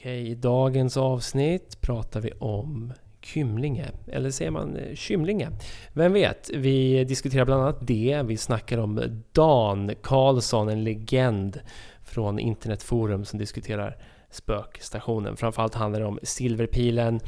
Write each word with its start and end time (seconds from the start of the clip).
Okej, 0.00 0.28
i 0.28 0.34
dagens 0.34 0.96
avsnitt 0.96 1.80
pratar 1.80 2.20
vi 2.20 2.32
om 2.38 2.92
Kymlinge, 3.22 3.90
eller 4.06 4.30
säger 4.30 4.50
man 4.50 4.76
eh, 4.76 4.94
Kymlinge? 4.94 5.48
Vem 5.92 6.12
vet? 6.12 6.50
Vi 6.54 7.04
diskuterar 7.04 7.44
bland 7.44 7.62
annat 7.62 7.86
det. 7.86 8.22
Vi 8.24 8.36
snackar 8.36 8.78
om 8.78 9.22
Dan 9.32 9.92
Karlsson, 10.02 10.68
en 10.68 10.84
legend 10.84 11.60
från 12.04 12.38
internetforum 12.38 13.24
som 13.24 13.38
diskuterar 13.38 13.96
spökstationen. 14.30 15.36
Framförallt 15.36 15.74
handlar 15.74 16.00
det 16.00 16.06
om 16.06 16.18
Silverpilen 16.22 17.20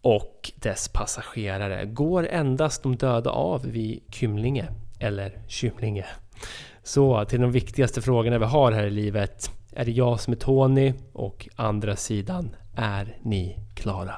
och 0.00 0.52
dess 0.56 0.88
passagerare. 0.88 1.84
Går 1.84 2.28
endast 2.28 2.82
de 2.82 2.96
döda 2.96 3.30
av 3.30 3.62
vid 3.66 4.02
Kymlinge 4.10 4.68
eller 5.00 5.38
Kymlinge? 5.48 6.06
Så 6.82 7.24
till 7.24 7.40
de 7.40 7.52
viktigaste 7.52 8.02
frågorna 8.02 8.38
vi 8.38 8.44
har 8.44 8.72
här 8.72 8.86
i 8.86 8.90
livet. 8.90 9.50
Är 9.78 9.84
det 9.84 9.92
jag 9.92 10.20
som 10.20 10.32
är 10.32 10.36
Tony 10.36 10.92
och 11.12 11.48
andra 11.56 11.96
sidan, 11.96 12.56
är 12.76 13.18
ni 13.22 13.58
klara? 13.74 14.14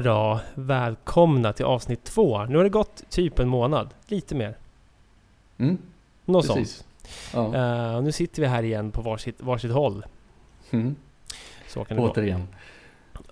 Då, 0.00 0.40
välkomna 0.54 1.52
till 1.52 1.64
avsnitt 1.64 2.04
två. 2.04 2.44
Nu 2.44 2.56
har 2.56 2.64
det 2.64 2.70
gått 2.70 3.10
typ 3.10 3.38
en 3.38 3.48
månad, 3.48 3.88
lite 4.06 4.34
mer. 4.34 4.56
Mm, 5.58 5.78
Något 6.24 6.46
sånt. 6.46 6.58
precis. 6.58 6.84
Ja. 7.34 7.54
Eh, 7.54 7.96
och 7.96 8.04
nu 8.04 8.12
sitter 8.12 8.42
vi 8.42 8.48
här 8.48 8.62
igen 8.62 8.90
på 8.90 9.02
varsitt, 9.02 9.40
varsitt 9.40 9.72
håll. 9.72 10.04
Mm. 10.70 10.96
Så 11.68 11.84
kan 11.84 11.96
det 11.96 12.02
gå. 12.02 12.10
Återigen. 12.10 12.48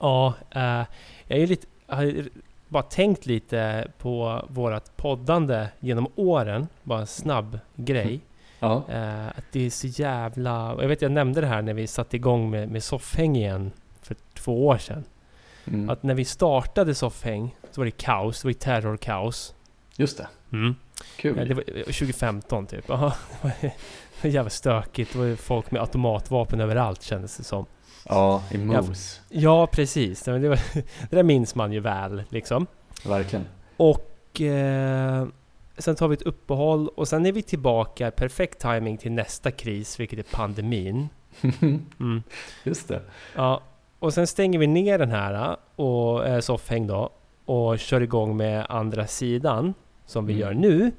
Ja, 0.00 0.34
eh, 0.50 0.84
jag 1.26 1.38
är 1.38 1.46
lite, 1.46 1.66
har 1.86 2.28
bara 2.68 2.82
tänkt 2.82 3.26
lite 3.26 3.90
på 3.98 4.44
vårat 4.48 4.96
poddande 4.96 5.68
genom 5.80 6.08
åren. 6.16 6.68
Bara 6.82 7.00
en 7.00 7.06
snabb 7.06 7.58
grej. 7.76 8.20
Ja, 8.58 8.82
Eh, 8.88 9.26
att 9.28 9.44
det 9.52 9.66
är 9.66 9.70
så 9.70 9.86
jävla... 9.86 10.76
Jag 10.80 10.88
vet 10.88 11.02
jag 11.02 11.12
nämnde 11.12 11.40
det 11.40 11.46
här 11.46 11.62
när 11.62 11.74
vi 11.74 11.86
satte 11.86 12.16
igång 12.16 12.50
med, 12.50 12.68
med 12.68 12.82
soffhäng 12.82 13.36
igen 13.36 13.70
för 14.02 14.16
två 14.34 14.66
år 14.66 14.78
sedan. 14.78 15.04
Mm. 15.70 15.90
Att 15.90 16.02
när 16.02 16.14
vi 16.14 16.24
startade 16.24 16.94
soffhäng 16.94 17.56
så 17.70 17.80
var 17.80 17.84
det 17.84 17.90
kaos, 17.90 18.42
det 18.42 18.46
var 18.46 18.50
ju 18.50 18.54
terrorkaos. 18.58 19.54
just 19.96 20.16
det. 20.18 20.28
Mm. 20.52 20.74
Kul. 21.16 21.36
Ja, 21.38 21.44
det 21.44 21.54
var 21.54 21.62
2015 21.84 22.66
typ. 22.66 22.84
Ja, 22.88 23.14
det 23.62 23.72
var 24.22 24.30
jävligt 24.30 24.52
stökigt. 24.52 25.12
Det 25.12 25.18
var 25.18 25.36
folk 25.36 25.70
med 25.70 25.80
automatvapen 25.82 26.60
överallt 26.60 27.02
kändes 27.02 27.36
det 27.36 27.44
som. 27.44 27.66
Ja, 28.08 28.42
i 28.50 28.58
mos. 28.58 29.20
Ja, 29.28 29.66
precis. 29.66 30.22
Det, 30.22 30.32
var, 30.48 30.48
det 31.10 31.16
där 31.16 31.22
minns 31.22 31.54
man 31.54 31.72
ju 31.72 31.80
väl 31.80 32.22
liksom. 32.28 32.66
Verkligen. 33.06 33.44
Och 33.76 34.40
eh, 34.40 35.26
sen 35.78 35.94
tar 35.96 36.08
vi 36.08 36.14
ett 36.14 36.22
uppehåll 36.22 36.88
och 36.88 37.08
sen 37.08 37.26
är 37.26 37.32
vi 37.32 37.42
tillbaka. 37.42 38.10
Perfekt 38.10 38.58
timing 38.58 38.98
till 38.98 39.12
nästa 39.12 39.50
kris, 39.50 40.00
vilket 40.00 40.18
är 40.18 40.36
pandemin. 40.36 41.08
Mm. 42.00 42.22
just 42.64 42.88
det. 42.88 43.02
Ja, 43.36 43.62
och 43.98 44.14
sen 44.14 44.26
stänger 44.26 44.58
vi 44.58 44.66
ner 44.66 44.98
den 44.98 45.10
här 45.10 45.56
och 45.80 46.26
eh, 46.28 46.40
soffhäng 46.40 46.86
då 46.86 47.10
och 47.44 47.78
kör 47.78 48.00
igång 48.00 48.36
med 48.36 48.66
andra 48.68 49.06
sidan 49.06 49.74
som 50.06 50.26
vi 50.26 50.32
Mm. 50.32 50.40
gör 50.42 50.54
nu. 50.54 50.92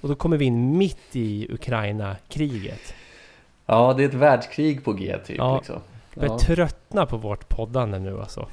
Och 0.00 0.08
då 0.08 0.14
kommer 0.14 0.36
vi 0.36 0.44
in 0.44 0.78
mitt 0.78 1.16
i 1.16 1.46
Ukraina-kriget. 1.52 2.94
Ja, 3.66 3.94
det 3.96 4.04
är 4.04 4.08
ett 4.08 4.14
världskrig 4.14 4.84
på 4.84 4.92
G 4.92 5.16
typ. 5.26 5.36
Ja. 5.38 5.56
Liksom. 5.56 5.80
Jag 6.14 6.20
börjar 6.20 6.32
Ja. 6.34 6.38
tröttna 6.38 7.06
på 7.06 7.16
vårt 7.16 7.48
poddande 7.48 7.98
nu 7.98 8.20
alltså. 8.20 8.48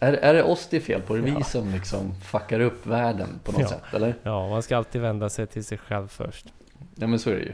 Är, 0.00 0.12
är 0.12 0.34
det 0.34 0.42
oss 0.42 0.66
det 0.70 0.76
är 0.76 0.80
fel 0.80 1.00
på? 1.02 1.14
Är 1.16 1.20
det 1.20 1.28
Ja. 1.28 1.34
vi 1.38 1.44
som 1.44 1.70
liksom 1.72 2.14
fuckar 2.14 2.60
upp 2.60 2.86
världen 2.86 3.28
på 3.44 3.52
något 3.52 3.60
Ja. 3.60 3.68
sätt? 3.68 3.82
Eller? 3.94 4.14
Ja, 4.22 4.48
man 4.48 4.62
ska 4.62 4.76
alltid 4.76 5.00
vända 5.00 5.28
sig 5.28 5.46
till 5.46 5.64
sig 5.64 5.78
själv 5.78 6.08
först. 6.08 6.46
Ja, 6.94 7.06
men 7.06 7.18
så 7.18 7.30
är 7.30 7.34
det 7.34 7.40
ju. 7.40 7.52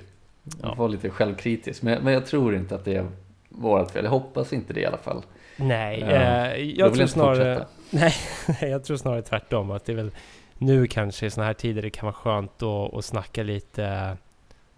Man 0.62 0.70
får 0.76 0.82
vara 0.82 0.88
lite 0.88 1.10
självkritisk. 1.10 1.82
Men, 1.82 2.02
men 2.04 2.12
jag 2.12 2.26
tror 2.26 2.54
inte 2.56 2.74
att 2.74 2.84
det 2.84 2.94
är 2.96 3.06
vårt 3.48 3.90
fel. 3.90 4.04
Jag 4.04 4.10
hoppas 4.10 4.52
inte 4.52 4.72
det 4.72 4.80
i 4.80 4.86
alla 4.86 4.96
fall. 4.96 5.22
Nej, 5.60 6.00
Ja. 6.00 6.06
eh, 6.46 6.62
jag 6.64 6.94
tror 6.94 7.06
snarare... 7.06 7.66
Nej, 7.90 8.14
jag 8.60 8.84
tror 8.84 8.96
snarare 8.96 9.22
tvärtom. 9.22 9.70
Att 9.70 9.84
det 9.84 9.92
är 9.92 9.96
väl 9.96 10.10
nu 10.58 10.86
kanske 10.86 11.26
i 11.26 11.30
såna 11.30 11.46
här 11.46 11.54
tider 11.54 11.82
det 11.82 11.90
kan 11.90 12.06
vara 12.06 12.14
skönt 12.14 12.62
att, 12.62 12.94
att 12.94 13.04
snacka 13.04 13.42
lite 13.42 14.16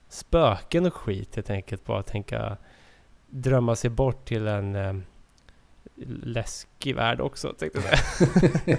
spöken 0.08 0.86
och 0.86 0.94
skit 0.94 1.36
helt 1.36 1.50
enkelt. 1.50 1.84
Bara 1.84 2.02
tänka 2.02 2.56
drömma 3.30 3.76
sig 3.76 3.91
bort 3.91 4.24
till 4.28 4.46
en 4.46 4.74
eh, 4.76 4.94
läskig 6.22 6.97
värld 6.97 7.20
också 7.20 7.52
tänkte 7.52 7.78
jag 7.84 7.98
säga. 7.98 8.78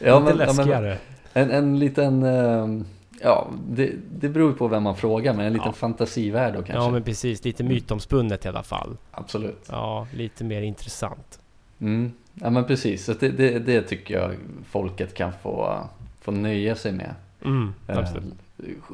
Ja, 0.00 0.16
Inte 0.20 0.34
men, 0.34 0.46
ja, 0.46 0.52
men 0.52 0.56
läskigare. 0.56 0.98
en, 1.32 1.50
en 1.50 1.78
liten... 1.78 2.22
ehm, 2.22 2.86
Ja, 3.22 3.50
det, 3.68 3.92
det 4.20 4.28
beror 4.28 4.52
på 4.52 4.68
vem 4.68 4.82
man 4.82 4.96
frågar, 4.96 5.34
men 5.34 5.46
en 5.46 5.52
liten 5.52 5.66
Ja. 5.68 5.72
fantasivärld 5.72 6.54
då 6.54 6.62
kanske. 6.62 6.74
Ja 6.84 6.90
men 6.90 7.02
precis, 7.02 7.44
lite 7.44 7.64
mytomspunnet 7.64 8.44
i 8.44 8.48
alla 8.48 8.62
fall. 8.62 8.96
Absolut. 9.10 9.66
Ja, 9.70 10.06
lite 10.14 10.44
mer 10.44 10.62
intressant. 10.62 11.40
Mm. 11.80 12.12
Ja 12.34 12.50
men 12.50 12.64
precis, 12.64 13.04
så 13.04 13.12
det, 13.12 13.28
det, 13.28 13.58
det 13.58 13.82
tycker 13.82 14.14
jag 14.20 14.34
folket 14.70 15.14
kan 15.14 15.32
få, 15.42 15.80
få 16.20 16.30
nöja 16.30 16.76
sig 16.76 16.92
med. 16.92 17.14
Mm, 17.44 17.74
Eh, 17.88 17.98
absolut. 17.98 18.34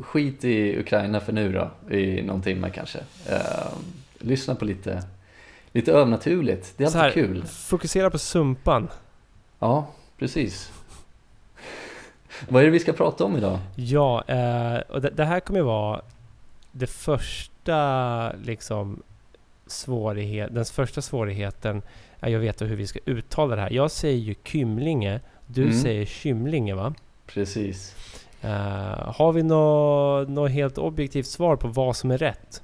skit 0.03 0.45
i 0.45 0.79
Ukraina 0.81 1.21
för 1.21 1.33
nu 1.33 1.53
då, 1.53 1.95
i 1.97 2.23
någon 2.23 2.43
timme 2.43 2.71
kanske. 2.71 2.99
Eh, 3.31 3.73
lyssna 4.19 4.55
på 4.55 4.65
lite, 4.65 5.03
lite 5.73 5.93
övernaturligt, 5.93 6.75
det 6.77 6.85
är 6.85 6.87
alltid 6.87 7.01
här, 7.01 7.11
kul. 7.11 7.45
Fokusera 7.47 8.11
på 8.11 8.19
sumpan. 8.19 8.89
Ja, 9.59 9.87
precis. 10.19 10.73
Vad 12.49 12.63
är 12.63 12.67
det 12.67 12.73
vi 12.73 12.81
ska 12.81 12.93
prata 12.93 13.25
om 13.25 13.37
idag? 13.37 13.59
Ja, 13.75 14.25
eh, 14.27 14.79
och 14.89 15.01
det, 15.03 15.25
här 15.25 15.41
kommer 15.41 15.61
ju 15.61 15.67
vara 15.67 16.01
det 16.73 16.87
första 16.87 18.33
liksom 18.33 19.03
svårighet, 19.67 20.55
den 20.55 20.65
första 20.65 21.03
svårigheten 21.03 21.83
är 22.21 22.29
ju 22.29 22.37
att 22.37 22.43
veta 22.43 22.65
hur 22.65 22.77
vi 22.77 22.87
ska 22.87 22.99
uttala 23.05 23.57
det 23.57 23.63
här. 23.63 23.71
Jag 23.71 23.91
säger 23.91 24.19
ju 24.19 24.35
Kymlinge, 24.45 25.21
du 25.47 25.63
Mm. 25.63 25.75
säger 25.75 26.05
Kymlinge 26.07 26.75
va? 26.75 26.95
Precis. 27.27 27.95
Eh, 28.43 29.13
har 29.17 29.33
vi 29.33 29.43
något 29.43 30.29
nå 30.29 30.47
helt 30.47 30.79
objektivt 30.79 31.27
svar 31.27 31.57
på 31.57 31.69
vad 31.69 31.97
som 31.97 32.11
är 32.11 32.19
rätt? 32.19 32.63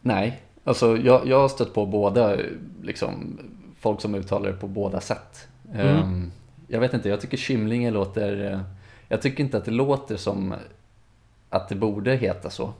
Nej, 0.00 0.42
alltså 0.64 0.96
jag, 0.96 1.26
jag 1.26 1.40
har 1.40 1.48
stött 1.48 1.74
på 1.74 1.86
båda, 1.86 2.36
liksom, 2.82 3.38
folk 3.80 4.00
som 4.00 4.14
uttalar 4.14 4.50
det 4.50 4.56
på 4.56 4.66
båda 4.66 5.00
sätt. 5.00 5.48
Mm. 5.74 5.86
Ehm, 5.86 6.32
jag 6.68 6.80
vet 6.80 6.94
inte, 6.94 7.08
jag 7.08 7.20
tycker 7.20 7.36
Kymlinge 7.36 7.90
låter, 7.90 8.52
eh, 8.52 8.60
jag 9.08 9.22
tycker 9.22 9.44
inte 9.44 9.56
att 9.56 9.64
det 9.64 9.70
låter 9.70 10.16
som 10.16 10.54
att 11.50 11.68
det 11.68 11.74
borde 11.74 12.16
heta 12.16 12.50
så. 12.50 12.72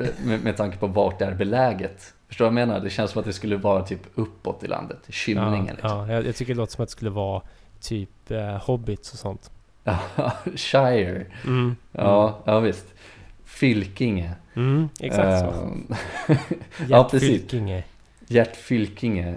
Eh, 0.00 0.08
med, 0.24 0.44
med 0.44 0.56
tanke 0.56 0.78
på 0.78 0.86
vart 0.86 1.18
det 1.18 1.24
är 1.24 1.34
beläget. 1.34 2.14
Förstår 2.28 2.44
du 2.44 2.50
vad 2.50 2.60
jag 2.60 2.68
menar? 2.68 2.80
Det 2.80 2.90
känns 2.90 3.10
som 3.10 3.20
att 3.20 3.26
det 3.26 3.32
skulle 3.32 3.56
vara 3.56 3.82
typ 3.82 4.00
uppåt 4.14 4.64
i 4.64 4.66
landet. 4.66 4.98
Kymlinge 5.08 5.66
ja, 5.66 5.72
liksom. 5.72 6.10
ja, 6.10 6.22
jag, 6.22 6.36
tycker 6.36 6.54
det 6.54 6.58
låter 6.58 6.72
som 6.72 6.82
att 6.82 6.88
det 6.88 6.92
skulle 6.92 7.10
vara 7.10 7.42
typ 7.80 8.30
eh, 8.30 8.56
hobbits 8.56 9.12
och 9.12 9.18
sånt. 9.18 9.50
Shire. 10.54 11.26
Mm. 11.44 11.76
Ja, 11.92 12.42
ja 12.44 12.60
visst. 12.60 12.86
Fylkinge. 13.44 14.34
Mm, 14.54 14.88
exakt 15.00 15.38
så. 15.38 15.46
Ehm, 15.46 15.94
ja, 16.88 17.08
precis. 17.10 17.30
Fylkinge. 17.30 17.84
Gert 18.28 18.56
Fylkinge. 18.56 19.28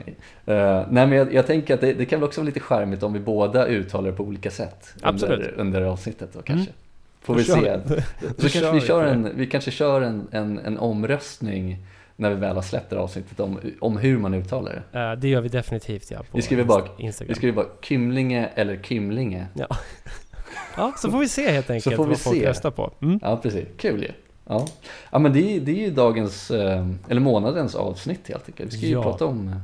Eh, 0.45 0.86
nej 0.89 1.07
men 1.07 1.12
jag, 1.12 1.34
jag 1.34 1.48
tänker 1.48 1.74
att 1.74 1.81
det, 1.81 1.94
det 1.94 2.06
kan 2.06 2.19
väl 2.19 2.28
också 2.28 2.42
vara 2.42 2.45
lite 2.45 2.60
charmigt 2.60 3.04
om 3.04 3.13
vi 3.13 3.19
båda 3.19 3.66
uttalar 3.68 4.12
det 4.12 4.16
på 4.18 4.24
olika 4.24 4.51
sätt 4.51 4.94
Absolut. 5.01 5.39
under, 5.39 5.54
under 5.62 5.81
avsnittet 5.81 6.30
då 6.34 6.42
kanske. 6.42 6.69
Mm. 6.69 6.74
Får 7.22 7.36
vi 7.36 7.44
se. 7.44 7.80
Så 8.38 8.50
kanske 8.50 8.50
kör 8.60 8.74
vi, 8.74 8.81
kör 8.81 9.04
en, 9.06 9.30
vi 9.36 9.48
kanske 9.48 9.72
kör 9.72 10.01
en, 10.01 10.28
en, 10.31 10.60
en 10.60 10.78
omröstning 10.78 11.78
när 12.16 12.30
vi 12.30 12.36
väl 12.36 12.56
har 12.56 12.62
släppt 12.63 12.89
det 12.89 12.95
här 12.95 13.04
avsnittet 13.04 13.39
om, 13.39 13.60
om 13.80 13.98
hur 13.98 14.18
man 14.18 14.34
uttalar 14.34 14.84
det. 14.92 15.00
Eh, 15.00 15.12
det 15.13 15.28
gör 15.28 15.42
vi 15.42 15.50
definitivt 15.50 16.12
ja. 16.12 16.18
På 16.18 16.38
Vi 16.38 16.42
skriver 16.42 16.63
bara- 16.63 16.81
Inst- 16.86 17.00
Instagram. 17.00 17.30
Vi 17.30 17.36
skriver 17.36 17.56
bara 17.56 17.66
Kymlinge 17.81 18.50
eller 18.56 18.78
Kymlinge. 18.84 19.45
Ja, 20.78 20.94
så 20.98 21.12
får 21.12 21.19
vi 21.19 21.28
se 21.28 21.51
helt 21.51 21.69
enkelt 21.69 21.95
får 21.95 22.04
vi 22.04 22.10
vad 22.10 22.19
folk 22.19 22.38
se. 22.38 22.50
röstar 22.50 22.72
på. 22.72 22.94
Mm. 23.01 23.19
Ja 23.22 23.38
precis, 23.38 23.66
kul 23.78 24.01
ju. 24.04 24.07
Ja, 24.07 24.13
ja 25.11 25.19
men 25.19 25.33
det, 25.33 25.55
är- 25.55 25.59
det 25.59 25.71
är 25.71 25.85
ju 25.88 25.91
dagens, 25.91 26.51
eh, 26.51 26.88
eller 27.09 27.21
månadens 27.21 27.75
avsnitt 27.75 28.27
helt 28.29 28.47
enkelt. 28.49 28.73
Vi 28.73 28.77
ska 28.77 28.85
ju 28.85 28.91
Ja. 28.94 29.03
prata 29.03 29.25
om 29.25 29.55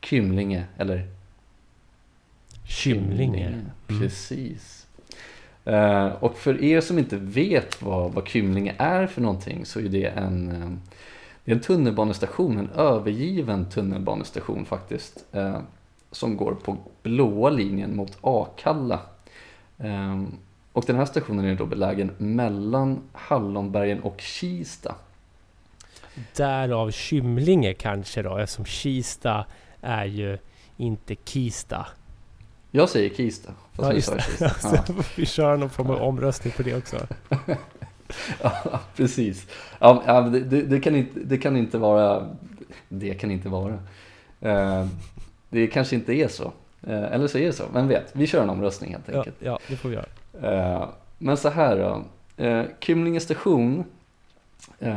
Kymlinge, 0.00 0.64
eller 0.78 1.06
Kymlinge. 2.64 3.46
Mm. 3.46 4.00
Precis. 4.00 4.86
Eh, 5.64 6.06
och 6.06 6.36
för 6.38 6.62
er 6.64 6.80
som 6.80 6.98
inte 6.98 7.16
vet 7.16 7.82
vad, 7.82 8.12
vad 8.12 8.28
Kymlinge 8.28 8.74
är 8.78 9.06
för 9.06 9.20
någonting 9.20 9.64
så 9.66 9.80
är 9.80 9.88
det 9.88 10.04
en, 10.06 10.48
eh, 10.62 10.70
det 11.44 11.50
är 11.50 11.54
en 11.54 11.60
tunnelbanestation, 11.62 12.58
en 12.58 12.70
övergiven 12.70 13.70
tunnelbanestation 13.70 14.64
faktiskt. 14.64 15.24
Eh, 15.32 15.58
som 16.10 16.36
går 16.36 16.54
på 16.54 16.76
blåa 17.02 17.50
linjen 17.50 17.96
mot 17.96 18.18
Akalla. 18.20 19.00
Eh, 19.78 20.22
och 20.74 20.84
den 20.86 20.96
här 20.96 21.04
stationen 21.04 21.44
är 21.44 21.54
då 21.54 21.66
belägen 21.66 22.10
mellan 22.18 23.00
Hallonbergen 23.12 24.00
och 24.02 24.20
Kista. 24.20 24.94
Därav 26.36 26.90
Kymlinge 26.90 27.74
kanske 27.74 28.22
då, 28.22 28.36
eftersom 28.36 28.64
Kista 28.64 29.46
är 29.80 30.04
ju 30.04 30.38
inte 30.76 31.16
Kista. 31.24 31.86
Jag 32.70 32.88
säger 32.88 33.14
Kista. 33.14 33.52
Ja, 33.78 33.92
just 33.92 34.12
det. 34.12 34.22
Kista. 34.22 34.50
Ja. 34.88 34.94
vi 35.16 35.26
kör 35.26 35.56
någon 35.56 35.70
form 35.70 35.90
av 35.90 36.02
omröstning 36.02 36.52
på 36.56 36.62
det 36.62 36.76
också. 36.76 37.06
ja, 38.42 38.80
precis. 38.96 39.46
Ja, 39.78 40.20
det, 40.20 40.62
det, 40.62 40.80
kan 40.80 40.96
inte, 40.96 41.20
det 41.20 41.38
kan 41.38 41.56
inte 41.56 41.78
vara... 41.78 42.36
Det 42.88 43.14
kan 43.14 43.30
inte 43.30 43.48
vara. 43.48 43.78
Eh, 44.40 44.86
det 45.50 45.66
kanske 45.66 45.96
inte 45.96 46.12
är 46.14 46.28
så. 46.28 46.52
Eh, 46.82 47.12
eller 47.12 47.26
så 47.26 47.38
är 47.38 47.46
det 47.46 47.52
så, 47.52 47.64
vem 47.72 47.88
vet? 47.88 48.10
Vi 48.12 48.26
kör 48.26 48.42
en 48.42 48.50
omröstning 48.50 48.92
helt 48.92 49.08
enkelt. 49.08 49.36
Ja, 49.38 49.50
ja 49.50 49.58
det 49.68 49.76
får 49.76 49.88
vi 49.88 49.94
göra. 49.94 50.06
Eh, 50.42 50.88
men 51.18 51.36
så 51.36 51.48
här 51.48 51.76
då. 51.76 52.04
Kymlinge 52.80 53.20
station 53.20 53.84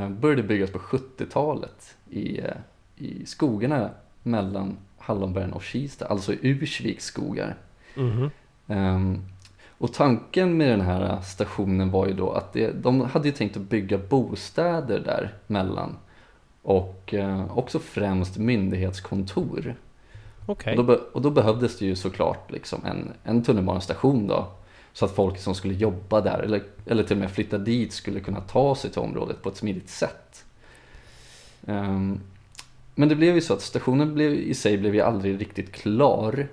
började 0.10 0.44
byggas 0.44 0.72
på 0.72 0.80
70-talet 0.80 1.96
i, 2.10 2.42
i 2.96 3.26
skogarna 3.26 3.90
mellan 4.24 4.78
Hallonbergen 4.98 5.54
och 5.54 5.64
Kista, 5.64 6.06
alltså 6.06 6.34
i 6.34 6.40
Ursviks 6.42 7.06
skogar. 7.06 7.56
Mm 7.96 8.30
-hmm. 8.68 9.20
och 9.78 9.94
tanken 9.94 10.58
med 10.58 10.70
den 10.70 10.82
här 10.82 11.22
stationen 11.22 11.92
var 11.92 12.08
ju 12.08 12.14
då 12.14 12.32
att 12.32 12.54
det, 12.54 12.72
de 12.72 13.02
hade 13.02 13.28
ju 13.28 13.34
tänkt 13.34 13.58
att 13.58 13.64
bygga 13.64 13.98
bostäder 13.98 15.00
där 15.00 15.34
mellan 15.48 15.98
och 16.62 17.14
också 17.50 17.80
främst 17.80 18.38
myndighetskontor. 18.38 19.76
Okay. 20.48 20.78
Och, 20.78 20.86
då, 20.86 21.00
och 21.14 21.22
då 21.22 21.30
behövdes 21.30 21.80
det 21.80 21.86
ju 21.86 21.96
såklart 21.96 22.52
liksom 22.52 22.86
en, 22.86 23.14
en 23.24 23.44
tunnelbanestation 23.44 24.28
då 24.28 24.48
så 24.98 25.06
att 25.06 25.16
folk 25.16 25.38
som 25.38 25.56
skulle 25.56 25.74
jobba 25.74 26.22
där 26.22 26.40
eller, 26.40 26.64
eller 26.86 27.04
till 27.04 27.16
och 27.16 27.20
med 27.20 27.32
flytta 27.32 27.58
dit 27.58 27.94
skulle 27.94 28.20
kunna 28.20 28.42
ta 28.42 28.76
sig 28.76 28.92
till 28.92 29.02
området 29.02 29.42
på 29.42 29.50
ett 29.50 29.58
smidigt 29.58 29.90
sätt. 29.90 30.46
Um, 31.66 32.20
men 32.96 33.10
det 33.10 33.16
blev 33.16 33.36
ju 33.36 33.42
så 33.42 33.54
att 33.54 33.62
stationen 33.62 34.14
blev, 34.14 34.34
i 34.34 34.54
sig 34.54 34.78
blev 34.78 34.96
ju 34.96 35.02
aldrig 35.02 35.42
riktigt 35.42 35.72
klar. 35.72 36.48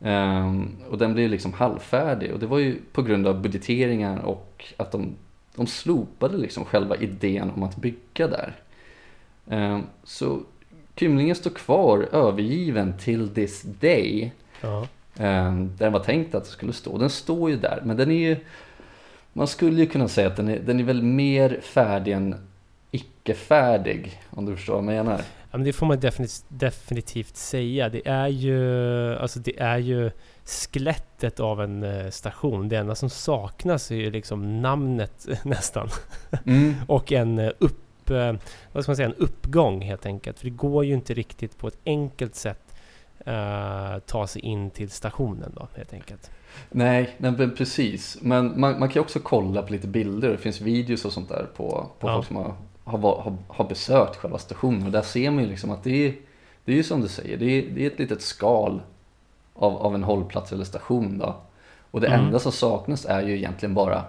Um, 0.00 0.76
och 0.90 0.98
den 0.98 1.14
blev 1.14 1.30
liksom 1.30 1.52
halvfärdig 1.52 2.32
och 2.32 2.38
det 2.38 2.46
var 2.46 2.58
ju 2.58 2.76
på 2.92 3.02
grund 3.02 3.26
av 3.26 3.42
budgeteringar 3.42 4.18
och 4.18 4.64
att 4.76 4.92
de, 4.92 5.14
de 5.54 5.66
slopade 5.66 6.36
liksom 6.36 6.64
själva 6.64 6.96
idén 6.96 7.50
om 7.56 7.62
att 7.62 7.76
bygga 7.76 8.28
där. 8.28 8.54
Um, 9.46 9.82
så 10.04 10.40
Kymlingen 10.96 11.36
står 11.36 11.50
kvar 11.50 12.08
övergiven 12.12 12.98
till 12.98 13.34
this 13.34 13.62
day. 13.62 14.32
Ja. 14.60 14.88
Um, 15.18 15.76
där 15.76 15.84
den 15.84 15.92
var 15.92 16.00
tänkt 16.00 16.34
att 16.34 16.44
det 16.44 16.50
skulle 16.50 16.72
stå. 16.72 16.98
Den 16.98 17.10
står 17.10 17.50
ju 17.50 17.56
där 17.56 17.82
men 17.84 17.96
den 17.96 18.10
är 18.10 18.28
ju 18.28 18.36
Man 19.32 19.46
skulle 19.46 19.80
ju 19.80 19.86
kunna 19.86 20.08
säga 20.08 20.26
att 20.26 20.36
den 20.36 20.48
är, 20.48 20.58
den 20.58 20.80
är 20.80 20.84
väl 20.84 21.02
mer 21.02 21.60
färdig 21.62 22.12
än 22.12 22.34
icke-färdig 22.90 24.20
om 24.30 24.46
du 24.46 24.56
förstår 24.56 24.82
vad 24.82 24.94
jag 24.94 25.06
menar. 25.06 25.20
Ja, 25.50 25.58
men 25.58 25.64
det 25.64 25.72
får 25.72 25.86
man 25.86 26.00
definitivt, 26.00 26.44
definitivt 26.48 27.36
säga. 27.36 27.88
Det 27.88 28.08
är 28.08 28.28
ju, 28.28 29.16
alltså 29.16 29.38
det 29.38 29.60
är 29.60 29.78
ju 29.78 30.10
skelettet 30.44 31.40
av 31.40 31.62
en 31.62 31.82
eh, 31.82 32.10
station. 32.10 32.68
Det 32.68 32.76
enda 32.76 32.94
som 32.94 33.10
saknas 33.10 33.90
är 33.90 33.94
ju 33.94 34.10
liksom 34.10 34.62
namnet 34.62 35.26
nästan. 35.44 35.88
Mm. 36.46 36.74
och 36.88 37.12
en 37.12 37.38
eh, 37.38 37.50
upp, 37.58 38.10
eh, 38.10 38.34
vad 38.72 38.84
ska 38.84 38.90
man 38.90 38.96
säga, 38.96 39.08
en 39.08 39.14
uppgång 39.14 39.82
helt 39.82 40.06
enkelt. 40.06 40.38
För 40.38 40.44
det 40.44 40.56
går 40.56 40.84
ju 40.84 40.94
inte 40.94 41.14
riktigt 41.14 41.58
på 41.58 41.68
ett 41.68 41.78
enkelt 41.84 42.34
sätt 42.34 42.73
uh, 43.26 43.98
ta 44.06 44.26
sig 44.26 44.42
in 44.42 44.70
till 44.70 44.90
stationen 44.90 45.52
då 45.56 45.68
helt 45.76 45.92
enkelt. 45.92 46.30
Nej, 46.70 47.14
nej 47.18 47.50
precis. 47.50 48.18
Men 48.20 48.60
man, 48.60 48.78
man 48.78 48.88
kan 48.88 48.94
ju 48.94 49.00
också 49.00 49.18
kolla 49.22 49.62
på 49.62 49.72
lite 49.72 49.86
bilder. 49.86 50.28
Det 50.28 50.38
finns 50.38 50.60
videos 50.60 51.04
och 51.04 51.12
sånt 51.12 51.28
där 51.28 51.46
på, 51.56 51.90
på 51.98 52.08
ja. 52.08 52.14
folk 52.14 52.26
som 52.26 52.36
har 52.36 52.54
har, 52.84 52.98
har, 52.98 53.36
har 53.48 53.64
besökt 53.64 54.16
själva 54.16 54.38
stationen 54.38 54.86
och 54.86 54.92
där 54.92 55.02
ser 55.02 55.30
man 55.30 55.44
ju 55.44 55.50
liksom 55.50 55.70
att 55.70 55.84
det 55.84 56.06
är, 56.06 56.14
det 56.64 56.72
är 56.72 56.76
ju 56.76 56.82
som 56.82 57.00
du 57.00 57.08
säger, 57.08 57.36
det 57.36 57.44
är, 57.46 57.70
det 57.70 57.82
är 57.82 57.90
ett 57.90 57.98
litet 57.98 58.22
skal 58.22 58.80
av, 59.54 59.76
av 59.76 59.94
en 59.94 60.02
hållplats 60.02 60.52
eller 60.52 60.64
station 60.64 61.18
då. 61.18 61.36
Och 61.90 62.00
det 62.00 62.06
mm. 62.06 62.20
enda 62.20 62.38
som 62.38 62.52
saknas 62.52 63.04
är 63.04 63.22
ju 63.22 63.36
egentligen 63.36 63.74
bara 63.74 64.04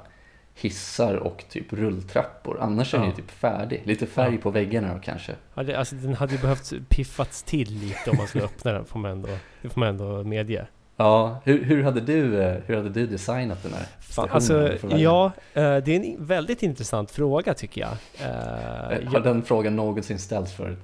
hissar 0.55 1.15
och 1.15 1.43
typ 1.49 1.73
rulltrappor. 1.73 2.57
Annars 2.61 2.93
är 2.93 2.97
den 2.97 3.07
ju 3.07 3.15
typ 3.15 3.31
färdig. 3.31 3.81
Lite 3.85 4.05
färg 4.05 4.35
ja. 4.35 4.41
på 4.41 4.49
väggarna 4.49 4.93
då 4.93 4.99
kanske. 4.99 5.31
Ja, 5.53 5.63
det, 5.63 5.75
alltså, 5.75 5.95
den 5.95 6.13
hade 6.13 6.33
ju 6.35 6.41
behövt 6.41 6.73
piffats 6.89 7.43
till 7.43 7.79
lite 7.79 8.09
om 8.11 8.17
man 8.17 8.27
skulle 8.27 8.43
öppna 8.43 8.71
den, 8.71 8.85
får 8.85 8.99
man 8.99 9.11
ändå, 9.11 9.29
det 9.61 9.69
får 9.69 9.79
man 9.79 9.89
ändå 9.89 10.23
medge. 10.23 10.67
Ja, 10.97 11.41
hur, 11.43 11.63
hur, 11.63 11.83
hade 11.83 12.01
du, 12.01 12.41
eh, 12.41 12.57
hur 12.65 12.75
hade 12.75 12.89
du 12.89 13.07
designat 13.07 13.63
den 13.63 13.73
här 13.73 13.85
stationen? 13.99 14.35
Alltså, 14.35 14.97
ja, 14.97 15.25
eh, 15.53 15.77
det 15.77 15.87
är 15.87 15.89
en 15.89 16.25
väldigt 16.25 16.63
intressant 16.63 17.11
fråga 17.11 17.53
tycker 17.53 17.81
jag. 17.81 17.91
Eh, 18.29 19.11
har 19.11 19.19
den 19.19 19.43
frågan 19.43 19.75
någonsin 19.75 20.19
ställts 20.19 20.53
förut? 20.53 20.79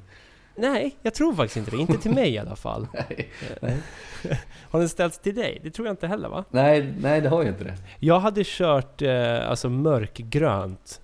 Nej, 0.56 0.96
jag 1.02 1.14
tror 1.14 1.34
faktiskt 1.34 1.58
inte 1.58 1.72
det. 1.72 1.78
Inte 1.78 1.98
till 1.98 2.12
mig 2.12 2.30
i 2.30 2.38
alla 2.38 2.56
fall. 2.56 2.88
nej, 2.94 3.30
nej. 3.62 3.78
Har 4.70 4.80
den 4.80 4.90
ställts 4.90 5.20
till 5.20 5.36
dig? 5.36 5.60
Det 5.64 5.72
tror 5.72 5.88
jag 5.88 5.94
inte 5.94 6.08
heller 6.08 6.30
va? 6.30 6.46
Nej, 6.50 6.94
nej 7.00 7.22
det 7.22 7.30
har 7.30 7.44
ju 7.44 7.50
inte 7.50 7.64
det. 7.64 7.76
Jag 8.00 8.20
hade 8.20 8.44
kört 8.46 9.02
alltså 9.02 9.70
mörkgrönt 9.70 11.02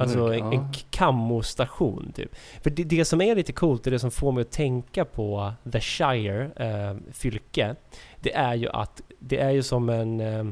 Alltså 0.00 0.18
Mörk, 0.18 0.40
en, 0.40 0.52
en 0.52 0.72
kammostation 0.90 2.12
typ. 2.14 2.36
För 2.62 2.70
det, 2.70 2.84
det, 2.84 3.04
som 3.04 3.20
är 3.20 3.34
lite 3.34 3.52
coolt 3.52 3.86
och 3.86 3.92
det 3.92 3.98
som 3.98 4.10
får 4.10 4.32
mig 4.32 4.40
att 4.42 4.50
tänka 4.50 5.04
på 5.04 5.52
The 5.72 5.80
Shire, 5.80 6.50
eh, 6.56 6.96
fylke, 7.12 7.76
det 8.20 8.34
är 8.34 8.54
ju 8.54 8.68
att 8.68 9.02
det 9.18 9.38
är 9.38 9.50
ju 9.50 9.62
som 9.62 9.88
en... 9.88 10.20
Eh, 10.20 10.44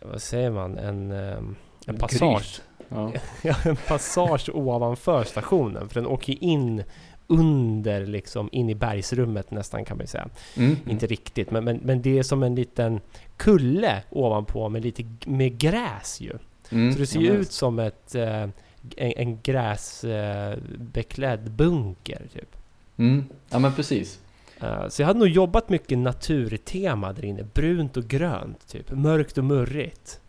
vad 0.00 0.22
säger 0.22 0.50
man? 0.50 0.78
En, 0.78 1.12
eh, 1.12 1.38
en 1.86 1.96
passage. 1.98 2.60
Ja. 2.88 3.12
ja, 3.42 3.54
en 3.64 3.76
passage 3.76 4.50
ovanför 4.54 5.24
stationen. 5.24 5.88
För 5.88 5.94
den 5.94 6.06
åker 6.06 6.44
in 6.44 6.84
under, 7.32 8.06
liksom 8.06 8.48
in 8.52 8.70
i 8.70 8.74
bergsrummet 8.74 9.50
nästan 9.50 9.84
kan 9.84 9.96
man 9.96 10.06
säga. 10.06 10.28
Mm. 10.56 10.76
Inte 10.86 11.06
riktigt, 11.06 11.50
men, 11.50 11.64
men, 11.64 11.76
men 11.76 12.02
det 12.02 12.18
är 12.18 12.22
som 12.22 12.42
en 12.42 12.54
liten 12.54 13.00
kulle 13.36 14.02
ovanpå 14.10 14.68
med 14.68 14.82
lite 14.82 15.04
med 15.26 15.58
gräs 15.58 16.20
ju. 16.20 16.32
Mm, 16.70 16.92
så 16.92 16.98
det 16.98 17.06
ser 17.06 17.20
ju 17.20 17.30
ut 17.30 17.52
som 17.52 17.78
ett, 17.78 18.14
eh, 18.14 18.42
en, 18.42 18.52
en 18.96 19.38
gräsbeklädd 19.42 21.50
bunker 21.50 22.22
typ. 22.34 22.56
Mm. 22.96 23.24
Ja 23.50 23.58
men 23.58 23.74
precis. 23.74 24.18
Uh, 24.62 24.88
så 24.88 25.02
jag 25.02 25.06
hade 25.06 25.18
nog 25.18 25.28
jobbat 25.28 25.68
mycket 25.68 25.98
naturtema 25.98 27.12
där 27.12 27.24
inne. 27.24 27.42
Brunt 27.54 27.96
och 27.96 28.04
grönt 28.04 28.68
typ. 28.68 28.90
Mörkt 28.90 29.38
och 29.38 29.44
murrigt. 29.44 30.20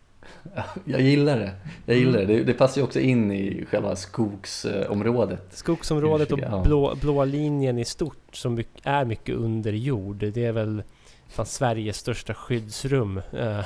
Jag 0.85 1.01
gillar 1.01 1.39
det. 1.39 1.51
Jag 1.85 1.97
gillar 1.97 2.19
det. 2.19 2.25
det. 2.25 2.43
Det 2.43 2.53
passar 2.53 2.81
ju 2.81 2.85
också 2.85 2.99
in 2.99 3.31
i 3.31 3.65
själva 3.65 3.95
skogsområdet. 3.95 5.47
Skogsområdet 5.51 6.31
och 6.31 6.63
blå, 6.63 6.95
blå 7.01 7.25
linjen 7.25 7.79
i 7.79 7.85
stort 7.85 8.35
som 8.35 8.63
är 8.83 9.05
mycket 9.05 9.35
under 9.35 9.73
jord. 9.73 10.17
Det 10.17 10.45
är 10.45 10.51
väl 10.51 10.83
fan 11.27 11.45
Sveriges 11.45 11.97
största 11.97 12.33
skyddsrum. 12.33 13.21
Eh, 13.31 13.65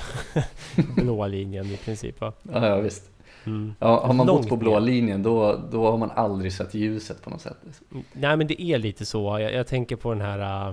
blå 0.96 1.28
linjen 1.28 1.66
i 1.66 1.78
princip 1.78 2.22
va? 2.22 2.34
Ja, 2.44 2.68
ja 2.68 2.80
visst. 2.80 3.10
Mm. 3.46 3.74
Ja, 3.80 4.06
har 4.06 4.14
man 4.14 4.28
bott 4.28 4.50
på 4.50 4.56
blå 4.56 4.80
linjen 4.80 5.24
då, 5.24 5.62
då 5.72 5.92
har 5.92 5.98
man 5.98 6.12
aldrig 6.12 6.54
sett 6.54 6.74
ljuset 6.74 7.22
på 7.22 7.30
något 7.30 7.42
sätt. 7.42 7.58
Mm, 7.92 8.04
nej 8.14 8.38
men 8.38 8.48
det 8.48 8.62
är 8.62 8.78
lite 8.78 9.06
så. 9.06 9.40
Jag, 9.40 9.54
jag 9.54 9.68
tänker 9.68 9.96
på 9.96 10.14
den 10.14 10.22
här 10.22 10.70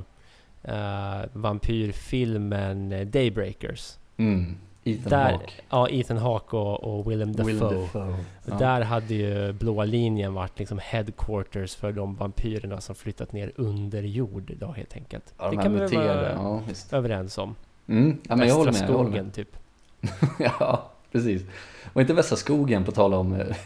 uh, 0.69 1.27
vampyrfilmen 1.33 3.11
Daybreakers. 3.11 3.97
Mm. 4.17 4.57
Ethan 4.85 5.11
där, 5.11 5.33
Hawke. 5.33 5.53
Ja, 5.71 5.89
Ethan 5.89 6.17
Hawke 6.17 6.57
och, 6.57 6.85
och 6.85 7.11
Willem 7.11 7.33
Dafoe. 7.33 7.53
Willem 7.53 7.69
Dafoe. 7.69 8.17
Ja. 8.45 8.55
Där 8.55 8.81
hade 8.81 9.15
ju 9.15 9.53
blåa 9.53 9.85
linjen 9.85 10.35
varit 10.35 10.59
liksom 10.59 10.79
headquarters 10.83 11.75
för 11.77 11.93
de 11.93 12.15
vampyrerna 12.15 12.81
som 12.81 12.95
flyttat 12.95 13.33
ner 13.33 13.53
under 13.57 14.03
jord 14.03 14.51
idag 14.51 14.73
helt 14.73 14.97
enkelt. 14.97 15.35
Ja, 15.39 15.51
det 15.51 15.57
kan 15.57 15.73
vi 15.73 15.97
vara 15.97 16.33
ja, 16.33 16.63
överens 16.91 17.39
om. 17.39 17.55
Mm. 17.87 18.19
Ja, 18.29 18.37
men 18.37 18.49
jag 18.49 18.55
håller 18.55 18.73
med. 18.73 18.81
Västra 18.81 18.95
skogen 18.95 19.31
typ. 19.31 19.57
ja, 20.39 20.91
precis. 21.13 21.43
Och 21.93 22.01
inte 22.01 22.15
Västra 22.15 22.37
skogen 22.37 22.85
på 22.85 22.93
tal 22.93 23.15
om 23.15 23.33
eh, 23.33 23.57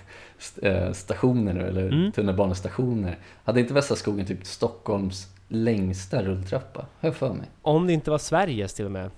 eh, 0.63 0.93
stationer 0.93 1.55
eller 1.55 1.87
mm. 1.87 2.13
tunnelbanestationer. 2.13 3.19
Hade 3.45 3.61
inte 3.61 3.75
Västra 3.75 3.97
skogen 3.97 4.27
typ 4.27 4.47
Stockholms 4.47 5.27
längsta 5.49 6.23
rulltrappa? 6.23 6.87
Jag 7.01 7.17
för 7.17 7.33
mig. 7.33 7.47
Om 7.63 7.87
det 7.87 7.93
inte 7.93 8.11
var 8.11 8.19
Sveriges 8.19 8.75
till 8.75 8.85
och 8.85 8.91
med. 8.91 9.11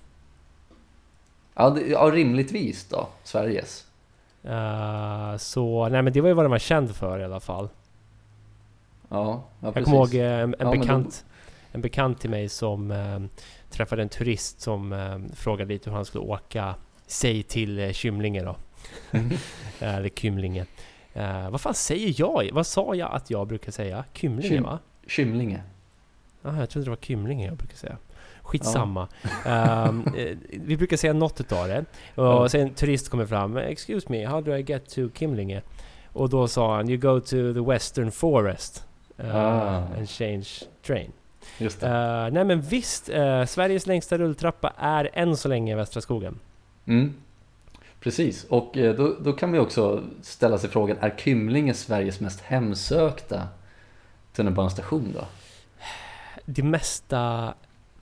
Ja, 1.53 1.69
det, 1.69 1.81
ja 1.81 2.11
rimligtvis 2.13 2.87
då, 2.89 3.09
Sveriges. 3.23 3.85
Uh, 4.45 5.37
så, 5.37 5.89
nej 5.89 6.01
men 6.01 6.13
det 6.13 6.21
var 6.21 6.27
ju 6.27 6.33
vad 6.33 6.45
den 6.45 6.51
var 6.51 6.59
känd 6.59 6.95
för 6.95 7.19
i 7.19 7.23
alla 7.23 7.39
fall. 7.39 7.69
Ja, 9.09 9.43
ja 9.59 9.71
Jag 9.75 9.83
kommer 9.83 9.97
ihåg 9.97 10.15
eh, 10.15 10.39
en, 10.39 10.55
en 10.59 10.67
ja, 10.67 10.71
bekant, 10.71 11.25
en 11.71 11.81
bekant 11.81 12.19
till 12.19 12.29
mig 12.29 12.49
som 12.49 12.91
eh, 12.91 13.19
träffade 13.69 14.01
en 14.01 14.09
turist 14.09 14.61
som 14.61 14.93
eh, 14.93 15.19
frågade 15.33 15.73
lite 15.73 15.89
hur 15.89 15.95
han 15.95 16.05
skulle 16.05 16.23
åka, 16.23 16.75
säg 17.07 17.43
till 17.43 17.79
eh, 17.79 17.91
Kymlinge 17.91 18.43
då. 18.43 18.55
Eller 19.79 20.09
Kymlinge. 20.09 20.65
Eh, 21.13 21.49
vad 21.49 21.61
fan 21.61 21.73
säger 21.73 22.13
jag? 22.17 22.49
Vad 22.53 22.67
sa 22.67 22.95
jag 22.95 23.11
att 23.11 23.29
jag 23.29 23.47
brukar 23.47 23.71
säga? 23.71 24.03
Kymlinge 24.13 24.57
Kym- 24.57 24.63
va? 24.63 24.79
Kymlinge. 25.07 25.63
Ah, 26.41 26.59
jag 26.59 26.69
trodde 26.69 26.85
det 26.85 26.89
var 26.89 26.97
Kymlinge 26.97 27.45
jag 27.45 27.57
brukar 27.57 27.77
säga. 27.77 27.97
Skitsamma. 28.51 29.07
Ehm, 29.45 30.03
eh, 30.17 30.37
vi 30.49 30.77
brukar 30.77 30.97
säga 30.97 31.13
något 31.13 31.39
utav 31.41 31.67
det. 31.67 31.85
Och 32.15 32.25
Ja. 32.25 32.49
sen 32.49 32.61
en 32.61 32.73
turist 32.73 33.09
kommer 33.09 33.25
fram. 33.25 33.57
Excuse 33.57 34.07
me, 34.09 34.25
how 34.27 34.41
do 34.41 34.55
I 34.55 34.61
get 34.61 34.89
to 34.89 35.09
Kymlinge? 35.15 35.61
Och 36.13 36.29
då 36.29 36.47
sa 36.47 36.75
han, 36.75 36.89
you 36.89 36.97
go 36.97 37.19
to 37.19 37.29
the 37.29 37.61
western 37.71 38.11
forest. 38.11 38.85
Uh, 39.19 39.35
Ah. 39.35 39.77
And 39.97 40.09
change 40.09 40.47
train. 40.85 41.11
Just 41.57 41.79
det. 41.79 41.87
Uh, 41.87 42.33
nej 42.33 42.43
men 42.45 42.61
visst, 42.61 43.09
eh, 43.09 43.45
Sveriges 43.45 43.87
längsta 43.87 44.17
rulltrappa 44.17 44.73
är 44.77 45.09
än 45.13 45.37
så 45.37 45.47
länge 45.47 45.75
Västra 45.75 46.01
skogen. 46.01 46.39
Mm. 46.85 47.13
Precis, 47.99 48.43
och 48.43 48.77
eh, 48.77 48.95
då, 48.95 49.15
då 49.21 49.33
kan 49.33 49.51
vi 49.51 49.59
också 49.59 50.03
ställa 50.21 50.57
sig 50.57 50.69
frågan, 50.69 50.97
är 51.01 51.13
Kymlinge 51.17 51.73
Sveriges 51.73 52.19
mest 52.19 52.41
hemsökta 52.41 53.47
tunnelbanestation 54.33 55.11
då? 55.15 55.25
Det 56.45 56.63
mesta 56.63 57.53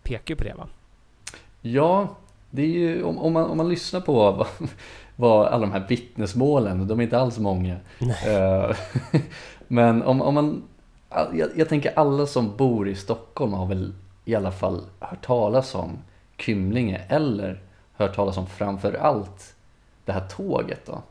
pekar 0.09 0.31
ju 0.31 0.35
på 0.35 0.43
det 0.43 0.53
va? 0.53 0.67
Ja, 1.61 2.15
det 2.49 2.61
är 2.61 2.67
ju, 2.67 3.03
om, 3.03 3.17
om, 3.17 3.33
man, 3.33 3.49
om 3.49 3.57
man 3.57 3.69
lyssnar 3.69 4.01
på 4.01 4.31
vad, 4.31 4.47
vad 5.15 5.47
alla 5.47 5.65
de 5.65 5.71
här 5.71 5.87
vittnesmålen, 5.89 6.87
de 6.87 6.99
är 6.99 7.03
inte 7.03 7.19
alls 7.19 7.37
många. 7.37 7.77
Eh, 8.27 8.75
Men 9.67 10.03
om, 10.03 10.21
om 10.21 10.33
man, 10.33 10.63
jag, 11.09 11.49
jag 11.55 11.69
tänker 11.69 11.99
alla 11.99 12.25
som 12.25 12.57
bor 12.57 12.89
i 12.89 12.95
Stockholm 12.95 13.53
har 13.53 13.65
väl 13.65 13.93
i 14.25 14.35
alla 14.35 14.51
fall 14.51 14.85
hört 14.99 15.25
talas 15.25 15.75
om 15.75 15.97
Kymlinge 16.37 17.01
eller 17.07 17.61
hört 17.93 18.15
talas 18.15 18.37
om 18.37 18.47
framför 18.47 18.93
allt 18.93 19.55
det 20.05 20.11
här 20.11 20.27
tåget 20.27 20.85
då. 20.85 21.01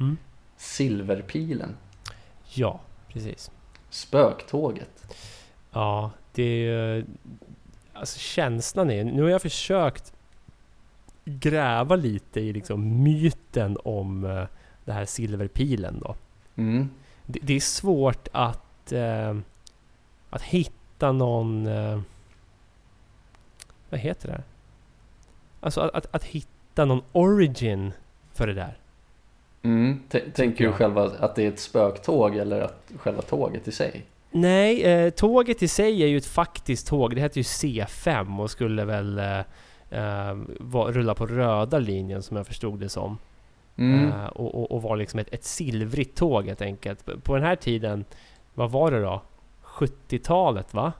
Mm. 0.00 0.16
Silverpilen, 0.56 1.76
Ja, 2.54 2.80
precis. 3.08 3.50
spöktåget. 3.90 5.14
Ja, 5.72 6.10
det 6.32 6.42
är 6.42 6.94
ju... 6.96 7.04
Alltså 7.98 8.18
känslan 8.18 8.90
är... 8.90 9.04
Nu 9.04 9.22
har 9.22 9.28
jag 9.28 9.42
försökt 9.42 10.12
gräva 11.24 11.96
lite 11.96 12.40
i 12.40 12.52
liksom 12.52 13.02
myten 13.02 13.78
om 13.84 14.24
eh, 14.24 14.44
det 14.84 14.92
här 14.92 15.04
silverpilen 15.04 16.00
då. 16.00 16.14
Mm. 16.56 16.90
Det, 17.26 17.38
det 17.42 17.54
är 17.54 17.60
svårt 17.60 18.28
att, 18.32 18.92
eh, 18.92 19.36
att 20.30 20.42
hitta 20.42 21.12
någon... 21.12 21.66
Eh, 21.66 22.00
vad 23.90 24.00
heter 24.00 24.28
det? 24.28 24.42
Alltså 25.60 25.80
att, 25.80 25.94
att, 25.94 26.14
att 26.14 26.24
hitta 26.24 26.84
någon 26.84 27.02
origin 27.12 27.92
för 28.34 28.46
det 28.46 28.54
där. 28.54 28.76
Mm. 29.62 30.02
Tänker 30.34 30.66
du 30.66 30.72
själva 30.72 31.04
att 31.04 31.34
det 31.34 31.42
är 31.42 31.48
ett 31.48 31.60
spöktåg 31.60 32.36
eller 32.36 32.60
att 32.60 32.92
själva 32.96 33.22
tåget 33.22 33.68
i 33.68 33.72
sig? 33.72 34.04
Nej, 34.36 34.82
eh, 34.82 35.10
tåget 35.10 35.62
i 35.62 35.68
sig 35.68 36.02
är 36.02 36.06
ju 36.06 36.16
ett 36.16 36.26
faktiskt 36.26 36.86
tåg. 36.86 37.14
Det 37.14 37.20
heter 37.20 37.38
ju 37.38 37.42
C5 37.42 38.40
och 38.40 38.50
skulle 38.50 38.84
väl 38.84 39.18
eh, 39.18 39.38
eh, 39.90 40.36
va, 40.60 40.90
rulla 40.90 41.14
på 41.14 41.26
röda 41.26 41.78
linjen 41.78 42.22
som 42.22 42.36
jag 42.36 42.46
förstod 42.46 42.80
det 42.80 42.88
som. 42.88 43.18
Mm. 43.76 44.08
Eh, 44.08 44.26
och, 44.26 44.54
och, 44.54 44.72
och 44.72 44.82
var 44.82 44.96
liksom 44.96 45.20
ett, 45.20 45.28
ett 45.32 45.44
silvrigt 45.44 46.18
tåg 46.18 46.46
helt 46.46 46.62
enkelt. 46.62 47.22
På 47.22 47.34
den 47.34 47.44
här 47.44 47.56
tiden, 47.56 48.04
vad 48.54 48.70
var 48.70 48.90
det 48.90 49.00
då? 49.02 49.22
70-talet 49.64 50.74
va? 50.74 50.92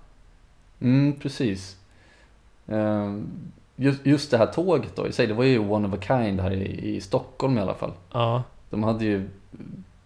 Mm, 0.80 1.12
precis. 1.20 1.76
Ehm, 2.66 3.28
Just, 3.78 4.06
just 4.06 4.30
det 4.30 4.38
här 4.38 4.46
tåget 4.46 4.96
då 4.96 5.06
i 5.06 5.12
sig, 5.12 5.26
det 5.26 5.34
var 5.34 5.44
ju 5.44 5.58
one 5.58 5.88
of 5.88 5.94
a 5.94 5.98
kind 6.00 6.40
här 6.40 6.50
i, 6.50 6.96
i 6.96 7.00
Stockholm 7.00 7.58
i 7.58 7.60
alla 7.60 7.74
fall. 7.74 7.92
Ja, 8.12 8.42
De 8.70 8.82
hade 8.82 9.04
ju 9.04 9.28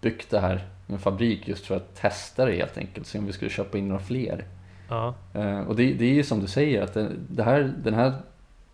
byggt 0.01 0.31
det 0.31 0.41
här 0.41 0.69
en 0.93 0.99
fabrik 0.99 1.49
just 1.49 1.67
för 1.67 1.77
att 1.77 1.95
testa 1.97 2.45
det 2.47 2.53
helt 2.53 2.79
enkelt, 2.79 3.07
se 3.07 3.19
om 3.19 3.27
vi 3.27 3.33
skulle 3.33 3.51
köpa 3.51 3.79
in 3.79 3.89
några 3.89 4.03
fler. 4.03 4.45
ja, 4.89 5.15
Eh, 5.35 5.61
och 5.61 5.77
det, 5.77 5.93
det 5.93 6.05
är 6.05 6.15
ju 6.15 6.23
som 6.25 6.41
du 6.41 6.47
säger, 6.47 6.83
att 6.83 6.95
det, 6.95 7.09
det 7.29 7.43
här, 7.43 7.75
den 7.83 7.95
här 7.95 8.13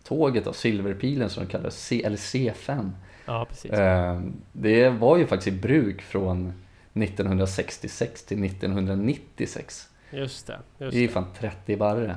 tåget 0.03 0.45
då, 0.45 0.53
Silverpilen 0.53 1.29
som 1.29 1.43
de 1.45 1.49
kallar 1.51 1.69
C, 1.69 2.01
eller 2.05 2.17
C5, 2.17 2.89
ja 3.25 3.45
precis. 3.49 3.71
eh, 3.71 4.21
det 4.51 4.89
var 4.89 5.17
ju 5.17 5.27
faktiskt 5.27 5.47
i 5.47 5.59
bruk 5.59 6.01
från 6.01 6.53
1966 6.93 8.23
till 8.23 8.43
1996. 8.45 9.89
Just 10.11 10.47
det. 10.47 10.59
Just 10.77 10.91
Det 10.93 10.97
är 10.97 11.01
ju 11.01 11.07
fan 11.07 11.25
30 11.39 11.77
barre. 11.77 12.15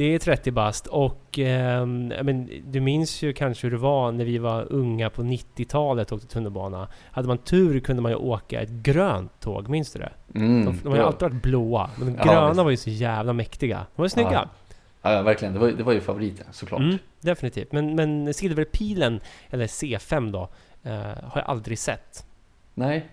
Det 0.00 0.14
är 0.14 0.18
30 0.18 0.50
bast 0.50 0.86
och 0.86 1.38
ja, 1.38 1.84
men, 1.86 2.50
du 2.64 2.80
minns 2.80 3.22
ju 3.22 3.32
kanske 3.32 3.66
hur 3.66 3.70
det 3.70 3.76
var 3.76 4.12
när 4.12 4.24
vi 4.24 4.38
var 4.38 4.72
unga 4.72 5.10
på 5.10 5.22
90-talet 5.22 6.12
och 6.12 6.16
åkte 6.16 6.28
tunnelbana. 6.28 6.88
Hade 7.10 7.28
man 7.28 7.38
tur 7.38 7.80
kunde 7.80 8.02
man 8.02 8.12
ju 8.12 8.16
åka 8.16 8.60
ett 8.60 8.68
grönt 8.70 9.40
tåg, 9.40 9.68
minns 9.68 9.92
du 9.92 9.98
det? 9.98 10.12
Mm, 10.34 10.64
De, 10.64 10.78
de 10.82 10.88
har 10.88 10.96
ju 10.96 11.02
alltid 11.02 11.22
varit 11.30 11.42
blåa, 11.42 11.90
men 11.98 12.06
de 12.06 12.14
Ja, 12.18 12.24
gröna 12.24 12.48
visst. 12.48 12.60
var 12.62 12.70
ju 12.70 12.76
så 12.76 12.90
jävla 12.90 13.32
mäktiga. 13.32 13.76
De 13.78 14.02
var 14.02 14.04
ju 14.04 14.10
snygga. 14.10 14.48
Ja, 15.02 15.12
ja, 15.12 15.22
verkligen. 15.22 15.54
Det 15.54 15.60
var, 15.60 15.68
det 15.68 15.82
var 15.82 15.92
ju 15.92 16.00
favoriten 16.00 16.46
såklart. 16.50 16.80
Mm, 16.80 16.98
definitivt. 17.20 17.72
Men, 17.72 17.94
men 17.94 18.34
Silverpilen, 18.34 19.20
eller 19.50 19.66
C5 19.66 20.32
då, 20.32 20.48
eh, 20.82 20.92
har 21.02 21.40
jag 21.40 21.44
aldrig 21.46 21.78
sett. 21.78 22.26
Nej, 22.74 23.08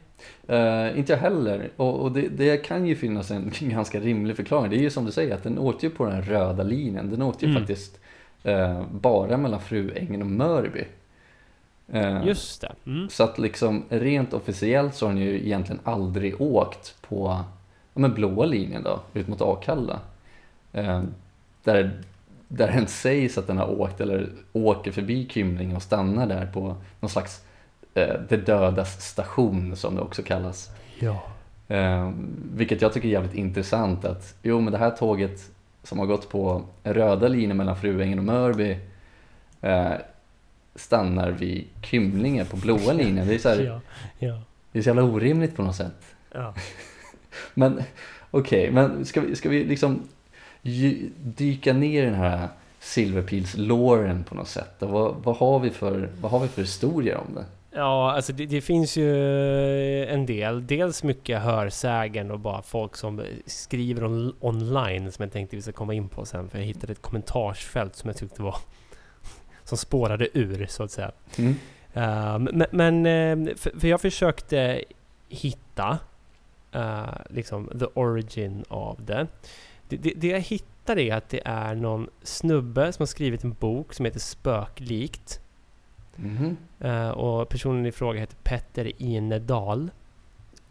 eh, 0.47 0.99
inte 0.99 1.13
jag 1.13 1.19
heller. 1.19 1.69
Och, 1.75 1.99
och 2.01 2.11
det, 2.11 2.27
det 2.27 2.57
kan 2.57 2.85
ju 2.85 2.95
finnas 2.95 3.31
en 3.31 3.51
ganska 3.59 3.99
rimlig 3.99 4.35
förklaring. 4.35 4.69
Det 4.69 4.77
är 4.77 4.81
ju 4.81 4.89
som 4.89 5.05
du 5.05 5.11
säger, 5.11 5.35
att 5.35 5.43
den 5.43 5.59
åkte 5.59 5.85
ju 5.85 5.89
på 5.89 6.05
den 6.05 6.21
röda 6.21 6.63
linjen. 6.63 7.09
Den 7.11 7.21
åkte 7.21 7.45
ju 7.45 7.51
Mm. 7.51 7.61
faktiskt 7.63 7.99
eh, 8.43 8.83
bara 8.91 9.37
mellan 9.37 9.61
Fruängen 9.61 10.21
och 10.21 10.27
Mörby. 10.27 10.83
Eh, 11.91 12.27
Just 12.27 12.61
det. 12.61 12.71
Mm. 12.85 13.09
Så 13.09 13.23
att 13.23 13.39
liksom 13.39 13.83
rent 13.89 14.33
officiellt 14.33 14.95
så 14.95 15.05
har 15.05 15.13
den 15.13 15.21
ju 15.21 15.45
egentligen 15.45 15.81
aldrig 15.83 16.41
åkt 16.41 16.95
på 17.01 17.27
ja, 17.93 17.99
men 17.99 18.13
blåa 18.13 18.45
linjen 18.45 18.83
då, 18.83 18.99
ut 19.13 19.27
mot 19.27 19.41
Akalla. 19.41 19.99
Där, 21.63 21.91
där 22.47 22.71
den 22.71 22.87
sägs 22.87 23.37
att 23.37 23.47
den 23.47 23.57
har 23.57 23.81
åkt 23.81 24.01
eller 24.01 24.29
åker 24.53 24.91
förbi 24.91 25.27
Kymlinge 25.31 25.75
och 25.75 25.81
stannar 25.83 26.27
där 26.27 26.45
på 26.53 26.75
någon 26.99 27.09
slags 27.09 27.43
eh, 27.97 28.15
det 28.29 28.37
dödas 28.37 29.01
station 29.01 29.75
som 29.75 29.95
det 29.95 30.01
också 30.01 30.23
kallas. 30.23 30.69
Ja. 30.99 31.23
Eh, 31.67 32.11
vilket 32.53 32.81
jag 32.81 32.93
tycker 32.93 33.07
är 33.07 33.11
jävligt 33.11 33.33
intressant 33.35 34.05
att 34.05 34.35
jo 34.43 34.59
men 34.61 34.71
det 34.73 34.79
här 34.79 34.89
tåget 34.91 35.51
som 35.83 35.99
har 35.99 36.05
gått 36.05 36.29
på 36.29 36.63
röda 36.83 37.27
linjen 37.27 37.57
mellan 37.57 37.75
Fruängen 37.75 38.19
och 38.19 38.25
Mörby 38.25 38.77
eh, 39.61 39.91
stannar 40.75 41.31
vid 41.31 41.67
Kymlinge 41.81 42.45
på 42.45 42.57
blåa 42.57 42.93
linjen. 42.93 43.27
Det 43.27 43.35
är, 43.35 43.39
så 43.39 43.49
här, 43.49 43.61
Ja. 43.61 43.81
Ja. 44.19 44.41
det 44.71 44.79
är 44.79 44.83
så 44.83 44.89
jävla 44.89 45.03
orimligt 45.03 45.55
på 45.55 45.63
något 45.63 45.75
sätt. 45.75 46.15
ja. 46.33 46.53
Men 47.53 47.83
okej, 48.31 48.71
men 48.71 49.05
ska 49.05 49.21
vi, 49.21 49.35
ska 49.35 49.49
vi 49.49 49.63
liksom 49.65 49.99
dyka 51.23 51.73
ner 51.73 52.03
i 52.03 52.05
den 52.05 52.15
här 52.15 52.47
Silverpils-låren 52.79 54.23
på 54.23 54.35
något 54.35 54.47
sätt? 54.47 54.83
Och 54.83 54.89
vad, 54.89 55.15
vad, 55.23 55.35
har 55.35 55.59
vi 55.59 55.69
för, 55.69 56.09
vad 56.21 56.31
har 56.31 56.39
vi 56.39 56.47
för 56.47 56.61
historier 56.61 57.17
om 57.17 57.35
det? 57.35 57.45
Ja, 57.77 58.11
alltså 58.11 58.33
det, 58.33 58.45
det 58.45 58.61
finns 58.61 58.97
ju 58.97 60.05
en 60.05 60.25
del. 60.25 60.67
Dels 60.67 61.03
mycket 61.03 61.41
hörsägen 61.41 62.31
och 62.31 62.39
bara 62.39 62.61
folk 62.61 62.95
som 62.95 63.23
skriver 63.45 64.03
on, 64.03 64.35
online 64.39 65.11
som 65.11 65.23
jag 65.23 65.31
tänkte 65.31 65.55
vi 65.55 65.61
ska 65.61 65.71
komma 65.71 65.93
in 65.93 66.09
på 66.09 66.25
sen. 66.25 66.49
För 66.49 66.57
jag 66.57 66.65
hittade 66.65 66.93
ett 66.93 67.01
kommentarsfält 67.01 67.95
som 67.95 68.07
jag 68.07 68.17
tyckte 68.17 68.41
var... 68.41 68.55
Som 69.63 69.77
spårade 69.77 70.37
ur, 70.37 70.65
så 70.69 70.83
att 70.83 70.91
säga. 70.91 71.11
Mm. 71.37 71.51
Uh, 71.97 72.51
men, 72.53 72.65
men 72.71 73.05
eh, 73.05 73.55
för, 73.55 73.79
för 73.79 73.87
jag 73.87 74.01
försökte 74.01 74.83
hitta 75.29 75.99
eh, 76.71 77.03
liksom 77.29 77.69
the 77.79 77.85
origin 77.85 78.63
av 78.67 79.05
det. 79.05 79.27
Det, 79.89 79.97
det. 79.97 80.13
det 80.15 80.27
jag 80.27 80.39
hittade 80.39 81.01
är 81.01 81.15
att 81.15 81.29
det 81.29 81.41
är 81.45 81.75
någon 81.75 82.09
snubbe 82.23 82.93
som 82.93 83.03
har 83.03 83.07
skrivit 83.07 83.43
en 83.43 83.53
bok 83.53 83.93
som 83.93 84.05
heter 84.05 84.19
Spöklikt. 84.19 85.41
Eh, 86.79 87.09
och 87.09 87.49
personen 87.49 87.85
i 87.85 87.91
fråga 87.91 88.19
heter 88.19 88.37
Petter 88.43 88.91
Inedal. 88.97 89.91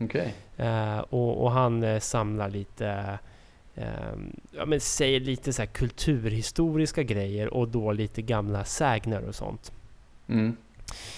Okej. 0.00 0.35
Eh, 0.57 0.99
och, 0.99 1.45
och 1.45 1.50
han 1.50 1.83
eh, 1.83 2.00
samlar 2.00 2.50
lite, 2.50 3.19
eh, 3.75 3.85
ja 4.50 4.67
men 4.67 4.81
säger 4.81 5.21
lite 5.21 5.53
så 5.53 5.67
kulturhistoriska 5.67 7.03
grejer 7.03 7.55
och 7.55 7.69
då 7.69 7.93
lite 7.93 8.23
gamla 8.23 8.65
sägner 8.65 9.29
och 9.29 9.35
sånt. 9.35 9.73
Mm. 10.29 10.57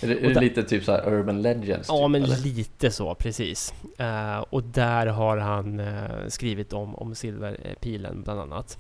Är 0.03 0.09
det, 0.09 0.15
är 0.15 0.35
det 0.35 0.41
lite 0.41 0.63
typ 0.63 0.85
så 0.85 0.93
här 0.93 1.13
urban 1.13 1.43
legends? 1.43 1.89
Ja 1.89 2.03
typ, 2.03 2.11
men 2.11 2.23
eller? 2.23 2.37
lite 2.37 2.91
så, 2.91 3.15
precis. 3.15 3.75
Eh, 3.99 4.39
och 4.39 4.63
där 4.63 5.07
har 5.07 5.37
han 5.37 5.81
eh, 5.81 6.27
skrivit 6.29 6.73
om, 6.73 6.95
om 6.95 7.15
silverpilen 7.15 8.23
bland 8.23 8.41
annat. 8.41 8.79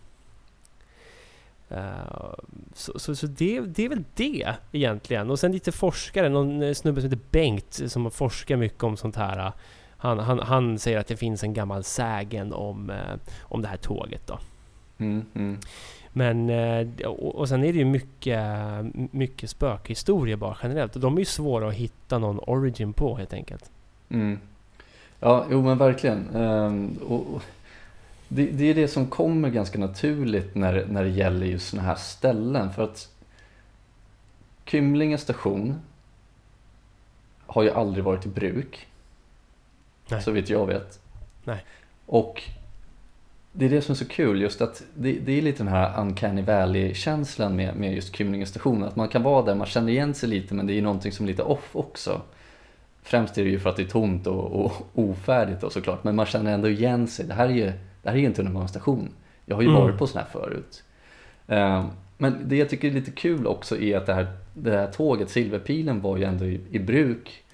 Eh, 1.70 2.34
så 2.74 2.98
så, 2.98 3.16
så 3.16 3.26
det, 3.26 3.60
det 3.60 3.84
är 3.84 3.88
väl 3.88 4.04
det 4.14 4.54
egentligen. 4.72 5.30
Och 5.30 5.38
sen 5.38 5.52
lite 5.52 5.72
forskare, 5.72 6.28
någon 6.28 6.62
eh, 6.62 6.72
snubbe 6.72 7.00
som 7.00 7.10
heter 7.10 7.24
Bengt 7.30 7.80
som 7.86 8.10
forskar 8.10 8.56
mycket 8.56 8.82
om 8.82 8.96
sånt 8.96 9.16
här. 9.16 9.52
Han, 9.96 10.18
han, 10.18 10.38
han 10.38 10.78
säger 10.78 10.98
att 10.98 11.06
det 11.06 11.16
finns 11.16 11.42
en 11.42 11.54
gammal 11.54 11.84
sägen 11.84 12.52
om, 12.52 12.90
eh, 12.90 12.96
om 13.40 13.62
det 13.62 13.68
här 13.68 13.76
tåget 13.76 14.26
då. 14.26 14.38
Mm, 14.98 15.24
mm. 15.34 15.58
Men, 16.12 16.50
och, 17.06 17.34
och 17.34 17.48
sen 17.48 17.64
är 17.64 17.72
det 17.72 17.78
ju 17.78 17.84
mycket, 17.84 18.44
mycket 19.10 19.50
spökhistorier 19.50 20.36
bara 20.36 20.56
generellt. 20.62 20.96
Och 20.96 21.02
de 21.02 21.14
är 21.14 21.18
ju 21.18 21.24
svåra 21.24 21.68
att 21.68 21.74
hitta 21.74 22.18
någon 22.18 22.38
origin 22.38 22.92
på 22.92 23.16
helt 23.16 23.32
enkelt. 23.32 23.70
Mm. 24.08 24.38
Ja, 25.20 25.46
jo 25.50 25.62
men 25.62 25.78
verkligen. 25.78 26.28
Och, 27.08 27.34
och 27.34 27.42
det, 28.28 28.46
det 28.46 28.64
är 28.64 28.74
det 28.74 28.88
som 28.88 29.06
kommer 29.06 29.50
ganska 29.50 29.78
naturligt 29.78 30.54
när, 30.54 30.86
när 30.86 31.04
det 31.04 31.10
gäller 31.10 31.46
just 31.46 31.68
sådana 31.68 31.88
här 31.88 31.94
ställen. 31.94 32.72
För 32.72 32.84
att 32.84 33.08
Kymlinge 34.64 35.18
station 35.18 35.80
har 37.46 37.62
ju 37.62 37.70
aldrig 37.70 38.04
varit 38.04 38.26
i 38.26 38.28
bruk. 38.28 38.86
Nej. 40.08 40.22
Så 40.22 40.30
vitt 40.30 40.50
jag 40.50 40.66
vet. 40.66 41.00
Nej. 41.44 41.64
Och 42.06 42.42
det 43.52 43.64
är 43.64 43.70
det 43.70 43.82
som 43.82 43.92
är 43.92 43.96
så 43.96 44.08
kul, 44.08 44.40
just 44.40 44.60
att 44.60 44.82
det, 44.94 45.12
det 45.12 45.32
är 45.32 45.42
lite 45.42 45.58
den 45.58 45.72
här 45.72 46.00
uncanny 46.00 46.42
valley-känslan 46.42 47.56
med, 47.56 47.76
med 47.76 47.94
just 47.94 48.16
Kymlinge 48.16 48.46
station. 48.46 48.82
Att 48.82 48.96
man 48.96 49.08
kan 49.08 49.22
vara 49.22 49.44
där, 49.44 49.54
man 49.54 49.66
känner 49.66 49.92
igen 49.92 50.14
sig 50.14 50.28
lite 50.28 50.54
men 50.54 50.66
det 50.66 50.78
är 50.78 50.82
någonting 50.82 51.12
som 51.12 51.26
är 51.26 51.30
lite 51.30 51.42
off 51.42 51.76
också. 51.76 52.22
Främst 53.02 53.38
är 53.38 53.44
det 53.44 53.50
ju 53.50 53.60
för 53.60 53.70
att 53.70 53.76
det 53.76 53.82
är 53.82 53.86
tomt 53.86 54.26
och, 54.26 54.64
och 54.64 54.72
ofärdigt 54.94 55.60
då 55.60 55.70
såklart, 55.70 56.04
men 56.04 56.16
man 56.16 56.26
känner 56.26 56.52
ändå 56.52 56.68
igen 56.68 57.06
sig. 57.06 57.26
Det 57.26 57.34
här 57.34 57.48
är 57.48 57.52
ju, 57.52 57.72
det 58.08 58.12
här 58.12 58.18
är 58.18 58.20
ju 58.20 58.26
en 58.26 58.34
tunnelbanestation. 58.34 59.08
Jag 59.46 59.56
har 59.56 59.62
ju 59.62 59.68
Mm. 59.68 59.80
varit 59.80 59.98
på 59.98 60.06
sån 60.06 60.18
här 60.20 60.28
förut. 60.32 60.82
Ehm, 61.46 61.86
men 62.18 62.48
det 62.48 62.56
jag 62.56 62.68
tycker 62.68 62.88
är 62.88 62.92
lite 62.92 63.10
kul 63.10 63.46
också 63.46 63.76
är 63.80 63.96
att 63.96 64.06
det 64.06 64.14
här, 64.14 64.26
det 64.54 64.70
här 64.70 64.86
tåget, 64.86 65.30
Silverpilen, 65.30 66.00
var 66.00 66.16
ju 66.16 66.24
ändå 66.24 66.44
i, 66.44 66.60
i 66.70 66.78
bruk 66.78 67.44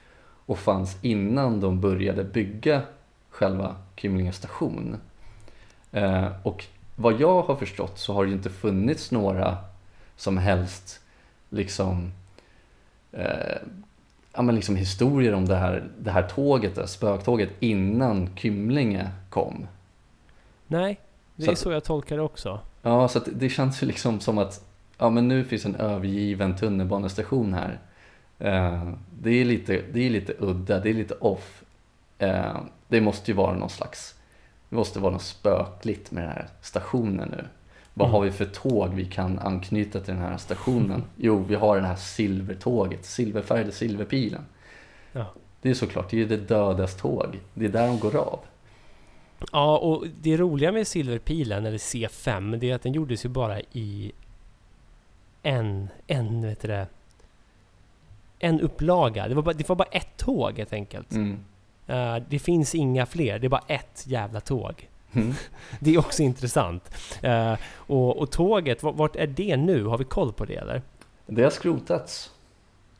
och 0.47 0.59
fanns 0.59 0.97
innan 1.03 1.61
de 1.61 1.81
började 1.81 2.25
bygga 2.25 2.83
själva 3.31 3.77
Kymlinge 3.97 4.33
station. 4.33 4.97
Eh, 5.93 6.27
och 6.43 6.65
vad 6.97 7.21
jag 7.21 7.43
har 7.43 7.57
förstått 7.57 7.99
så 7.99 8.13
har 8.15 8.25
det 8.25 8.29
ju 8.29 8.37
inte 8.37 8.51
funnits 8.51 9.11
några 9.11 9.57
som 10.17 10.39
helst 10.39 11.01
liksom, 11.51 12.13
eh, 13.13 13.57
ja, 14.35 14.43
men 14.43 14.55
liksom 14.55 14.77
historier 14.77 15.35
om 15.35 15.47
det 15.47 15.57
här, 15.57 15.85
det 15.99 16.11
här 16.11 16.23
tåget, 16.23 16.75
det 16.75 16.81
här 16.81 16.89
spöktåget 16.89 17.51
innan 17.61 18.29
Kymlinge 18.37 19.11
kom. 19.31 19.67
Nej, 20.67 21.01
det 21.37 21.45
Så 21.45 21.51
är 21.51 21.53
att- 21.53 21.59
så 21.59 21.73
jag 21.73 21.85
tolkar 21.85 22.17
det 22.17 22.23
också. 22.23 22.61
Ja, 22.83 23.09
så 23.09 23.21
det 23.35 23.49
känns 23.49 23.83
ju 23.83 23.87
liksom 23.87 24.21
som 24.21 24.39
att 24.39 24.65
ja, 24.99 25.11
men 25.11 25.29
nu 25.29 25.45
finns 25.45 25.65
en 25.65 25.75
övergiven 25.77 26.57
tunnelbanestation 26.57 27.55
här. 27.55 27.79
Eh, 28.39 28.89
det, 29.21 29.31
är 29.31 29.45
lite, 29.45 29.83
det 29.93 30.07
är 30.07 30.11
lite 30.11 30.35
udda, 30.39 30.81
det 30.81 30.91
är 30.91 30.95
lite 30.95 31.15
off. 31.15 31.63
Eh, 32.19 32.57
det 32.89 33.01
måste 33.01 33.31
ju 33.31 33.37
vara 33.37 33.55
någon 33.57 33.71
slags, 33.71 34.15
det 34.69 34.77
måste 34.77 34.99
vara 34.99 35.13
något 35.13 35.23
spökligt 35.23 36.11
med 36.11 36.23
den 36.25 36.31
här 36.33 36.49
stationen 36.61 37.29
nu. 37.29 37.45
Vad 37.95 38.09
Mm. 38.09 38.15
har 38.15 38.21
vi 38.23 38.31
för 38.31 38.45
tåg 38.45 38.95
vi 38.95 39.05
kan 39.05 39.39
anknyta 39.39 40.01
till 40.01 40.15
den 40.15 40.23
här 40.23 40.37
stationen? 40.37 41.03
Jo, 41.17 41.45
vi 41.49 41.55
har 41.55 41.77
det 41.81 41.87
här 41.87 41.97
silvertåget, 41.97 43.05
silverfärgade 43.05 43.73
silverpilen. 43.73 44.43
Ja. 45.13 45.27
Det 45.63 45.71
är 45.71 45.75
såklart, 45.75 46.11
det 46.11 46.23
är 46.23 46.27
det 46.27 46.37
dödas 46.37 46.97
tåg. 46.97 47.41
Det 47.55 47.65
är 47.65 47.69
där 47.69 47.87
de 47.87 47.99
går 47.99 48.17
av. 48.17 48.39
Ja, 49.53 49.79
och 49.79 50.07
det 50.23 50.37
roliga 50.37 50.73
med 50.73 50.87
Silverpilen, 50.87 51.67
eller 51.67 51.79
C5, 51.79 52.57
det 52.57 52.71
är 52.71 52.75
att 52.75 52.83
den 52.83 52.93
gjordes 52.93 53.25
ju 53.25 53.29
bara 53.29 53.61
i 53.61 54.13
en, 55.43 55.89
en, 56.07 56.43
vet 56.43 56.61
du 56.61 56.69
det, 56.69 56.87
en 58.39 58.61
upplaga. 58.61 59.29
Det 59.29 59.35
var, 59.35 59.43
bara, 59.43 59.53
det 59.55 59.69
var 59.69 59.77
bara 59.77 59.89
ett 59.91 60.17
tåg 60.17 60.59
helt 60.59 60.73
enkelt. 60.73 61.13
Mm. 61.13 61.39
Eh, 61.87 62.17
det 62.29 62.39
finns 62.39 62.75
inga 62.75 63.07
fler, 63.07 63.39
det 63.39 63.47
är 63.47 63.49
bara 63.49 63.65
ett 63.69 64.05
jävla 64.07 64.41
tåg. 64.41 64.89
Mm. 65.13 65.35
Det 65.81 65.95
är 65.95 65.99
också 65.99 66.23
intressant. 66.23 66.91
Eh, 67.23 67.55
och, 67.67 68.19
och 68.19 68.31
tåget, 68.31 68.83
vart, 68.83 69.17
är 69.17 69.27
det 69.27 69.57
nu? 69.57 69.85
Har 69.85 69.99
vi 69.99 70.05
koll 70.05 70.33
på 70.33 70.45
det 70.45 70.55
eller? 70.57 70.83
Det 71.27 71.43
har 71.43 71.51
skrotats. 71.51 72.31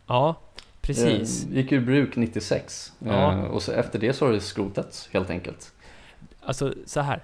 Ja, 0.07 0.35
precis. 0.81 1.47
Eh, 1.47 1.57
gick 1.57 1.73
ur 1.73 1.81
bruk 1.81 2.17
96 2.17 2.93
Ja. 2.99 3.33
eh, 3.33 3.41
och 3.41 3.63
så 3.63 3.73
efter 3.73 3.99
det 3.99 4.13
så 4.13 4.27
har 4.27 4.33
det 4.33 4.41
skrotats 4.41 5.09
helt 5.13 5.31
enkelt. 5.31 5.73
Alltså 6.47 6.75
så 6.87 7.01
här. 7.01 7.23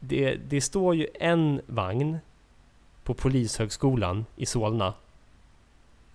Det, 0.00 0.34
det 0.34 0.60
står 0.60 0.94
ju 0.94 1.06
en 1.14 1.60
vagn 1.66 2.18
på 3.04 3.14
Polishögskolan 3.14 4.26
i 4.36 4.46
Solna. 4.46 4.94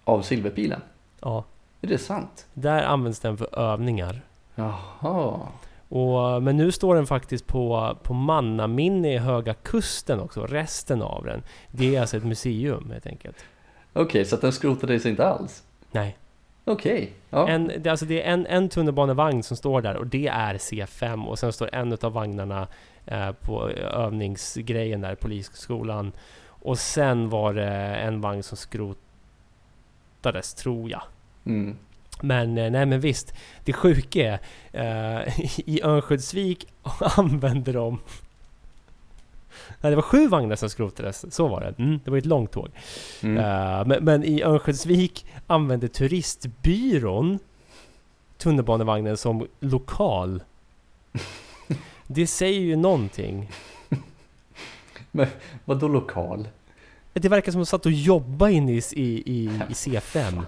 Av 0.04 0.22
silverpilen? 0.22 0.82
Ja, 1.22 1.44
Är 1.82 1.88
det 1.88 1.98
sant? 1.98 2.48
där 2.54 2.84
används 2.84 3.20
den 3.20 3.38
för 3.38 3.60
övningar. 3.60 4.22
Jaha. 4.56 5.40
Och, 5.90 6.44
men 6.44 6.58
nu 6.58 6.72
står 6.72 6.96
den 6.96 7.08
faktiskt 7.08 7.48
på, 7.48 7.98
på 8.04 8.14
mannaminne 8.14 9.14
i 9.14 9.18
Höga 9.18 9.54
Kusten 9.54 10.20
också, 10.20 10.46
resten 10.46 11.02
av 11.02 11.24
den. 11.26 11.42
Det 11.72 11.96
är 11.96 12.02
alltså 12.02 12.18
ett 12.18 12.24
museum 12.26 12.92
helt 12.92 13.08
enkelt. 13.08 13.38
Okej, 13.94 14.26
så 14.26 14.36
att 14.36 14.42
den 14.42 14.52
skrotades 14.54 15.06
inte 15.06 15.28
alls? 15.28 15.64
Nej, 15.92 16.18
Okej. 16.66 17.14
Ja. 17.30 17.50
en, 17.50 17.72
det, 17.78 17.90
alltså 17.90 18.06
det 18.06 18.24
är 18.24 18.34
en, 18.34 18.46
en 18.46 18.70
tunnelbanevagn 18.70 19.44
som 19.44 19.58
står 19.58 19.82
där 19.82 19.96
och 19.96 20.08
det 20.08 20.28
är 20.28 20.54
C5 20.54 21.26
och 21.26 21.40
sen 21.40 21.54
står 21.54 21.76
en 21.76 21.98
av 22.02 22.14
vagnarna 22.14 22.68
eh, 23.06 23.32
på 23.32 23.70
övningsgrejen 23.70 25.02
där, 25.02 25.16
Polisskolan. 25.16 26.12
Och 26.48 26.80
sen 26.80 27.30
var 27.30 27.54
det 27.54 27.96
en 27.96 28.22
vagn 28.22 28.44
som 28.44 28.58
skrotades, 28.58 30.54
tror 30.54 30.90
jag. 30.90 31.02
Mm. 31.46 31.78
Men 32.22 32.58
eh, 32.58 32.72
nej 32.72 32.86
men 32.86 33.00
visst, 33.00 33.34
det 33.64 33.74
sjuka 33.74 34.40
är 34.74 35.24
eh, 35.24 35.40
i 35.70 35.82
Örnsköldsvik 35.84 36.68
använde 37.18 37.72
de 37.72 38.00
Nej, 39.82 39.90
det 39.90 39.96
var 39.96 40.04
sju 40.04 40.28
vagnar 40.28 40.56
som 40.56 40.70
skrotades, 40.70 41.36
så 41.36 41.48
var 41.48 41.62
det. 41.62 41.84
Mm, 41.84 42.00
det 42.04 42.12
var 42.12 42.18
ett 42.18 42.26
långt 42.26 42.52
tåg. 42.52 42.70
Mm. 43.24 43.38
Eh, 43.38 43.88
men, 43.88 44.04
men 44.04 44.24
i 44.24 44.44
Örnsköldsvik 44.44 45.26
använde 45.48 45.88
turistbyrån 45.88 47.40
tunnelbanevagnen 48.38 49.18
som 49.18 49.48
lokal. 49.60 50.44
Det 52.08 52.28
säger 52.28 52.60
ju 52.60 52.76
någonting. 52.76 53.52
Vadå 55.66 55.88
lokal? 55.88 56.48
Det 57.14 57.30
verkar 57.30 57.52
som 57.52 57.62
att 57.62 57.68
de 57.68 57.70
satt 57.70 57.86
och 57.86 57.92
jobbade 57.92 58.52
inne 58.52 58.72
i, 58.72 58.82
i, 58.92 59.24
i, 59.26 59.46
i 59.46 59.74
C5. 59.74 60.44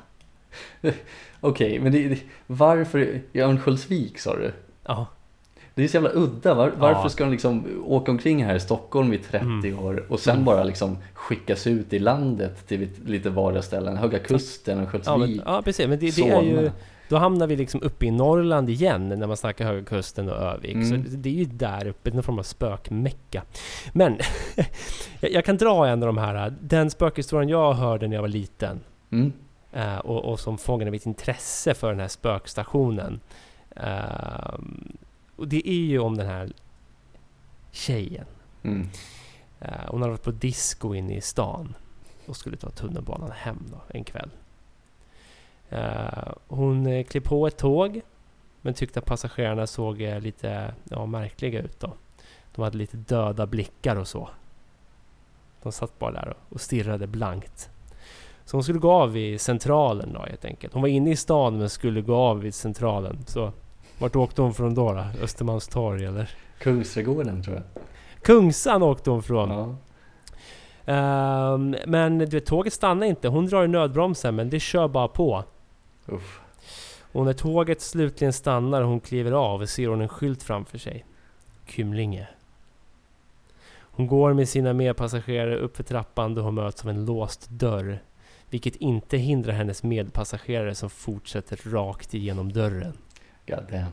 Okej, 1.40 1.80
men 1.80 1.92
det, 1.92 2.08
det, 2.08 2.20
varför 2.48 3.22
i 3.32 3.40
Örnsköldsvik 3.42 4.20
sa 4.20 4.36
du? 4.36 4.54
Ja, 4.84 5.08
Det 5.78 5.84
är 5.84 5.88
så 5.88 5.96
jävla 5.96 6.10
udda. 6.14 6.54
Var, 6.54 6.72
varför 6.78 7.02
Ja. 7.02 7.10
ska 7.10 7.24
de 7.24 7.32
liksom 7.32 7.84
åka 7.86 8.12
omkring 8.12 8.46
här 8.46 8.56
i 8.56 8.60
Stockholm 8.60 9.14
i 9.14 9.18
30 9.18 9.46
Mm. 9.46 9.80
år 9.80 10.06
och 10.10 10.20
sen 10.20 10.34
Mm. 10.34 10.46
bara 10.46 10.64
liksom 10.64 10.98
skickas 11.14 11.68
ut 11.68 11.94
i 11.94 12.00
landet 12.00 12.68
till 12.68 12.88
lite- 13.06 13.30
vardagsställen? 13.30 13.98
Höga 13.98 14.20
Kusten, 14.20 14.78
ja, 14.78 14.82
Örnsköldsvik, 14.84 15.38
men, 15.38 15.54
ja 15.54 15.62
precis. 15.62 15.88
Men 15.88 16.00
det, 16.00 16.16
det 16.16 16.30
är 16.30 16.42
ju... 16.42 16.72
Då 17.10 17.18
hamnar 17.18 17.48
vi 17.48 17.56
liksom 17.56 17.82
uppe 17.82 18.06
i 18.06 18.12
Norrland 18.12 18.70
igen 18.70 19.10
när 19.10 19.28
man 19.28 19.38
snackar 19.38 19.66
Höga 19.66 19.84
Kusten 19.86 20.30
och 20.30 20.36
Övik. 20.36 20.74
Mm. 20.74 20.90
Så 20.90 20.96
det, 20.96 21.18
det 21.18 21.30
är 21.30 21.34
ju 21.34 21.46
där 21.46 21.88
uppe, 21.88 22.12
någon 22.12 22.24
form 22.24 22.40
av 22.40 22.44
spökmecka. 22.44 23.44
Men 23.94 24.18
jag, 25.20 25.46
kan 25.46 25.58
dra 25.58 25.88
en 25.88 26.04
av 26.04 26.08
de 26.08 26.18
här. 26.18 26.54
Den 26.62 26.90
spökhistorien 26.90 27.50
jag 27.50 27.74
hörde 27.74 28.08
när 28.08 28.16
jag 28.16 28.22
var 28.22 28.30
liten 28.30 28.80
Mm. 29.12 29.32
eh, 29.74 29.98
och, 29.98 30.26
och 30.32 30.40
som 30.40 30.58
fångade 30.58 30.92
mitt 30.92 31.06
intresse 31.06 31.74
för 31.74 31.90
den 31.90 32.00
här 32.00 32.08
spökstationen. 32.08 33.20
Ehm, 33.76 34.98
och 35.38 35.48
det 35.48 35.70
är 35.70 35.74
ju 35.86 36.00
om 36.00 36.18
den 36.18 36.28
här 36.28 36.52
tjejen. 37.72 38.26
Mm. 38.64 38.90
Eh, 39.60 39.72
hon 39.88 40.02
hade 40.02 40.12
varit 40.12 40.24
på 40.24 40.32
disco 40.32 40.94
inne 40.94 41.16
i 41.16 41.22
stan 41.22 41.76
och 42.26 42.36
skulle 42.38 42.58
ta 42.58 42.70
tunnelbanan 42.70 43.32
hem 43.32 43.64
då, 43.72 43.78
en 43.88 44.04
kväll. 44.04 44.30
Eh, 45.70 46.32
hon 46.48 46.88
eh, 46.88 47.04
klev 47.06 47.22
på 47.22 47.48
ett 47.48 47.58
tåg 47.58 48.02
men 48.62 48.74
tyckte 48.74 49.00
att 49.00 49.06
passagerarna 49.06 49.68
såg 49.68 49.98
lite 50.00 50.74
ja, 50.84 51.06
märkliga 51.06 51.62
ut 51.62 51.80
då. 51.80 51.94
De 52.56 52.62
hade 52.62 52.78
lite 52.78 52.98
döda 52.98 53.46
blickar 53.46 53.96
och 53.96 54.08
så. 54.08 54.30
De 55.64 55.72
satt 55.72 56.00
bara 56.00 56.12
där 56.12 56.28
och- 56.30 56.54
och 56.54 56.62
stirrade 56.62 57.08
blankt. 57.08 57.70
Så 58.46 58.58
hon 58.58 58.64
skulle 58.64 58.80
gå 58.80 58.92
av 58.92 59.18
i 59.18 59.38
centralen 59.40 60.14
då 60.14 60.20
helt 60.20 60.46
enkelt. 60.46 60.74
Hon 60.74 60.82
var 60.82 60.90
inne 60.90 61.12
i 61.12 61.16
stan 61.16 61.58
men 61.58 61.70
skulle 61.70 62.02
gå 62.02 62.16
av 62.16 62.40
vid 62.40 62.54
centralen. 62.56 63.18
Så 63.26 63.52
vart 64.00 64.16
åkte 64.16 64.42
hon 64.42 64.54
från 64.54 64.76
då? 64.76 64.94
då? 64.94 65.06
Östermalmstorg 65.24 66.06
eller? 66.06 66.30
Kungsträdgården 66.58 67.44
tror 67.44 67.56
jag. 67.56 67.64
Kungsan 68.22 68.84
åkte 68.84 69.10
hon 69.10 69.24
från. 69.24 69.50
Ja. 69.50 69.76
Ehm, 70.94 71.76
men 71.86 72.18
du 72.18 72.26
vet, 72.26 72.46
tåget 72.46 72.74
stannar 72.74 73.08
inte. 73.08 73.28
Hon 73.28 73.46
drar 73.46 73.64
i 73.64 73.68
nödbromsen 73.68 74.36
men 74.36 74.50
det 74.50 74.60
kör 74.60 74.88
bara 74.88 75.08
på. 75.08 75.44
Uff. 76.06 76.42
Och 77.12 77.26
när 77.26 77.34
tåget 77.34 77.82
slutligen 77.82 78.34
stannar 78.34 78.82
och 78.82 78.88
hon 78.88 79.00
kliver 79.00 79.32
av 79.32 79.66
ser 79.66 79.88
hon 79.88 80.02
en 80.02 80.10
skylt 80.10 80.44
framför 80.44 80.78
sig. 80.78 81.06
Kymlinge. 81.66 82.28
Hon 83.80 84.08
går 84.08 84.34
med 84.34 84.50
sina 84.50 84.74
medpassagerare 84.74 85.58
upp 85.58 85.78
för 85.78 85.84
trappan 85.84 86.36
då 86.36 86.42
hon 86.42 86.56
möts 86.56 86.84
av 86.84 86.90
en 86.90 87.06
låst 87.06 87.50
dörr. 87.50 88.00
Vilket 88.50 88.76
inte 88.76 89.18
hindrar 89.18 89.54
hennes 89.54 89.84
medpassagerare 89.84 90.76
som 90.76 90.90
fortsätter 90.90 91.70
rakt 91.72 92.14
igenom 92.14 92.52
dörren. 92.54 92.94
God 93.48 93.64
damn. 93.72 93.92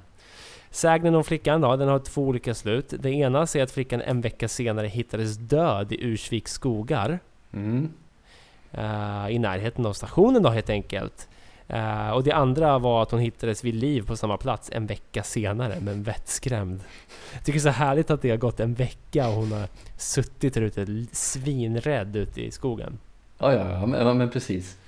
Sägnen 0.71 1.15
om 1.15 1.25
flickan 1.25 1.61
då, 1.61 1.77
den 1.77 1.89
har 1.89 1.99
två 1.99 2.23
olika 2.23 2.55
slut. 2.55 2.95
Det 2.99 3.11
ena 3.11 3.47
säger 3.47 3.65
att 3.65 3.71
flickan 3.71 4.01
en 4.01 4.21
vecka 4.21 4.49
senare 4.49 4.87
hittades 4.87 5.37
död 5.37 5.93
i 5.93 6.05
Ursviks 6.05 6.53
skogar. 6.53 7.19
Mm. 7.53 7.93
Uh, 8.79 9.31
I 9.31 9.39
närheten 9.39 9.87
av 9.87 9.93
stationen 9.93 10.43
då 10.43 10.51
helt 10.51 10.71
enkelt. 10.71 11.29
Uh, 11.71 12.11
och 12.11 12.25
det 12.25 12.33
andra 12.33 12.79
var 12.79 13.03
att 13.03 13.11
hon 13.11 13.21
hittades 13.21 13.65
vid 13.65 13.75
liv 13.75 14.07
på 14.07 14.17
samma 14.17 14.37
plats 14.37 14.71
en 14.73 14.87
vecka 14.87 15.23
senare, 15.23 15.81
men 15.81 16.03
vettskrämd. 16.03 16.81
Jag 17.33 17.45
tycker 17.45 17.61
det 17.61 17.69
är 17.69 17.73
så 17.73 17.79
härligt 17.79 18.11
att 18.11 18.23
det 18.23 18.31
har 18.31 18.37
gått 18.37 18.61
en 18.61 18.75
vecka 18.75 19.29
och 19.29 19.35
hon 19.35 19.53
har 19.53 19.69
suttit 19.97 20.55
där 20.55 20.63
ute 20.63 21.07
svinrädd 21.13 22.17
ute 22.17 22.43
i 22.43 22.51
skogen. 22.51 22.99
Ja, 23.39 23.53
ja, 23.53 23.71
ja 23.71 23.87
men, 23.87 24.19
men 24.19 24.31
precis. 24.31 24.79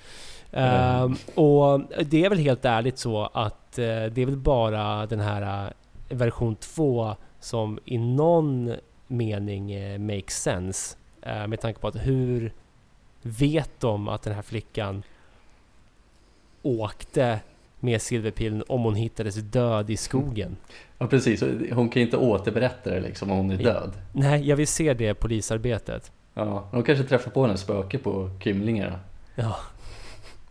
Uh, 0.54 1.14
och 1.34 1.80
det 2.06 2.24
är 2.24 2.28
väl 2.28 2.38
helt 2.38 2.64
ärligt 2.64 2.98
så 2.98 3.30
att 3.32 3.78
uh, 3.78 3.84
det 3.84 4.18
är 4.18 4.26
väl 4.26 4.36
bara 4.36 5.06
den 5.06 5.20
här 5.20 5.66
uh, 5.66 5.72
version 6.08 6.56
2 6.56 7.14
som 7.40 7.78
i 7.84 7.98
någon 7.98 8.74
mening 9.06 9.72
makes 10.06 10.42
sense. 10.42 10.96
med 11.48 11.60
tanke 11.60 11.80
på 11.80 11.88
att 11.88 11.96
hur 11.96 12.52
vet 13.22 13.70
de 13.80 14.08
att 14.08 14.22
den 14.22 14.34
här 14.34 14.42
flickan 14.42 15.02
åkte 16.62 17.40
med 17.80 18.02
silverpilen 18.02 18.64
om 18.68 18.82
hon 18.82 18.94
hittades 18.94 19.34
död 19.34 19.90
i 19.90 19.96
skogen? 19.96 20.56
Ja 20.98 21.06
precis, 21.06 21.42
hon 21.72 21.88
kan 21.88 22.00
ju 22.00 22.06
inte 22.06 22.16
återberätta 22.16 22.90
det 22.90 23.00
liksom 23.00 23.30
om 23.30 23.36
hon 23.36 23.50
är 23.50 23.56
död. 23.56 23.92
Nej, 24.12 24.48
jag 24.48 24.56
vill 24.56 24.66
se 24.66 24.94
det 24.94 25.14
polisarbetet. 25.14 26.12
Ja, 26.34 26.68
de 26.72 26.82
kanske 26.82 27.04
träffar 27.04 27.30
på 27.30 27.44
en 27.44 27.58
spöke 27.58 27.98
på 27.98 28.30
Kymlinge 28.40 28.86
då. 28.86 28.98
Ja. 29.42 29.56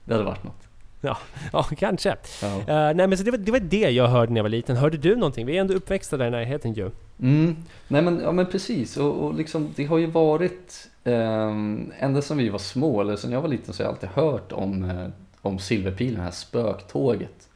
Det 0.06 0.14
hade 0.14 0.26
varit 0.26 0.44
något. 0.44 0.68
Ja, 1.02 1.18
ja 1.54 1.64
kanske. 1.64 2.16
Ja. 2.42 2.48
Uh, 2.48 2.96
nej 2.96 3.08
men 3.08 3.18
så 3.18 3.24
det 3.24 3.32
var, 3.32 3.38
det 3.38 3.52
var 3.52 3.60
det 3.60 3.90
jag 3.90 4.08
hörde 4.08 4.32
när 4.32 4.40
jag 4.40 4.44
var 4.44 4.50
liten. 4.50 4.76
Hörde 4.76 4.98
du 4.98 5.16
någonting? 5.16 5.46
Vi 5.46 5.58
är 5.58 5.62
ändå 5.62 5.74
uppväxta 5.74 6.18
där 6.18 6.28
i 6.28 6.32
närheten 6.32 6.74
ju. 6.74 6.92
Mm. 7.20 7.56
Nej 7.88 8.02
men, 8.02 8.20
ja, 8.20 8.32
men 8.32 8.46
precis. 8.46 8.98
Och, 8.98 9.26
och 9.26 9.34
liksom, 9.34 9.74
det 9.76 9.86
har 9.86 9.98
ju 9.98 10.06
varit 10.06 10.90
um, 11.04 11.92
ända 12.00 12.22
sedan 12.22 12.38
vi 12.38 12.50
var 12.50 12.60
små, 12.60 13.02
eller 13.02 13.16
sedan 13.16 13.32
jag 13.32 13.42
var 13.42 13.50
liten, 13.50 13.74
så 13.74 13.84
har 13.84 13.86
jag 13.86 13.94
alltid 13.94 14.10
hört 14.10 14.52
om, 14.52 14.84
uh, 14.84 15.08
om 15.42 15.60
Silverpilen, 15.60 16.16
det 16.16 16.22
här 16.22 16.32
spöktåget. 16.32 17.50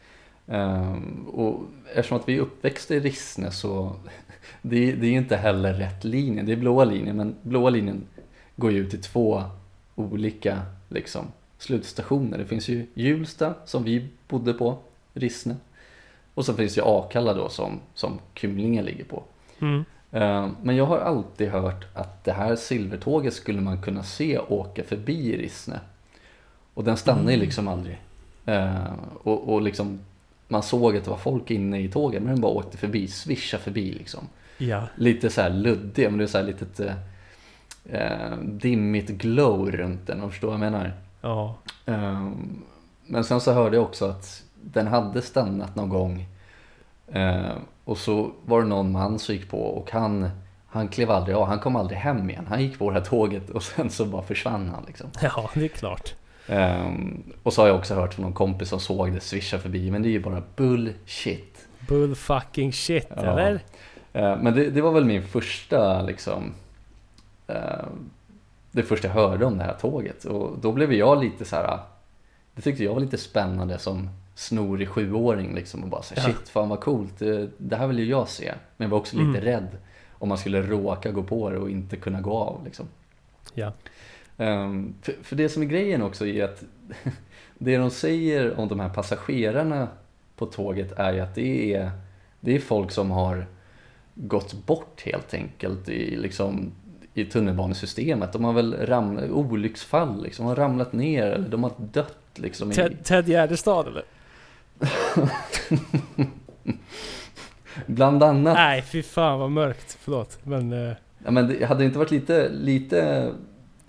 Um, 0.46 1.26
och 1.34 1.62
eftersom 1.94 2.18
att 2.18 2.30
vi 2.30 2.36
är 2.36 2.40
uppväxta 2.40 2.96
i 2.96 3.00
Rissne 3.00 3.52
så 3.52 3.96
det, 4.62 4.92
det 4.92 5.08
är 5.08 5.12
inte 5.12 5.36
heller 5.36 5.74
rätt 5.74 6.04
linje. 6.04 6.44
Det 6.44 6.52
är 6.52 6.58
blåa 6.58 6.84
linjen, 6.84 7.18
men 7.18 7.36
blåa 7.42 7.70
linjen 7.70 8.08
går 8.56 8.72
ju 8.72 8.80
ut 8.80 8.94
i 8.94 8.98
två 8.98 9.44
olika 9.96 10.62
liksom, 10.90 11.26
slutstationer. 11.60 12.38
Det 12.38 12.45
finns 12.45 12.67
ju 12.67 12.86
Hjulsta 12.93 13.54
som 13.65 13.84
vi 13.84 14.08
bodde 14.28 14.54
på, 14.54 14.78
Rissne. 15.13 15.56
Och 16.34 16.45
så 16.45 16.54
finns 16.54 16.76
det 16.76 16.84
Akalla 16.86 17.34
då 17.34 17.50
som, 17.50 17.80
som 17.93 18.19
Kymlinge 18.34 18.82
ligger 18.82 19.04
på. 19.04 19.24
Mm. 19.60 19.86
Eh, 20.12 20.50
men 20.62 20.76
jag 20.76 20.86
har 20.86 20.98
alltid 20.98 21.50
hört 21.50 21.86
att 21.93 22.24
det 22.24 22.32
här 22.32 22.56
silvertåget 22.56 23.34
skulle 23.34 23.62
man 23.62 23.82
kunna 23.82 24.04
se 24.04 24.39
åka 24.39 24.84
förbi 24.84 25.38
Rissne. 25.38 25.80
Och 26.74 26.84
den 26.84 26.98
stannade 26.98 27.34
mm. 27.34 27.39
liksom 27.39 27.67
aldrig. 27.67 28.02
Eh, 28.45 28.93
och, 29.24 29.54
och 29.54 29.62
liksom, 29.62 30.00
man 30.48 30.63
såg 30.63 30.98
att 30.98 31.04
det 31.04 31.10
var 31.10 31.17
folk 31.17 31.52
inne 31.52 31.80
i 31.80 31.89
tåget 31.89 32.22
men 32.22 32.32
den 32.32 32.41
bara 32.41 32.52
åkte 32.52 32.78
förbi, 32.78 33.08
svischa 33.08 33.58
förbi 33.58 33.91
liksom. 33.91 34.28
Ja. 34.58 34.84
Lite 34.95 35.30
så 35.30 35.41
här 35.41 35.50
luddig, 35.50 36.10
men 36.10 36.17
det 36.17 36.24
är 36.24 36.28
så 36.28 36.38
här 36.38 36.45
litet 36.45 36.80
eh, 36.80 36.93
eh, 37.86 38.38
dimmigt 38.38 39.10
glow 39.10 39.72
runt 39.72 40.08
den, 40.08 40.19
om 40.19 40.26
du 40.26 40.32
förstår 40.32 40.48
vad 40.48 40.54
jag 40.54 40.72
menar? 40.72 40.93
Ja. 41.21 41.55
Um, 41.86 42.63
men 43.05 43.23
sen 43.23 43.41
så 43.41 43.53
hörde 43.53 43.75
jag 43.75 43.84
också 43.84 44.05
att 44.05 44.43
den 44.62 44.88
hade 44.88 45.21
stannat 45.21 45.75
någon 45.75 45.89
gång 45.89 46.25
uh, 47.15 47.58
och 47.84 47.97
så 47.97 48.32
var 48.45 48.62
det 48.62 48.67
någon 48.67 48.91
man 48.91 49.19
som 49.19 49.36
gick 49.36 49.49
på 49.49 49.62
och 49.62 49.91
han, 49.91 50.29
han 50.67 50.88
klev 50.88 51.12
aldrig 51.12 51.36
av, 51.36 51.47
han 51.47 51.60
kom 51.60 51.75
aldrig 51.75 51.99
hem 51.99 52.29
igen. 52.29 52.45
Han 52.49 52.62
gick 52.62 52.79
på 52.79 52.89
det 52.89 52.99
här 52.99 53.05
tåget 53.05 53.49
och 53.49 53.63
sen 53.75 53.89
så 53.89 54.05
bara 54.05 54.21
försvann 54.21 54.69
han 54.69 54.84
liksom. 54.88 55.10
Ja, 55.21 55.49
det 55.53 55.65
är 55.65 55.67
klart. 55.67 56.13
Um, 56.47 57.23
och 57.43 57.53
så 57.53 57.62
har 57.62 57.67
jag 57.67 57.77
också 57.77 57.95
hört 57.95 58.13
från 58.13 58.23
någon 58.23 58.34
kompis 58.34 58.69
som 58.69 58.79
såg 58.79 59.13
det 59.13 59.19
svischa 59.19 59.60
förbi, 59.60 59.91
men 59.91 60.01
det 60.01 60.10
är 60.10 60.12
ju 60.12 60.19
bara 60.19 60.43
bullshit. 60.55 61.67
Bull 61.88 62.15
fucking 62.15 62.73
shit, 62.73 63.08
ja. 63.15 63.21
eller? 63.21 63.53
Uh, 63.53 64.43
men 64.43 64.53
det, 64.53 64.69
det, 64.69 64.82
var 64.82 64.91
väl 64.91 65.05
min 65.05 65.23
första 65.23 66.01
liksom 66.01 66.53
uh, 67.49 67.55
det 68.71 68.84
första 68.84 69.08
jag 69.08 69.15
hörde 69.15 69.45
om 69.45 69.58
det 69.58 69.63
här 69.63 69.73
tåget 69.73 70.25
och 70.25 70.60
då 70.62 70.71
blev 70.71 70.93
jag 70.93 71.23
lite 71.23 71.45
så 71.45 71.55
här. 71.55 71.79
Det 72.55 72.62
tyckte 72.62 72.84
jag 72.84 72.93
var 72.93 73.01
lite 73.01 73.17
spännande 73.17 73.79
som 73.79 74.10
snorig 74.36 74.89
sjuåring 74.89 75.55
liksom 75.55 75.84
och 75.84 75.89
bara 75.89 76.01
så 76.01 76.15
här, 76.15 76.29
ja. 76.29 76.34
shit 76.34 76.49
fan 76.49 76.69
vad 76.69 76.79
coolt, 76.79 77.19
det, 77.19 77.49
det, 77.58 77.75
här 77.75 77.88
vill 77.88 77.99
ju 77.99 78.05
jag 78.05 78.29
se. 78.29 78.53
Men 78.77 78.86
jag 78.86 78.89
var 78.89 78.97
också 78.97 79.17
lite 79.17 79.39
mm. 79.39 79.41
rädd 79.41 79.77
om 80.12 80.29
man 80.29 80.38
skulle 80.38 80.62
råka 80.62 81.12
gå 81.12 81.23
på 81.23 81.49
det 81.49 81.58
och 81.58 81.69
inte 81.69 81.97
kunna 81.97 82.21
gå 82.21 82.38
av 82.38 82.65
liksom. 82.65 82.88
Ja. 83.53 83.73
Um, 84.38 84.93
för, 85.01 85.15
för, 85.23 85.36
det 85.36 85.49
som 85.49 85.62
är 85.62 85.67
grejen 85.67 86.01
också 86.01 86.27
är 86.27 86.43
att 86.43 86.63
det 87.58 87.77
de 87.77 87.89
säger 87.89 88.60
om 88.60 88.67
de 88.67 88.79
här 88.79 88.89
passagerarna 88.89 89.88
på 90.36 90.45
tåget 90.45 90.91
är 90.91 91.13
ju 91.13 91.19
att 91.19 91.36
det 91.36 91.73
är, 91.73 91.91
det 92.39 92.55
är 92.55 92.60
folk 92.60 92.91
som 92.91 93.12
har 93.12 93.45
gått 94.15 94.53
bort 94.53 95.01
helt 95.05 95.34
enkelt 95.34 95.89
i 95.89 96.15
liksom 96.15 96.71
i 97.13 97.26
tunnelbanesystemet. 97.26 98.34
De 98.34 98.43
har 98.43 98.54
väl 98.54 98.86
ramlat, 98.86 99.30
olycksfall 99.30 100.24
liksom, 100.24 100.45
har 100.45 100.56
ramlat 100.56 100.93
ner 100.93 101.26
eller 101.26 101.50
de 101.50 101.63
har 101.63 101.72
dött 101.78 102.17
liksom. 102.36 102.72
Ted, 102.72 102.91
i... 102.91 102.95
Ted 103.04 103.30
Gärdestad 103.30 103.88
eller? 103.88 104.04
Bland 107.86 108.24
annat. 108.24 108.54
Nej, 108.54 108.82
fy 108.82 109.04
fan 109.04 109.39
vad 109.39 109.52
mörkt. 109.52 109.98
Förlåt, 110.02 110.39
men... 110.43 110.74
Uh... 110.74 110.93
Ja, 111.26 111.32
men 111.32 111.48
det 111.48 111.65
hade 111.65 111.86
inte 111.86 111.98
varit 111.98 112.12
lite, 112.12 112.50
lite 112.50 113.32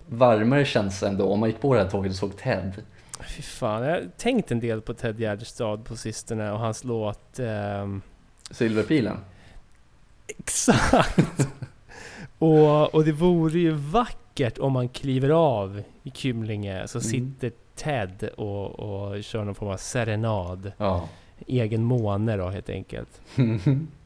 varmare 0.07 0.65
känsla 0.65 1.07
ändå 1.07 1.25
om 1.25 1.39
man 1.39 1.49
gick 1.49 1.61
på 1.61 1.73
det 1.73 1.81
här 1.81 1.89
tåget 1.89 2.11
och 2.11 2.17
såg 2.17 2.37
Ted? 2.37 2.83
Fy 3.27 3.41
fan, 3.41 3.83
jag 3.83 3.91
har 3.91 4.09
tänkt 4.17 4.51
en 4.51 4.59
del 4.59 4.81
på 4.81 4.93
Ted 4.93 5.19
Gärdestad 5.19 5.85
på 5.85 5.95
sistone 5.95 6.51
och 6.51 6.59
hans 6.59 6.83
låt... 6.83 7.39
Um... 7.39 8.01
Silverpilen? 8.51 9.17
Exakt! 10.27 11.47
Och, 12.41 12.95
och 12.95 13.03
det 13.05 13.11
vore 13.11 13.59
ju 13.59 13.71
vackert 13.71 14.57
om 14.59 14.73
man 14.73 14.89
kliver 14.89 15.29
av 15.29 15.83
i 16.03 16.11
Kymlinge 16.11 16.87
så 16.87 16.97
mm. 16.97 17.03
sitter 17.03 17.51
Ted 17.75 18.29
och, 18.37 18.79
och 18.79 19.23
kör 19.23 19.43
någon 19.43 19.55
form 19.55 19.69
av 19.69 19.77
serenad. 19.77 20.71
Ja. 20.77 21.09
Egen 21.47 21.83
måne 21.83 22.37
då 22.37 22.49
helt 22.49 22.69
enkelt. 22.69 23.21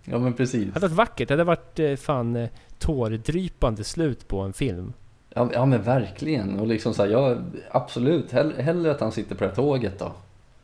ja 0.03 0.19
men 0.19 0.33
precis. 0.33 0.65
Det 0.65 0.73
hade 0.73 0.87
varit 0.87 0.97
vackert. 0.97 1.27
Det 1.27 1.33
hade 1.33 1.43
varit 1.43 1.79
eh, 1.79 1.95
fan 1.95 2.35
eh, 2.35 2.49
tårdrypande 2.79 3.83
slut 3.83 4.27
på 4.27 4.39
en 4.39 4.53
film. 4.53 4.93
Ja, 5.33 5.49
ja 5.53 5.65
men 5.65 5.81
verkligen. 5.81 6.59
Och 6.59 6.67
liksom 6.67 6.93
så 6.93 7.03
här, 7.03 7.09
jag, 7.09 7.37
absolut, 7.71 8.31
hell, 8.31 8.53
hellre 8.57 8.91
att 8.91 8.99
han 8.99 9.11
sitter 9.11 9.35
på 9.35 9.43
det 9.43 9.49
här 9.49 9.55
tåget 9.55 9.99
då. 9.99 10.11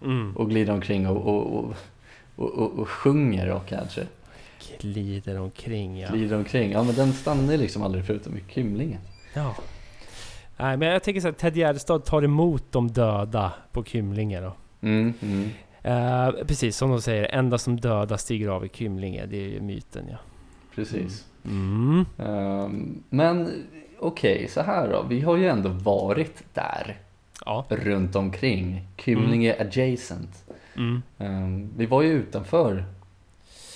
Mm. 0.01 0.37
Och 0.37 0.49
glider 0.49 0.73
omkring 0.73 1.07
och, 1.07 1.27
och, 1.27 1.73
och, 2.35 2.59
och, 2.59 2.79
och 2.79 2.89
sjunger 2.89 3.47
då 3.47 3.61
kanske. 3.67 4.01
Glider 4.79 5.39
omkring 5.39 5.99
ja. 5.99 6.09
Glider 6.11 6.37
omkring, 6.37 6.71
ja 6.71 6.83
men 6.83 6.95
den 6.95 7.13
stannar 7.13 7.57
liksom 7.57 7.83
aldrig 7.83 8.05
förutom 8.05 8.37
i 8.37 8.43
Kymlinge. 8.47 8.97
Ja. 9.33 9.55
Nej 10.57 10.77
men 10.77 10.87
jag 10.87 11.03
tänker 11.03 11.21
så 11.21 11.27
att 11.27 11.37
Ted 11.37 11.57
Gärdestad 11.57 11.99
tar 11.99 12.21
emot 12.21 12.63
de 12.71 12.91
döda 12.91 13.53
på 13.71 13.83
Kymlinge 13.83 14.41
då. 14.41 14.53
Mm, 14.81 15.13
mm. 15.21 15.49
Uh, 15.85 16.45
precis 16.45 16.77
som 16.77 16.89
de 16.89 17.01
säger, 17.01 17.35
enda 17.35 17.57
som 17.57 17.79
döda 17.79 18.17
stiger 18.17 18.47
av 18.47 18.65
i 18.65 18.69
Kymlinge. 18.69 19.25
Det 19.25 19.37
är 19.37 19.49
ju 19.49 19.61
myten 19.61 20.05
ja. 20.09 20.17
Precis. 20.75 21.25
Mm. 21.45 22.05
Um, 22.17 23.03
men 23.09 23.65
okej, 23.99 24.35
okay, 24.35 24.47
så 24.47 24.61
här 24.61 24.89
då. 24.89 25.03
Vi 25.09 25.21
har 25.21 25.37
ju 25.37 25.47
ändå 25.47 25.69
varit 25.69 26.43
där. 26.53 26.97
Ja. 27.45 27.65
Runt 27.69 28.15
omkring. 28.15 28.87
Kymlinge 28.97 29.53
mm. 29.53 29.67
adjacent. 29.67 30.45
Um, 31.17 31.69
vi 31.77 31.85
var 31.85 32.01
ju 32.01 32.09
utanför 32.09 32.85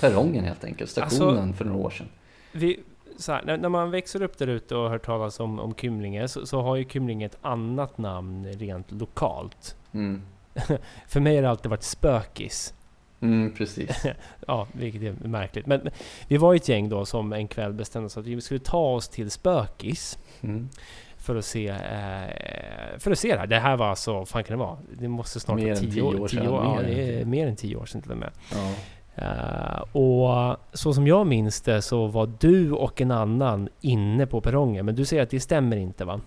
perrongen 0.01 0.43
helt 0.43 0.63
enkelt, 0.63 0.89
stationen 0.89 1.37
alltså, 1.37 1.53
för 1.53 1.65
några 1.65 1.85
år 1.85 1.89
sedan. 1.89 2.07
Vi, 2.51 2.79
här, 3.27 3.43
när, 3.45 3.57
när, 3.57 3.69
man 3.69 3.91
växer 3.91 4.21
upp 4.21 4.37
där 4.37 4.47
ute 4.47 4.75
och 4.75 4.81
har 4.81 4.89
hört 4.89 5.05
talas 5.05 5.39
om, 5.39 5.59
om 5.59 5.75
Kymlinge 5.75 6.27
så, 6.27 6.45
så, 6.45 6.61
har 6.61 6.75
ju 6.75 6.85
Kymlinge 6.89 7.25
ett 7.25 7.37
annat 7.41 7.97
namn 7.97 8.45
rent 8.45 8.91
lokalt. 8.91 9.75
Mm. 9.91 10.21
för 11.07 11.19
mig 11.19 11.35
har 11.35 11.43
det 11.43 11.49
alltid 11.49 11.69
varit 11.69 11.83
Spökis. 11.83 12.73
Mm, 13.21 13.53
precis. 13.53 14.05
ja, 14.47 14.67
vilket 14.71 15.01
är 15.01 15.27
märkligt. 15.27 15.65
Men, 15.65 15.79
men, 15.83 15.93
vi 16.27 16.37
var 16.37 16.55
ett 16.55 16.69
gäng 16.69 16.89
då 16.89 17.05
som 17.05 17.33
en 17.33 17.47
kväll 17.47 17.73
bestämde 17.73 18.05
oss 18.05 18.17
att 18.17 18.25
vi 18.25 18.41
skulle 18.41 18.59
ta 18.59 18.93
oss 18.93 19.09
till 19.09 19.31
Spökis. 19.31 20.17
Mm. 20.41 20.69
För 21.17 21.35
att 21.35 21.45
se, 21.45 21.67
eh, 21.67 22.99
för 22.99 23.11
att 23.11 23.19
se 23.19 23.33
det 23.33 23.39
här. 23.39 23.47
Det 23.47 23.59
här 23.59 23.77
var 23.77 23.87
alltså, 23.87 24.25
fan 24.25 24.43
kan 24.43 24.57
det 24.57 24.63
vara? 24.63 24.77
Det 24.99 25.07
måste 25.07 25.39
snart 25.39 25.61
vara 25.61 25.75
tio, 25.75 26.01
år, 26.01 26.27
tio 26.27 26.47
år, 26.47 26.53
år 26.53 26.63
Ja, 26.63 26.81
det 26.81 27.21
är 27.21 27.25
mer 27.25 27.47
än 27.47 27.55
tio 27.55 27.75
år 27.75 27.85
sedan 27.85 28.01
till 28.01 28.11
och 28.11 28.17
med. 28.17 28.31
Ja. 28.51 28.73
Uh, 29.21 29.97
och 30.01 30.57
så 30.73 30.93
som 30.93 31.07
jag 31.07 31.27
minns 31.27 31.61
det 31.61 31.81
så 31.81 32.07
var 32.07 32.31
du 32.39 32.71
och 32.71 33.01
en 33.01 33.11
annan 33.11 33.69
inne 33.81 34.25
på 34.25 34.41
perrongen. 34.41 34.85
Men 34.85 34.95
du 34.95 35.05
säger 35.05 35.23
att 35.23 35.29
det 35.29 35.39
stämmer 35.39 35.77
inte 35.77 36.05
va? 36.05 36.21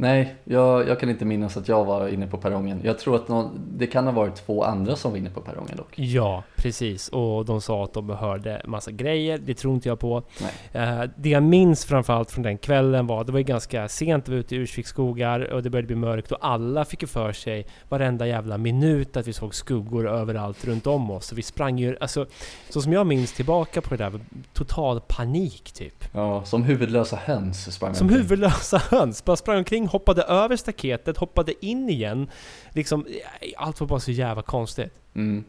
Nej, 0.00 0.34
jag, 0.44 0.88
jag 0.88 1.00
kan 1.00 1.10
inte 1.10 1.24
minnas 1.24 1.56
att 1.56 1.68
jag 1.68 1.84
var 1.84 2.08
inne 2.08 2.26
på 2.26 2.38
perrongen. 2.38 2.80
Jag 2.84 2.98
tror 2.98 3.16
att 3.16 3.28
någon, 3.28 3.60
det 3.76 3.86
kan 3.86 4.04
ha 4.04 4.12
varit 4.12 4.34
två 4.36 4.64
andra 4.64 4.96
som 4.96 5.10
var 5.10 5.18
inne 5.18 5.30
på 5.30 5.40
perrongen 5.40 5.76
dock. 5.76 5.98
Ja, 5.98 6.42
precis. 6.56 7.08
Och 7.08 7.44
de 7.44 7.60
sa 7.60 7.84
att 7.84 7.92
de 7.94 8.10
hörde 8.10 8.62
massa 8.66 8.90
grejer. 8.90 9.38
Det 9.38 9.54
tror 9.54 9.74
inte 9.74 9.88
jag 9.88 9.98
på. 9.98 10.22
Nej. 10.40 10.82
Eh, 10.88 11.10
det 11.16 11.28
jag 11.28 11.42
minns 11.42 11.84
framförallt 11.84 12.30
från 12.30 12.42
den 12.42 12.58
kvällen 12.58 13.06
var, 13.06 13.24
det 13.24 13.32
var 13.32 13.38
ju 13.38 13.44
ganska 13.44 13.88
sent, 13.88 14.28
vi 14.28 14.32
var 14.32 14.38
ute 14.40 14.54
i 14.54 14.58
Ursviks 14.58 14.88
skogar 14.90 15.40
och 15.52 15.62
det 15.62 15.70
började 15.70 15.86
bli 15.86 15.96
mörkt 15.96 16.32
och 16.32 16.38
alla 16.40 16.84
fick 16.84 17.02
ju 17.02 17.08
för 17.08 17.32
sig 17.32 17.66
varenda 17.88 18.26
jävla 18.26 18.58
minut 18.58 19.16
att 19.16 19.26
vi 19.28 19.32
såg 19.32 19.54
skuggor 19.54 20.08
överallt 20.08 20.64
runt 20.64 20.86
om 20.86 21.10
oss. 21.10 21.32
Och 21.32 21.38
vi 21.38 21.42
sprang 21.42 21.78
ju, 21.78 21.96
alltså, 22.00 22.26
så 22.70 22.80
som 22.82 22.92
jag 22.92 23.06
minns 23.06 23.32
tillbaka 23.32 23.80
på 23.80 23.96
det 23.96 24.04
där, 24.04 24.20
total 24.52 25.00
panik 25.00 25.72
typ. 25.72 26.04
Ja, 26.12 26.44
som 26.44 26.62
huvudlösa 26.62 27.16
höns 27.16 27.74
sprang 27.74 27.94
Som 27.94 28.06
omkring. 28.06 28.22
huvudlösa 28.22 28.78
höns. 28.90 29.24
Bara 29.24 29.36
sprang 29.36 29.58
omkring, 29.58 29.87
hoppade 29.88 30.22
över 30.22 30.56
staketet, 30.56 31.16
hoppade 31.16 31.66
in 31.66 31.88
igen. 31.90 32.30
Liksom, 32.72 33.06
allt 33.56 33.80
var 33.80 33.86
bara 33.86 34.00
så 34.00 34.10
jävla 34.10 34.42
konstigt. 34.42 34.92
Mm. 35.14 35.44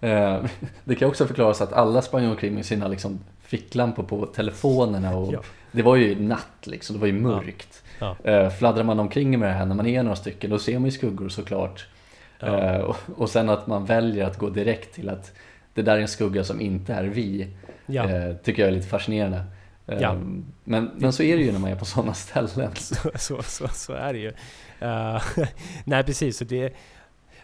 Eh, 0.00 0.44
det 0.84 0.94
kan 0.94 1.08
också 1.08 1.26
förklaras 1.26 1.60
att 1.60 1.72
alla 1.72 2.02
sprang 2.02 2.26
omkring 2.26 2.54
med 2.54 2.66
sina 2.66 2.88
liksom, 2.88 3.18
ficklampor 3.42 4.02
på 4.02 4.26
telefonerna 4.26 5.16
och 5.16 5.32
Ja. 5.34 5.40
det 5.72 5.82
var 5.82 5.96
ju 5.96 6.20
natt 6.20 6.66
liksom, 6.66 6.96
det 6.96 7.00
var 7.00 7.06
ju 7.06 7.12
mörkt. 7.20 7.82
Ja. 7.98 8.16
Eh, 8.24 8.50
fladdrar 8.50 8.84
man 8.84 9.00
omkring 9.00 9.38
med 9.38 9.48
det 9.48 9.52
här 9.54 9.66
när 9.66 9.74
man 9.74 9.86
är 9.86 10.02
några 10.02 10.16
stycken 10.16 10.50
då 10.50 10.58
ser 10.58 10.78
man 10.78 10.84
ju 10.84 10.90
skuggor 10.90 11.28
såklart. 11.28 11.86
Ja. 12.40 12.60
Eh, 12.60 12.80
och, 12.80 12.96
och 13.16 13.30
sen 13.30 13.48
att 13.48 13.66
man 13.66 13.84
väljer 13.84 14.24
att 14.26 14.38
gå 14.38 14.48
direkt 14.50 14.94
till 14.94 15.08
att 15.08 15.32
det 15.74 15.82
där 15.82 15.96
är 15.96 16.00
en 16.00 16.08
skugga 16.08 16.44
som 16.44 16.60
inte 16.60 16.94
är 16.94 17.04
vi. 17.04 17.48
Ja. 17.86 18.10
Eh, 18.10 18.36
tycker 18.36 18.62
jag 18.62 18.68
är 18.68 18.74
lite 18.74 18.88
fascinerande. 18.88 19.44
Eh, 19.86 20.00
Ja. 20.00 20.14
men, 20.64 20.90
men 20.96 21.12
så 21.12 21.22
är 21.22 21.36
det 21.36 21.42
ju 21.42 21.52
när 21.52 21.58
man 21.58 21.70
är 21.70 21.76
på 21.76 21.84
sådana 21.84 22.14
ställen. 22.14 22.70
Så, 22.74 23.10
så, 23.14 23.42
så, 23.42 23.68
så 23.68 23.92
är 23.92 24.12
det 24.12 24.18
ju. 24.18 24.32
Eh, 24.80 25.22
nej 25.84 26.04
precis, 26.04 26.36
så 26.38 26.44
det, 26.44 26.72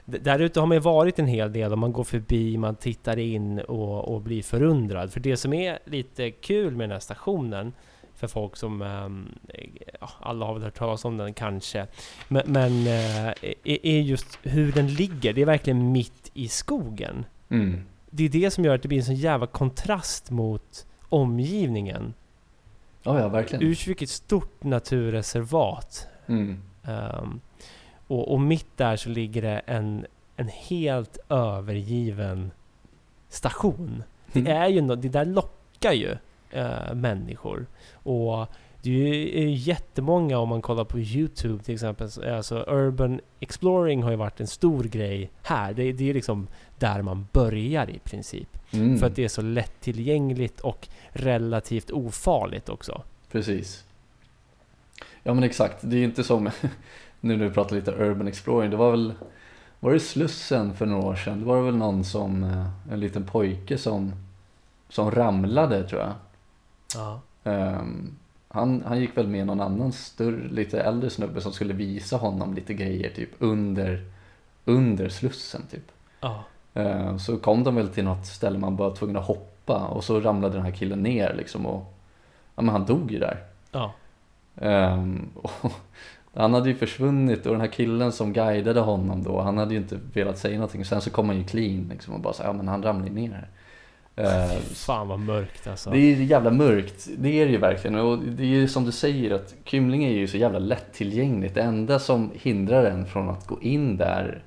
där 0.05 0.39
ute 0.39 0.61
har 0.61 0.67
man 0.67 0.77
ju 0.77 0.81
varit 0.81 1.19
en 1.19 1.27
hel 1.27 1.53
del 1.53 1.73
och 1.73 1.79
man 1.79 1.93
går 1.93 2.05
förbi, 2.05 2.59
man 2.59 2.77
tittar 2.77 3.19
in 3.19 3.59
och, 3.61 4.15
och 4.15 4.21
blir 4.21 4.43
förundrad. 4.43 5.13
För 5.13 5.21
det 5.21 5.37
som 5.37 5.53
är 5.53 5.79
lite 5.85 6.31
kul 6.31 6.77
med 6.77 6.85
den 6.85 6.93
här 6.93 7.01
stationen, 7.01 7.73
för 8.15 8.27
folk 8.27 8.57
som, 8.57 8.83
ehm, 8.83 9.29
ja, 10.01 10.11
alla 10.21 10.47
har 10.47 10.55
väl 10.55 10.63
hört 10.63 10.79
talas 10.79 11.05
om 11.05 11.17
den 11.17 11.35
kanske, 11.35 11.87
men, 12.29 12.43
men 12.47 12.87
eh, 12.87 13.27
är, 13.63 13.87
är 13.87 14.01
just 14.01 14.39
hur 14.43 14.73
den 14.73 14.95
ligger. 14.95 15.33
Det 15.33 15.43
är 15.43 15.47
verkligen 15.47 15.93
mitt 15.93 16.31
i 16.35 16.49
skogen. 16.49 17.25
Mm. 17.49 17.81
Det 18.11 18.25
är 18.25 18.29
det 18.29 18.51
som 18.51 18.65
gör 18.65 18.75
att 18.75 18.83
det 18.83 18.89
blir 18.89 18.99
en 18.99 19.05
sån 19.05 19.15
jävla 19.15 19.47
kontrast 19.47 20.31
mot 20.31 20.87
omgivningen. 21.09 22.15
Ja, 23.03 23.21
ja, 23.21 23.29
verkligen. 23.29 23.62
Ursvik 23.65 24.03
är 24.03 24.07
ett 24.07 24.11
stort 24.11 24.65
naturreservat. 24.65 26.07
Mm. 26.27 26.62
Ehm, 26.85 27.41
och, 28.07 28.33
och 28.33 28.41
mitt 28.41 28.77
där 28.77 28.97
så 28.97 29.09
ligger 29.09 29.43
det 29.43 29.59
en, 29.67 30.07
en 30.37 30.49
helt 30.49 31.19
övergiven 31.29 32.51
station. 33.29 34.03
Det 34.33 34.41
Mm. 34.41 34.53
är 34.62 34.69
ju 34.69 34.81
nå- 34.81 34.95
det 34.95 35.09
där 35.09 35.25
lockar 35.25 35.93
ju 35.93 36.17
eh, 36.51 36.95
människor. 36.95 37.67
Och 37.93 38.47
det 38.83 38.91
är 39.38 39.43
ju 39.43 39.51
jättemånga 39.51 40.38
om 40.38 40.49
man 40.49 40.62
kollar 40.62 40.85
på 40.85 40.99
Youtube 40.99 41.62
till 41.62 41.75
exempel. 41.75 42.11
så- 42.11 42.35
Alltså 42.37 42.65
Urban 42.69 43.21
Exploring 43.41 44.03
har 44.03 44.11
ju 44.11 44.17
varit 44.17 44.41
en 44.41 44.47
stor 44.47 44.85
grej 44.85 45.31
här. 45.43 45.73
Det, 45.73 45.93
det 45.93 46.11
är 46.11 46.15
liksom 46.15 46.49
där 46.83 47.03
man 47.03 47.27
börjar 47.33 47.90
i 47.90 47.99
princip. 47.99 48.59
Mm. 48.71 48.99
För 48.99 49.07
att 49.07 49.16
det 49.16 49.25
är 49.25 49.29
så 49.29 49.42
lättillgängligt 49.42 50.61
och 50.61 50.88
relativt 51.09 51.90
ofarligt 51.90 52.68
också. 52.68 53.03
Precis. 53.31 53.85
Ja 55.23 55.35
men 55.35 55.45
exakt, 55.45 55.79
det 55.81 55.97
är 55.97 56.05
inte 56.05 56.25
som 56.25 56.45
nu 57.21 57.37
när 57.37 57.45
vi 57.45 57.55
pratar 57.55 57.77
lite 57.77 57.90
urban 57.90 58.29
exploring, 58.29 58.71
det 58.71 58.77
var 58.77 58.90
väl 58.90 59.14
var 59.81 59.92
det 59.92 60.01
Slussen 60.01 60.75
för 60.75 60.87
några 60.87 61.07
år 61.07 61.14
sedan? 61.14 61.40
Det 61.40 61.47
var 61.47 61.62
väl 61.62 61.77
någon 61.77 62.05
som, 62.05 62.45
eh, 62.45 62.92
en 62.92 63.01
liten 63.01 63.27
pojke 63.27 63.79
som, 63.79 64.12
som 64.88 65.11
ramlade 65.11 65.88
tror 65.88 66.01
jag. 66.01 66.12
Ja. 66.95 67.21
Ehm, 67.45 68.16
han, 68.49 68.83
han 68.87 69.01
gick 69.01 69.16
väl 69.16 69.29
med 69.29 69.47
någon 69.47 69.61
annan 69.61 69.92
större, 69.92 70.49
lite 70.49 70.81
äldre 70.81 71.11
snubbe 71.11 71.40
som 71.40 71.53
skulle 71.53 71.75
visa 71.75 72.16
honom 72.16 72.55
lite 72.55 72.75
grejer 72.75 73.11
typ 73.11 73.31
under, 73.38 74.12
under 74.64 75.09
Slussen 75.09 75.62
typ. 75.71 75.92
Ja. 76.21 76.45
Ehm, 76.75 77.19
så 77.19 77.37
kom 77.37 77.65
de 77.65 77.75
väl 77.75 77.89
till 77.89 78.05
något 78.05 78.27
ställe 78.27 78.59
man 78.59 78.77
var 78.77 78.95
tvungen 78.95 79.17
att 79.17 79.27
hoppa 79.27 79.87
och 79.87 80.05
så 80.05 80.21
ramlade 80.21 80.55
den 80.55 80.65
här 80.65 80.73
killen 80.73 81.03
ner 81.03 81.35
liksom 81.35 81.67
och 81.67 81.95
ja 82.55 82.63
men 82.63 82.69
han 82.69 82.85
dog 82.87 83.13
ju 83.13 83.19
där. 83.19 83.45
Ja. 83.73 83.93
Och 86.35 86.41
han 86.41 86.55
hade 86.55 86.69
ju 86.69 86.75
försvunnit 86.75 87.47
och 87.47 87.53
den 87.53 87.61
här 87.61 87.69
killen 87.69 88.13
som 88.13 88.33
guidade 88.33 88.81
honom 88.81 89.23
då, 89.23 89.41
han 89.41 89.59
hade 89.59 89.75
ju 89.75 89.81
inte 89.81 89.99
velat 90.13 90.39
säga 90.39 90.55
någonting. 90.55 90.85
Sen 90.85 91.01
så 91.01 91.11
kom 91.11 91.29
han 91.29 91.39
ju 91.39 91.45
clean 91.45 91.89
liksom 91.91 92.15
och 92.15 92.21
bara 92.21 92.33
så, 92.33 92.43
ja 92.43 92.53
men 92.53 92.69
han 92.69 92.83
ramlade 92.83 93.11
ner 93.11 93.31
här. 93.31 93.49
Ehm, 94.17 94.61
Fan 94.75 95.09
vad 95.09 95.19
mörkt 95.19 95.67
alltså. 95.67 95.91
det 95.91 95.99
är 95.99 96.17
jävla 96.17 96.51
mörkt, 96.51 97.09
det 97.19 97.29
är 97.29 97.47
det 97.47 97.53
ju 97.53 97.59
verkligen. 97.59 97.99
Och 97.99 98.19
det 98.19 98.43
är 98.43 98.47
ju 98.47 98.69
som 98.69 98.85
du 98.85 98.93
säger 98.93 99.35
att 99.35 99.55
Kymlinge 99.65 100.09
är 100.09 100.15
ju 100.15 100.29
så 100.29 100.37
jävla 100.37 100.59
lättillgängligt. 100.59 101.55
Det 101.55 101.63
enda 101.63 101.99
som 101.99 102.31
hindrar 102.35 102.85
en 102.85 103.07
från 103.07 103.29
att 103.31 103.47
gå 103.47 103.63
in 103.63 103.97
där 103.97 104.43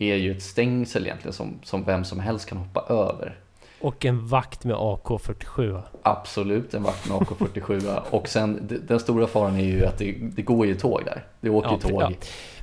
är 0.00 0.16
ju 0.16 0.32
ett 0.32 0.42
stängsel 0.42 1.04
egentligen 1.06 1.32
som, 1.32 1.58
som 1.62 1.84
vem 1.84 2.04
som 2.04 2.20
helst 2.20 2.48
kan 2.48 2.58
hoppa 2.58 2.80
över. 2.94 3.38
Och 3.80 4.04
en 4.04 4.26
vakt 4.26 4.64
med 4.64 4.76
AK47. 4.76 5.82
Absolut 6.02 6.74
en 6.74 6.82
vakt 6.82 7.08
med 7.08 7.18
AK47 7.18 8.00
och 8.10 8.28
sen 8.28 8.80
den 8.88 9.00
stora 9.00 9.26
faran 9.26 9.56
är 9.56 9.64
ju 9.64 9.86
att 9.86 9.98
det, 9.98 10.14
det 10.20 10.42
går 10.42 10.66
ju 10.66 10.74
tåg 10.74 11.02
där. 11.04 11.24
Det 11.40 11.50
åker 11.50 11.68
Ja, 11.68 11.78
ju 11.84 11.90
tåg. 11.90 12.02
ja. 12.02 12.10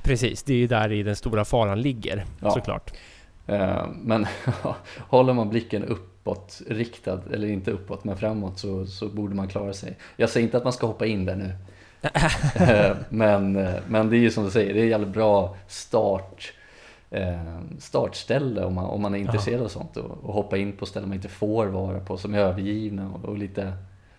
Precis, 0.02 0.42
det 0.42 0.52
är 0.52 0.56
ju 0.58 0.66
där 0.66 0.92
i 0.92 1.02
den 1.02 1.16
stora 1.16 1.44
faran 1.44 1.80
ligger. 1.82 2.24
Ja. 2.42 2.50
Såklart. 2.50 2.92
Eh, 3.46 3.86
Men 4.02 4.26
håller 4.98 5.32
man 5.32 5.48
blicken 5.48 5.84
uppåt 5.84 6.60
riktad, 6.68 7.20
eller 7.32 7.48
inte 7.48 7.70
uppåt 7.70 8.04
men 8.04 8.16
framåt 8.16 8.58
så, 8.58 8.86
så 8.86 9.08
borde 9.08 9.34
man 9.34 9.48
klara 9.48 9.72
sig. 9.72 9.96
Jag 10.16 10.30
säger 10.30 10.44
inte 10.44 10.56
att 10.56 10.64
man 10.64 10.72
ska 10.72 10.86
hoppa 10.86 11.06
in 11.06 11.24
där 11.24 11.36
nu. 11.36 11.52
Eh, 12.54 12.96
men, 13.08 13.56
eh, 13.56 13.74
men 13.88 14.10
det 14.10 14.16
är 14.16 14.20
ju 14.20 14.30
som 14.30 14.44
du 14.44 14.50
säger, 14.50 14.74
det 14.74 14.80
är 14.80 14.84
en 14.84 14.90
jävligt 14.90 15.08
bra 15.14 15.56
start, 15.68 16.52
startställe 17.78 18.64
om 18.64 18.74
man, 18.74 18.84
om 18.84 19.02
man 19.02 19.14
är 19.14 19.18
intresserad 19.18 19.62
av 19.62 19.68
sånt. 19.68 19.96
Och, 19.96 20.24
och 20.24 20.34
hoppa 20.34 20.56
in 20.56 20.72
på 20.72 20.86
ställen 20.86 21.08
man 21.08 21.16
inte 21.16 21.28
får 21.28 21.66
vara 21.66 22.00
på, 22.00 22.16
som 22.16 22.34
är 22.34 22.38
övergivna 22.38 23.10
och, 23.10 23.24
och 23.24 23.38
lite 23.38 23.72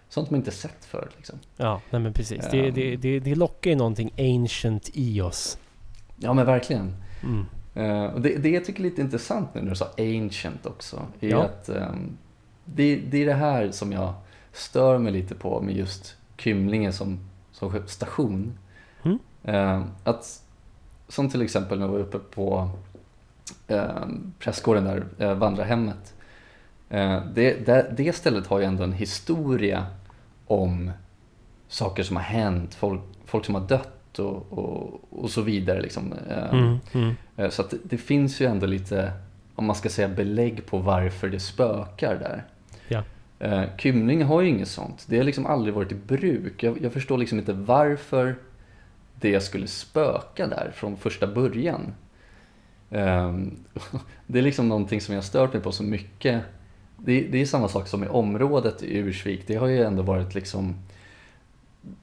sånt 0.10 0.30
man 0.30 0.38
inte 0.40 0.52
sett 0.52 0.86
förr. 0.86 1.10
Liksom. 1.18 1.40
Ja, 1.58 1.82
nej 1.90 2.02
men 2.02 2.14
precis. 2.14 2.48
Det, 2.52 2.68
Ehm. 2.68 2.74
det, 2.74 2.96
det, 2.96 3.20
det 3.20 3.36
lockar 3.36 3.70
ju 3.72 3.76
någonting 3.78 4.14
ancient 4.18 4.90
i 4.94 5.22
oss. 5.22 5.58
Ja 6.16 6.34
men 6.34 6.46
verkligen. 6.46 6.94
Mm. 7.24 7.46
Eh, 7.76 8.14
och 8.14 8.22
det, 8.22 8.38
det 8.38 8.50
jag 8.50 8.66
tycker 8.66 8.80
är 8.80 8.84
lite 8.84 9.02
intressant 9.02 9.54
nu 9.54 9.62
när 9.62 9.70
du 9.70 9.76
sa 9.76 9.88
ancient 9.98 10.66
också, 10.66 11.02
är 11.20 11.30
Ja. 11.30 11.44
att 11.44 11.70
ehm, 11.70 12.18
det, 12.66 12.96
det 12.96 13.18
är 13.22 13.26
det 13.26 13.34
här 13.34 13.72
som 13.72 13.92
jag 13.92 14.14
stör 14.54 14.98
mig 14.98 15.14
lite 15.14 15.36
på 15.36 15.62
med 15.62 15.76
just 15.78 16.16
Kymlinge 16.38 16.92
som, 16.92 17.20
som 17.52 17.88
station. 17.88 18.58
Mm. 19.04 19.20
Eh, 19.44 19.84
att, 20.04 20.44
som 21.10 21.30
till 21.30 21.42
exempel 21.42 21.80
när 21.80 21.86
jag 21.86 21.92
var 21.94 22.00
uppe 22.00 22.20
på 22.20 22.70
eh, 23.68 24.06
prästgården 24.40 24.84
där, 24.84 25.06
eh, 25.20 25.34
vandrarhemmet. 25.34 26.14
Eh, 26.90 27.24
det, 27.34 27.66
det, 27.66 27.94
det 27.98 28.16
stället 28.16 28.48
har 28.48 28.60
ju 28.60 28.66
ändå 28.66 28.84
en 28.84 28.94
historia 28.94 29.86
om 30.48 30.92
saker 31.68 32.04
som 32.04 32.16
har 32.16 32.24
hänt, 32.24 32.76
folk, 32.76 33.02
folk 33.26 33.46
som 33.46 33.56
har 33.56 33.68
dött 33.68 34.20
och, 34.20 34.54
och, 34.54 35.02
och 35.10 35.30
så 35.30 35.42
vidare. 35.42 35.82
Liksom. 35.82 36.14
Eh, 36.30 36.54
Mm. 36.54 36.78
Mm. 36.94 37.16
Eh, 37.38 37.50
Så 37.50 37.62
att 37.62 37.70
det, 37.70 37.78
det 37.84 37.98
finns 37.98 38.42
ju 38.42 38.46
ändå 38.46 38.66
lite, 38.66 39.12
om 39.56 39.66
man 39.66 39.76
ska 39.76 39.90
säga 39.90 40.08
belägg 40.08 40.66
på 40.66 40.78
varför 40.78 41.30
det 41.30 41.40
spökar 41.40 42.16
där. 42.16 42.44
Ja. 42.88 43.04
Eh, 43.40 43.64
Kymling 43.78 44.24
har 44.24 44.42
ju 44.42 44.50
inget 44.50 44.68
sånt. 44.68 45.06
Det 45.10 45.18
har 45.18 45.24
liksom 45.24 45.46
aldrig 45.46 45.74
varit 45.74 45.92
i 45.92 45.96
bruk. 45.96 46.64
Jag, 46.64 46.82
jag 46.82 46.94
förstår 46.94 47.18
liksom 47.18 47.40
inte 47.40 47.54
varför 47.54 48.36
det 49.20 49.42
skulle 49.42 49.68
spöka 49.68 50.48
där 50.48 50.72
från 50.76 50.98
första 50.98 51.28
början. 51.28 51.94
Ehm, 52.90 53.58
Det 54.28 54.40
är 54.40 54.44
liksom 54.44 54.70
någonting 54.70 55.02
som 55.02 55.16
jag 55.16 55.24
stört 55.24 55.54
mig 55.54 55.62
på 55.62 55.72
så 55.72 55.84
mycket. 55.84 56.44
Det, 56.98 57.22
det 57.22 57.42
är 57.42 57.46
samma 57.46 57.68
sak 57.68 57.88
som 57.88 58.04
i 58.04 58.08
området 58.08 58.84
i 58.84 58.98
Ursvik. 58.98 59.48
Det 59.48 59.56
har 59.56 59.68
ju 59.68 59.84
ändå 59.84 60.04
varit 60.04 60.36
liksom 60.36 60.76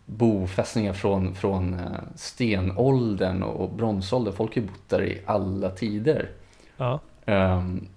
bofästningar 0.07 0.93
från, 0.93 1.35
från 1.35 1.75
eh, 1.75 1.81
stenåldern 2.15 3.43
och 3.43 3.71
bronsåldern. 3.71 4.35
Folk 4.35 4.55
har 4.55 4.63
ju 4.63 4.69
bott 4.69 4.89
där 4.89 5.03
i 5.03 5.23
alla 5.27 5.71
tider. 5.71 6.31
Ja. 6.77 7.01
Ehm, 7.27 7.89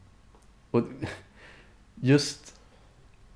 och 0.71 0.83
just 1.95 2.48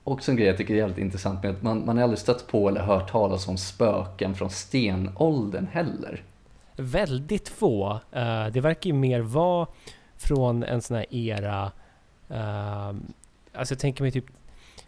också 0.04 0.32
en 0.32 0.38
grej 0.38 0.48
jag 0.48 0.58
tycker 0.58 0.74
är 0.74 0.78
jävligt 0.78 0.98
intressant 0.98 1.44
med 1.44 1.52
att 1.52 1.62
man, 1.62 1.86
man 1.86 1.96
har 1.98 2.04
aldrig 2.04 2.20
stött 2.20 2.48
på 2.48 2.70
eller 2.70 2.82
hört 2.82 3.12
talas 3.12 3.48
om 3.48 3.58
spöken 3.58 4.36
från 4.36 4.50
stenåldern 4.50 5.68
heller. 5.72 6.24
Väldigt 6.76 7.50
få. 7.50 8.00
Eh, 8.12 8.48
det 8.48 8.62
verkar 8.62 8.88
ju 8.90 8.94
mer 8.94 9.20
vara 9.20 9.68
från 10.18 10.64
en 10.64 10.82
sån 10.82 10.98
här 10.98 11.06
era... 11.16 11.72
ehm, 12.30 13.14
alltså 13.54 13.74
jag 13.74 13.80
tänker 13.80 14.04
mig 14.04 14.12
typ... 14.12 14.26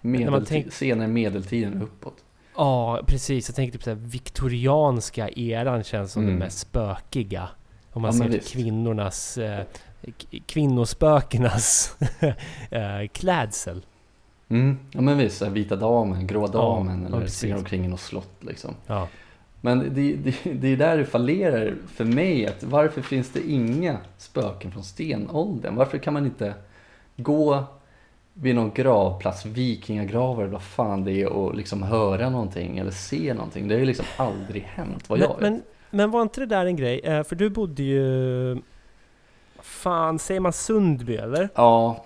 man 0.01 0.11
Medeltid, 0.11 0.47
tänk- 0.47 0.73
Senare 0.73 1.07
medeltiden 1.07 1.81
uppåt. 1.81 2.15
Ja, 2.57 3.01
precis. 3.07 3.49
Jag 3.49 3.55
tänkte 3.55 3.79
på 3.79 3.89
den 3.89 4.07
viktorianska 4.07 5.29
eran 5.29 5.83
känns 5.83 6.11
som 6.11 6.21
Mm. 6.23 6.33
den 6.33 6.39
mest 6.39 6.59
spökiga. 6.59 7.49
Om 7.91 8.01
man 8.01 8.17
Ja, 8.17 8.23
ser 8.23 8.31
till 8.31 8.47
kvinnornas... 8.47 9.37
Eh, 9.37 9.63
kvinnospökenas 10.45 11.95
eh, 12.69 13.07
klädsel. 13.11 13.85
Mm. 14.49 14.77
Ja 14.91 15.01
men 15.01 15.17
visst, 15.17 15.41
vita 15.41 15.75
damen, 15.75 16.27
grå 16.27 16.47
damen 16.47 17.01
ja, 17.01 17.07
eller 17.07 17.19
precis. 17.19 17.37
springer 17.37 17.57
omkring 17.57 17.85
i 17.85 17.87
något 17.87 17.99
slott 17.99 18.37
liksom. 18.39 18.75
Ja. 18.87 19.07
Men 19.61 19.79
det, 19.79 20.15
det, 20.15 20.53
det 20.53 20.67
är 20.67 20.77
där 20.77 20.97
det 20.97 21.05
fallerar 21.05 21.75
för 21.87 22.05
mig. 22.05 22.47
Att 22.47 22.63
varför 22.63 23.01
finns 23.01 23.29
det 23.31 23.49
inga 23.51 23.97
spöken 24.17 24.71
från 24.71 24.83
stenåldern? 24.83 25.75
Varför 25.75 25.97
kan 25.97 26.13
man 26.13 26.25
inte 26.25 26.53
gå 27.17 27.63
vid 28.33 28.55
någon 28.55 28.71
gravplats, 28.71 29.45
vikingagravar 29.45 30.43
eller 30.43 30.53
vad 30.53 30.63
fan 30.63 31.03
det 31.03 31.11
är 31.21 31.27
och 31.27 31.55
liksom 31.55 31.83
höra 31.83 32.29
någonting 32.29 32.77
eller 32.77 32.91
se 32.91 33.33
någonting? 33.33 33.67
Det 33.67 33.75
har 33.75 33.79
ju 33.79 33.85
liksom 33.85 34.05
aldrig 34.17 34.63
hänt 34.63 35.09
vad 35.09 35.19
jag 35.19 35.35
Men, 35.41 35.53
vet. 35.53 35.61
men, 35.61 35.63
men 35.89 36.11
var 36.11 36.21
inte 36.21 36.39
det 36.39 36.45
där 36.45 36.65
en 36.65 36.75
grej? 36.75 36.99
Eh, 36.99 37.23
för 37.23 37.35
du 37.35 37.49
bodde 37.49 37.83
ju... 37.83 38.57
Fan, 39.61 40.19
säger 40.19 40.39
man 40.39 40.53
Sundby 40.53 41.15
eller? 41.15 41.49
Ja, 41.55 42.05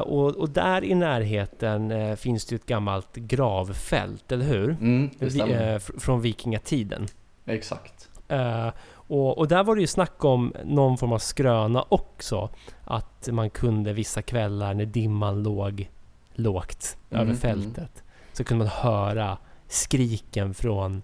och, 0.00 0.36
och 0.36 0.50
där 0.50 0.84
i 0.84 0.94
närheten 0.94 1.90
eh, 1.90 2.16
finns 2.16 2.44
det 2.44 2.54
ett 2.54 2.66
gammalt 2.66 3.16
gravfält, 3.16 4.32
eller 4.32 4.44
hur? 4.44 4.70
mm, 4.70 5.10
Vi, 5.18 5.40
eh, 5.40 5.46
fr- 5.46 6.00
från 6.00 6.20
vikingatiden. 6.20 7.06
Exakt. 7.46 8.10
Eh, 8.28 8.68
och, 8.92 9.38
och 9.38 9.48
där 9.48 9.64
var 9.64 9.74
det 9.74 9.80
ju 9.80 9.86
snack 9.86 10.24
om 10.24 10.52
någon 10.64 10.98
form 10.98 11.12
av 11.12 11.18
skröna 11.18 11.84
också. 11.88 12.50
Att 12.84 13.28
man 13.32 13.50
kunde 13.50 13.92
vissa 13.92 14.22
kvällar 14.22 14.74
när 14.74 14.86
dimman 14.86 15.42
låg 15.42 15.90
lågt 16.34 16.96
Mm, 17.10 17.22
över 17.22 17.34
fältet. 17.34 18.02
Så 18.32 18.44
kunde 18.44 18.64
man 18.64 18.72
höra 18.74 19.38
skriken 19.68 20.54
från 20.54 21.02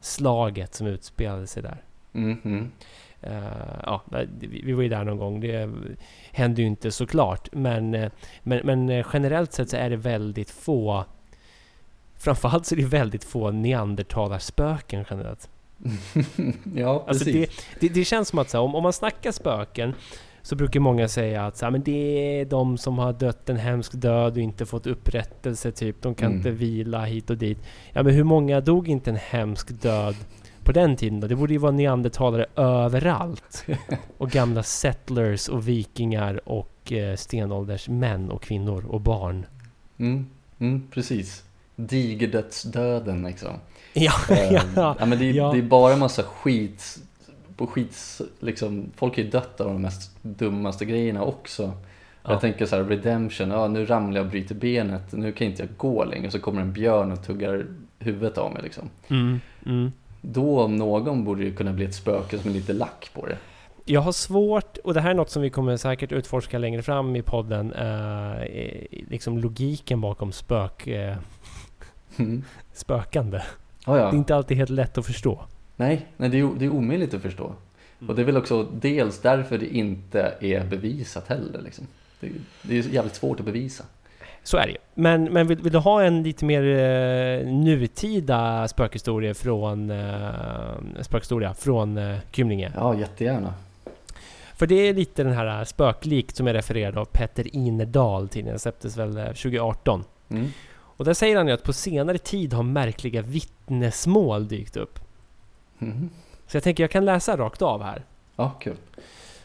slaget 0.00 0.74
som 0.74 0.86
utspelade 0.86 1.46
sig 1.46 1.62
där. 1.62 1.82
Mm, 2.14 2.38
mm. 2.44 2.60
Eh, 2.64 2.68
ja, 3.82 4.02
vi 4.40 4.72
var 4.72 4.82
ju 4.82 4.88
där 4.88 5.04
någon 5.04 5.18
gång. 5.18 5.40
Det 5.40 5.70
hände 6.32 6.60
ju 6.62 6.66
inte 6.68 6.90
såklart. 6.90 7.48
Men, 7.52 7.94
eh, 7.94 8.10
men, 8.42 8.60
men 8.66 8.88
eh, 8.88 9.06
generellt 9.12 9.52
sett 9.52 9.70
så 9.70 9.76
är 9.76 9.90
det 9.90 9.96
väldigt 9.96 10.50
få 10.50 11.04
Framförallt 12.18 12.66
så 12.66 12.74
är 12.74 12.76
det 12.76 12.86
väldigt 12.86 13.24
få 13.24 13.50
neandertalarspöken 13.50 15.04
generellt. 15.10 15.48
ja, 16.74 17.04
Alltså 17.08 17.24
precis. 17.24 17.66
det, 17.80 17.88
det, 17.88 17.94
det 17.94 18.04
känns 18.04 18.28
som 18.28 18.38
att 18.38 18.50
så 18.50 18.56
här, 18.58 18.64
om, 18.64 18.74
om 18.74 18.82
man 18.82 18.92
snackar 18.92 19.32
spöken 19.32 19.94
så 20.42 20.56
brukar 20.56 20.80
många 20.80 21.08
säga 21.08 21.46
att 21.46 21.56
så 21.56 21.64
här, 21.66 21.70
men 21.70 21.82
det 21.82 22.40
är 22.40 22.44
de 22.44 22.78
som 22.78 22.98
har 22.98 23.12
dött 23.12 23.48
en 23.48 23.56
hemsk 23.56 23.92
död 23.92 24.32
och 24.32 24.38
inte 24.38 24.66
fått 24.66 24.86
upprättelse 24.86 25.72
typ. 25.72 26.02
De 26.02 26.14
kan 26.14 26.26
Mm. 26.26 26.36
inte 26.38 26.50
vila 26.50 27.04
hit 27.04 27.30
och 27.30 27.36
dit. 27.36 27.58
Ja 27.92 28.02
men 28.02 28.14
hur 28.14 28.24
många 28.24 28.60
dog 28.60 28.88
inte 28.88 29.10
en 29.10 29.16
hemsk 29.16 29.82
död 29.82 30.14
på 30.66 30.72
den 30.72 30.96
tiden 30.96 31.20
då? 31.20 31.26
Det 31.26 31.36
borde 31.36 31.52
ju 31.52 31.58
vara 31.58 31.72
neandertalare 31.72 32.46
överallt. 32.56 33.64
Och 34.18 34.30
gamla 34.30 34.62
settlers 34.62 35.48
och 35.48 35.68
vikingar 35.68 36.48
och 36.48 36.92
eh, 36.92 37.16
stenålders 37.16 37.88
män 37.88 38.30
och 38.30 38.42
kvinnor 38.42 38.84
och 38.88 39.00
barn. 39.00 39.46
Mm, 39.98 40.26
mm, 40.58 40.82
precis. 40.90 41.44
Digerdödsdöden 41.76 43.22
liksom. 43.22 43.50
Ja, 43.92 44.12
Eh, 44.30 44.52
ja. 44.76 44.96
ja, 44.98 45.06
men 45.06 45.18
det, 45.18 45.24
är- 45.30 45.32
ja. 45.34 45.52
det 45.52 45.58
är 45.58 45.62
bara 45.62 45.96
massa 45.96 46.22
skit, 46.22 46.98
på 47.56 47.66
skit, 47.66 48.20
liksom, 48.40 48.86
folk 48.96 49.18
är 49.18 49.22
ju 49.22 49.30
dött 49.30 49.60
av 49.60 49.66
de 49.66 49.82
mest 49.82 50.16
dummaste 50.22 50.84
grejerna 50.84 51.22
också. 51.22 51.62
Ja. 52.22 52.32
Jag 52.32 52.40
tänker 52.40 52.66
så 52.66 52.76
här, 52.76 52.84
redemption, 52.84 53.50
ja 53.50 53.68
nu 53.68 53.86
ramlar 53.86 54.16
jag 54.16 54.24
och 54.24 54.30
bryter 54.30 54.54
benet, 54.54 55.12
nu 55.12 55.32
kan 55.32 55.46
inte 55.46 55.62
jag 55.62 55.70
gå 55.76 56.04
längre, 56.04 56.30
så 56.30 56.38
kommer 56.38 56.60
en 56.60 56.72
björn 56.72 57.12
och 57.12 57.24
tuggar 57.26 57.66
huvudet 57.98 58.38
av 58.38 58.52
mig 58.52 58.62
liksom. 58.62 58.90
Mm, 59.08 59.40
mm. 59.66 59.92
Då 60.32 60.60
om 60.60 60.76
någon 60.76 61.24
borde 61.24 61.44
det 61.44 61.50
kunna 61.50 61.72
bli 61.72 61.84
ett 61.84 61.94
spöke 61.94 62.38
som 62.38 62.50
är 62.50 62.54
lite 62.54 62.72
lack 62.72 63.10
på 63.14 63.26
det. 63.26 63.38
Jag 63.84 64.00
har 64.00 64.12
svårt, 64.12 64.76
och 64.84 64.94
det 64.94 65.00
här 65.00 65.10
är 65.10 65.14
något 65.14 65.30
som 65.30 65.42
vi 65.42 65.50
kommer 65.50 65.76
säkert 65.76 66.12
utforska 66.12 66.58
längre 66.58 66.82
fram 66.82 67.16
i 67.16 67.22
podden, 67.22 67.72
eh, 67.72 68.46
liksom 68.90 69.38
logiken 69.38 70.00
bakom 70.00 70.32
spök, 70.32 70.86
eh, 70.86 71.16
Mm. 72.18 72.44
spökande. 72.72 73.40
Ja, 73.86 73.92
Det 73.94 74.00
är 74.00 74.14
inte 74.14 74.36
alltid 74.36 74.56
helt 74.56 74.70
lätt 74.70 74.98
att 74.98 75.06
förstå. 75.06 75.40
Nej, 75.76 76.06
nej 76.16 76.28
det, 76.28 76.40
är, 76.40 76.50
det 76.58 76.64
är 76.64 76.70
omöjligt 76.70 77.14
att 77.14 77.22
förstå. 77.22 77.52
Och 78.08 78.14
det 78.14 78.22
är 78.22 78.26
väl 78.26 78.36
också 78.36 78.62
dels 78.72 79.20
därför 79.20 79.58
det 79.58 79.76
inte 79.76 80.34
är 80.40 80.64
bevisat 80.64 81.28
heller. 81.28 81.62
Liksom. 81.64 81.86
Det, 82.20 82.28
det 82.62 82.78
är 82.78 82.82
jävligt 82.82 83.14
svårt 83.14 83.40
att 83.40 83.46
bevisa. 83.46 83.84
Så 84.46 84.56
är 84.56 84.66
det 84.66 84.72
ju. 84.72 84.78
Men, 84.94 85.24
men 85.24 85.46
vill, 85.46 85.58
vill 85.58 85.72
du 85.72 85.78
ha 85.78 86.02
en 86.02 86.22
lite 86.22 86.44
mer 86.44 86.62
eh, 86.62 87.46
nutida 87.46 88.68
spökhistoria 88.68 89.34
från, 89.34 89.90
eh, 89.90 91.00
spökhistoria 91.00 91.54
från 91.54 91.98
eh, 91.98 92.16
Kymlinge? 92.30 92.72
Ja, 92.74 92.94
jättegärna. 92.94 93.54
För 94.56 94.66
det 94.66 94.74
är 94.74 94.94
lite 94.94 95.22
den 95.24 95.32
här 95.32 95.64
spöklikt 95.64 96.36
som 96.36 96.46
är 96.46 96.54
refererad 96.54 96.98
av 96.98 97.04
Petter 97.04 97.56
Inerdal. 97.56 98.28
Tidningen 98.28 98.58
släpptes 98.58 98.96
väl 98.96 99.16
eh, 99.16 99.24
2018. 99.24 100.04
Mm. 100.28 100.48
Och 100.72 101.04
där 101.04 101.14
säger 101.14 101.36
han 101.36 101.46
ju 101.46 101.52
att 101.52 101.62
på 101.62 101.72
senare 101.72 102.18
tid 102.18 102.52
har 102.52 102.62
märkliga 102.62 103.22
vittnesmål 103.22 104.48
dykt 104.48 104.76
upp. 104.76 104.98
Mhm. 105.78 106.10
Så 106.46 106.56
jag 106.56 106.64
tänker 106.64 106.82
jag 106.82 106.90
kan 106.90 107.04
läsa 107.04 107.36
rakt 107.36 107.62
av 107.62 107.82
här. 107.82 108.04
Ja, 108.36 108.50
kul. 108.60 108.76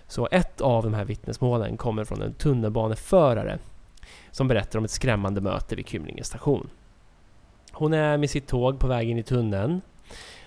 Så 0.08 0.28
ett 0.32 0.62
av 0.62 0.84
de 0.84 0.94
här 0.94 1.06
vittnesmålen 1.06 1.78
kommer 1.78 2.04
från 2.04 2.22
en 2.22 2.34
tunnelbaneförare 2.34 3.60
som 4.32 4.48
berättar 4.48 4.80
om 4.80 4.86
ett 4.86 4.92
skrämmande 4.92 5.42
möte 5.42 5.76
vid 5.76 5.88
Kymlinge 5.88 6.24
station. 6.24 6.70
Hon 7.72 7.94
är 7.94 8.18
med 8.18 8.30
sitt 8.30 8.48
tåg 8.48 8.80
på 8.80 8.88
väg 8.88 9.10
in 9.10 9.18
i 9.18 9.24
tunneln 9.24 9.82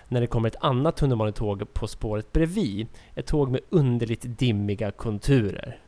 när 0.09 0.21
det 0.21 0.27
kommer 0.27 0.49
ett 0.49 0.57
annat 0.61 0.97
tunnelbanetåg 0.97 1.75
på 1.75 1.87
spåret 1.87 2.33
bredvid. 2.33 2.87
Ett 3.15 3.27
tåg 3.27 3.51
med 3.51 3.61
underligt 3.71 4.25
dimmiga 4.39 4.91
konturer. 4.91 5.79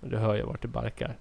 Du 0.00 0.16
hör 0.16 0.34
ju 0.34 0.42
vart 0.42 0.62
det 0.62 0.68
barkar. 0.68 1.16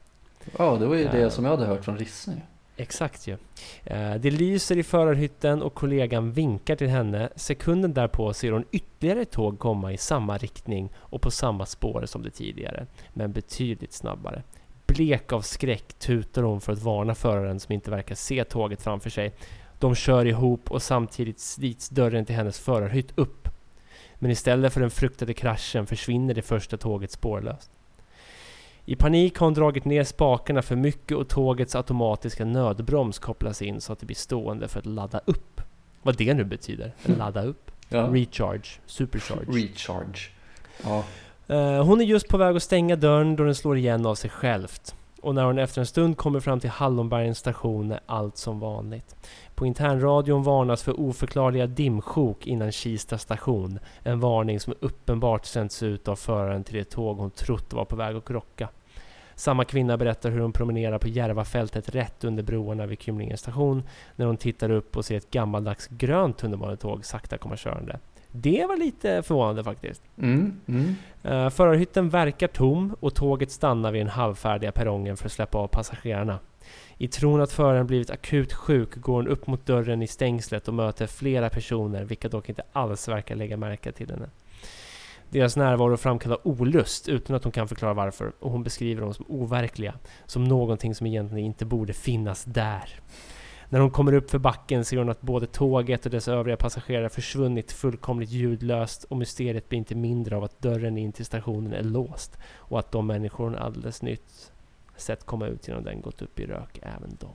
Ja, 0.57 0.75
det 0.77 0.85
var 0.85 0.95
ju 0.95 1.01
Ja. 1.03 1.11
det 1.11 1.29
som 1.29 1.45
jag 1.45 1.51
hade 1.51 1.65
hört 1.65 1.85
från 1.85 1.97
Risse. 1.97 2.31
ju. 2.31 2.37
Exakt 2.77 3.27
ju. 3.27 3.37
Eh, 3.83 4.15
Det 4.15 4.31
lyser 4.31 4.77
i 4.77 4.83
förarhytten 4.83 5.61
och 5.61 5.73
kollegan 5.73 6.31
vinkar 6.31 6.75
till 6.75 6.87
henne. 6.89 7.29
Sekunden 7.35 7.93
därpå 7.93 8.33
ser 8.33 8.51
hon 8.51 8.65
ytterligare 8.71 9.21
ett 9.21 9.31
tåg 9.31 9.59
komma 9.59 9.93
i 9.93 9.97
samma 9.97 10.37
riktning 10.37 10.89
och 10.95 11.21
på 11.21 11.31
samma 11.31 11.65
spår 11.65 12.03
som 12.05 12.23
det 12.23 12.29
tidigare, 12.29 12.85
men 13.13 13.31
betydligt 13.31 13.93
snabbare. 13.93 14.43
Blek 14.85 15.33
av 15.33 15.41
skräck 15.41 15.93
tutar 15.93 16.43
hon 16.43 16.61
för 16.61 16.73
att 16.73 16.81
varna 16.81 17.15
föraren 17.15 17.59
som 17.59 17.73
inte 17.73 17.91
verkar 17.91 18.15
se 18.15 18.43
tåget 18.43 18.81
framför 18.81 19.09
sig. 19.09 19.33
De 19.79 19.95
kör 19.95 20.25
ihop 20.25 20.71
och 20.71 20.81
samtidigt 20.81 21.39
slits 21.39 21.89
dörren 21.89 22.25
till 22.25 22.35
hennes 22.35 22.59
förarhytt 22.59 23.13
upp. 23.15 23.47
Men 24.15 24.31
istället 24.31 24.73
för 24.73 24.81
den 24.81 24.91
fruktade 24.91 25.33
kraschen 25.33 25.87
försvinner 25.87 26.33
det 26.33 26.41
första 26.41 26.77
tåget 26.77 27.11
spårlöst. 27.11 27.71
I 28.85 28.95
panik 28.95 29.37
har 29.37 29.47
hon 29.47 29.53
dragit 29.53 29.85
ner 29.85 30.03
spakarna 30.03 30.61
för 30.61 30.75
mycket 30.75 31.17
och 31.17 31.27
tågets 31.27 31.75
automatiska 31.75 32.45
nödbroms 32.45 33.19
kopplas 33.19 33.61
in 33.61 33.81
så 33.81 33.93
att 33.93 33.99
det 33.99 34.05
blir 34.05 34.15
stående 34.15 34.67
för 34.67 34.79
att 34.79 34.85
ladda 34.85 35.21
upp. 35.25 35.61
Vad 36.01 36.17
det 36.17 36.33
nu 36.33 36.43
betyder. 36.43 36.93
Ladda 37.05 37.43
upp. 37.43 37.71
Ja. 37.89 38.01
Recharge. 38.01 38.79
Supercharge. 38.85 39.51
Recharge. 39.51 40.29
Ja. 40.83 41.03
Eh, 41.47 41.85
hon 41.85 42.01
är 42.01 42.05
just 42.05 42.27
på 42.27 42.37
väg 42.37 42.55
att 42.55 42.63
stänga 42.63 42.95
dörren 42.95 43.35
då 43.35 43.43
den 43.43 43.55
slår 43.55 43.77
igen 43.77 44.05
av 44.05 44.15
sig 44.15 44.29
självt. 44.29 44.95
Och 45.21 45.35
när 45.35 45.43
hon 45.43 45.59
efter 45.59 45.81
en 45.81 45.85
stund 45.85 46.17
kommer 46.17 46.39
fram 46.39 46.59
till 46.59 46.69
Hallonbergens 46.69 47.37
station 47.37 47.91
är 47.91 47.99
allt 48.05 48.37
som 48.37 48.59
vanligt. 48.59 49.15
På 49.55 49.65
internradion 49.65 50.43
varnas 50.43 50.83
för 50.83 50.99
oförklarliga 50.99 51.67
dimsjok 51.67 52.47
innan 52.47 52.71
Kista 52.71 53.17
station. 53.17 53.79
En 54.03 54.19
varning 54.19 54.59
som 54.59 54.73
uppenbart 54.79 55.45
sänds 55.45 55.83
ut 55.83 56.07
av 56.07 56.15
föraren 56.15 56.63
till 56.63 56.75
det 56.75 56.83
tåg 56.83 57.17
hon 57.17 57.31
trott 57.31 57.73
var 57.73 57.85
på 57.85 57.95
väg 57.95 58.15
att 58.15 58.25
krocka. 58.25 58.69
Samma 59.35 59.65
kvinna 59.65 59.97
berättar 59.97 60.31
hur 60.31 60.39
hon 60.39 60.53
promenerar 60.53 60.97
på 60.97 61.07
Järvafältet 61.07 61.95
rätt 61.95 62.23
under 62.23 62.43
broarna 62.43 62.85
vid 62.85 63.01
Kymlingens 63.01 63.39
station 63.39 63.83
när 64.15 64.25
hon 64.25 64.37
tittar 64.37 64.69
upp 64.69 64.97
och 64.97 65.05
ser 65.05 65.17
ett 65.17 65.31
gammaldags 65.31 65.87
grönt 65.87 66.37
tunnelbanetåg 66.37 67.05
sakta 67.05 67.37
komma 67.37 67.57
körande. 67.57 67.99
Det 68.35 68.65
var 68.65 68.77
lite 68.77 69.23
förvånande 69.23 69.63
faktiskt. 69.63 70.01
Mm, 70.17 70.59
mm. 70.67 70.95
Uh, 71.25 71.49
förarhytten 71.49 72.09
verkar 72.09 72.47
tom 72.47 72.95
och 72.99 73.15
tåget 73.15 73.51
stannar 73.51 73.91
vid 73.91 74.01
den 74.01 74.09
halvfärdiga 74.09 74.71
perrongen 74.71 75.17
för 75.17 75.25
att 75.25 75.31
släppa 75.31 75.57
av 75.57 75.67
passagerarna. 75.67 76.39
I 76.97 77.07
tron 77.07 77.41
att 77.41 77.51
föraren 77.51 77.87
blivit 77.87 78.09
akut 78.09 78.53
sjuk 78.53 78.95
går 78.95 79.13
hon 79.13 79.27
upp 79.27 79.47
mot 79.47 79.65
dörren 79.65 80.01
i 80.01 80.07
stängslet 80.07 80.67
och 80.67 80.73
möter 80.73 81.07
flera 81.07 81.49
personer, 81.49 82.03
vilka 82.03 82.29
dock 82.29 82.49
inte 82.49 82.63
alls 82.71 83.07
verkar 83.07 83.35
lägga 83.35 83.57
märke 83.57 83.91
till 83.91 84.09
henne. 84.09 84.29
Deras 85.29 85.55
närvaro 85.55 85.97
framkallar 85.97 86.47
olust 86.47 87.09
utan 87.09 87.35
att 87.35 87.43
hon 87.43 87.51
kan 87.51 87.67
förklara 87.67 87.93
varför 87.93 88.31
och 88.39 88.51
hon 88.51 88.63
beskriver 88.63 89.01
dem 89.01 89.13
som 89.13 89.25
overkliga, 89.29 89.93
som 90.25 90.43
någonting 90.43 90.95
som 90.95 91.07
egentligen 91.07 91.45
inte 91.45 91.65
borde 91.65 91.93
finnas 91.93 92.43
där. 92.43 92.99
När 93.73 93.79
hon 93.79 93.91
kommer 93.91 94.13
upp 94.13 94.31
för 94.31 94.39
backen 94.39 94.85
ser 94.85 94.97
hon 94.97 95.09
att 95.09 95.21
både 95.21 95.47
tåget 95.47 96.05
och 96.05 96.11
dess 96.11 96.27
övriga 96.27 96.57
passagerare 96.57 97.09
försvunnit 97.09 97.71
fullkomligt 97.71 98.29
ljudlöst 98.29 99.03
och 99.03 99.17
mysteriet 99.17 99.69
blir 99.69 99.79
inte 99.79 99.95
mindre 99.95 100.37
av 100.37 100.43
att 100.43 100.61
dörren 100.61 100.97
in 100.97 101.11
till 101.11 101.25
stationen 101.25 101.73
är 101.73 101.83
låst 101.83 102.37
och 102.55 102.79
att 102.79 102.91
de 102.91 103.07
människor 103.07 103.43
hon 103.43 103.55
alldeles 103.55 104.01
nytt 104.01 104.51
sett 104.97 105.25
komma 105.25 105.47
ut 105.47 105.67
genom 105.67 105.83
den 105.83 106.01
gått 106.01 106.21
upp 106.21 106.39
i 106.39 106.45
rök, 106.45 106.79
även 106.81 107.17
de. 107.19 107.29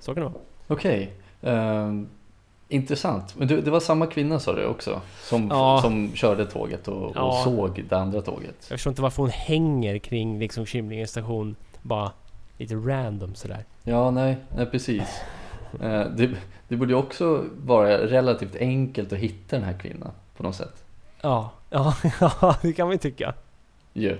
Så 0.00 0.14
kan 0.14 0.22
det 0.22 0.28
vara. 0.28 0.42
Okej. 0.66 1.12
Ehm, 1.42 2.08
intressant. 2.68 3.36
Men 3.36 3.48
du, 3.48 3.60
det 3.60 3.70
var 3.70 3.80
samma 3.80 4.06
kvinna 4.06 4.38
sa 4.40 4.54
du 4.54 4.66
också? 4.66 5.00
Som, 5.22 5.48
Ja. 5.50 5.78
som 5.82 6.12
körde 6.14 6.46
tåget 6.46 6.88
och, 6.88 7.02
och 7.04 7.12
Ja. 7.14 7.40
såg 7.44 7.84
det 7.88 7.98
andra 7.98 8.20
tåget? 8.22 8.56
Jag 8.60 8.68
förstår 8.68 8.90
inte 8.90 9.02
varför 9.02 9.22
hon 9.22 9.30
hänger 9.30 9.98
kring 9.98 10.38
liksom 10.38 10.66
Kymlingens 10.66 11.10
station 11.10 11.56
bara 11.82 12.10
lite 12.58 12.74
random 12.74 13.34
sådär. 13.34 13.64
Ja, 13.82 14.10
nej, 14.10 14.36
nej 14.56 14.66
precis. 14.66 15.20
Eh, 15.80 16.06
det, 16.10 16.30
det 16.68 16.76
borde 16.76 16.92
ju 16.92 16.98
också 16.98 17.44
vara 17.56 17.98
relativt 17.98 18.56
enkelt 18.56 19.12
att 19.12 19.18
hitta 19.18 19.56
den 19.56 19.64
här 19.64 19.78
kvinnan 19.78 20.10
på 20.36 20.42
något 20.42 20.56
sätt. 20.56 20.84
Ja, 21.20 21.52
ja, 21.70 21.96
ja 22.20 22.56
det 22.62 22.72
kan 22.72 22.86
man 22.86 22.92
ju 22.92 22.98
tycka. 22.98 23.34
Ju. 23.92 24.18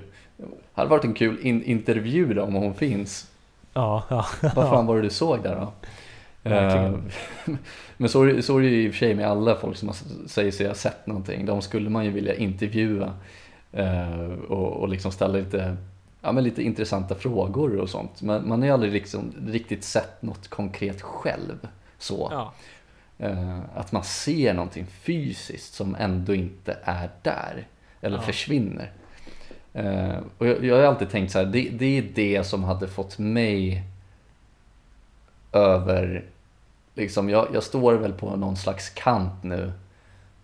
hade 0.72 0.90
varit 0.90 1.04
en 1.04 1.14
kul 1.14 1.38
in 1.40 1.62
intervju 1.62 2.34
då 2.34 2.42
om 2.42 2.54
hon 2.54 2.74
finns. 2.74 3.30
Ja, 3.72 4.04
ja. 4.08 4.26
Vad 4.40 4.68
fan 4.68 4.86
var 4.86 4.96
det 4.96 5.02
du 5.02 5.10
såg 5.10 5.42
där 5.42 5.54
då? 5.54 5.72
Eh, 6.46 6.94
Men 7.96 8.08
så 8.08 8.24
det, 8.24 8.42
så 8.42 8.58
är 8.58 8.62
det 8.62 8.68
ju 8.68 8.82
i 8.82 8.88
och 8.88 8.92
för 8.92 8.98
sig 8.98 9.14
med 9.14 9.26
alla 9.26 9.56
folk 9.56 9.76
som 9.76 9.92
säger 10.26 10.50
sig 10.50 10.66
ha 10.66 10.74
sett 10.74 11.06
någonting. 11.06 11.46
De 11.46 11.62
skulle 11.62 11.90
man 11.90 12.04
ju 12.04 12.10
vilja 12.10 12.34
intervjua 12.34 13.12
eh, 13.72 14.30
och, 14.48 14.72
och 14.72 14.88
liksom 14.88 15.12
ställa 15.12 15.32
lite, 15.32 15.76
ja, 16.26 16.32
men 16.32 16.44
lite 16.44 16.62
intressanta 16.62 17.14
frågor 17.14 17.76
och 17.76 17.90
sånt. 17.90 18.22
Men 18.22 18.48
man 18.48 18.60
har 18.60 18.66
ju 18.66 18.72
aldrig 18.72 18.92
liksom 18.92 19.32
riktigt 19.46 19.84
sett 19.84 20.22
något 20.22 20.48
konkret 20.48 21.02
själv. 21.02 21.68
Så. 21.98 22.28
ja. 22.32 22.52
Eh, 23.18 23.58
att 23.74 23.92
man 23.92 24.04
ser 24.04 24.54
någonting 24.54 24.86
fysiskt 24.86 25.74
som 25.74 25.94
ändå 25.94 26.34
inte 26.34 26.78
är 26.84 27.10
där. 27.22 27.66
Eller 28.00 28.16
Ja. 28.16 28.22
försvinner. 28.22 28.90
Eh, 29.72 30.16
och 30.38 30.46
jag, 30.46 30.64
jag 30.64 30.76
har 30.76 30.82
alltid 30.82 31.10
tänkt 31.10 31.32
så 31.32 31.38
här, 31.38 31.46
det, 31.46 31.68
det 31.68 31.98
är 31.98 32.02
det 32.14 32.44
som 32.44 32.64
hade 32.64 32.88
fått 32.88 33.18
mig 33.18 33.82
över, 35.52 36.24
liksom 36.94 37.28
jag, 37.28 37.48
jag 37.54 37.62
står 37.62 37.94
väl 37.94 38.12
på 38.12 38.36
någon 38.36 38.56
slags 38.56 38.90
kant 38.90 39.42
nu. 39.42 39.72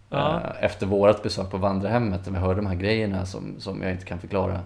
Ja. 0.09 0.41
eh, 0.41 0.65
efter 0.65 0.87
vårat 0.87 1.23
besök 1.23 1.51
på 1.51 1.57
vandrarhemmet, 1.57 2.25
där 2.25 2.33
vi 2.33 2.39
hörde 2.39 2.61
de 2.61 2.67
här 2.67 2.75
grejerna 2.75 3.27
som, 3.27 3.55
som 3.59 3.83
jag 3.83 3.93
inte 3.93 4.05
kan 4.05 4.19
förklara. 4.21 4.61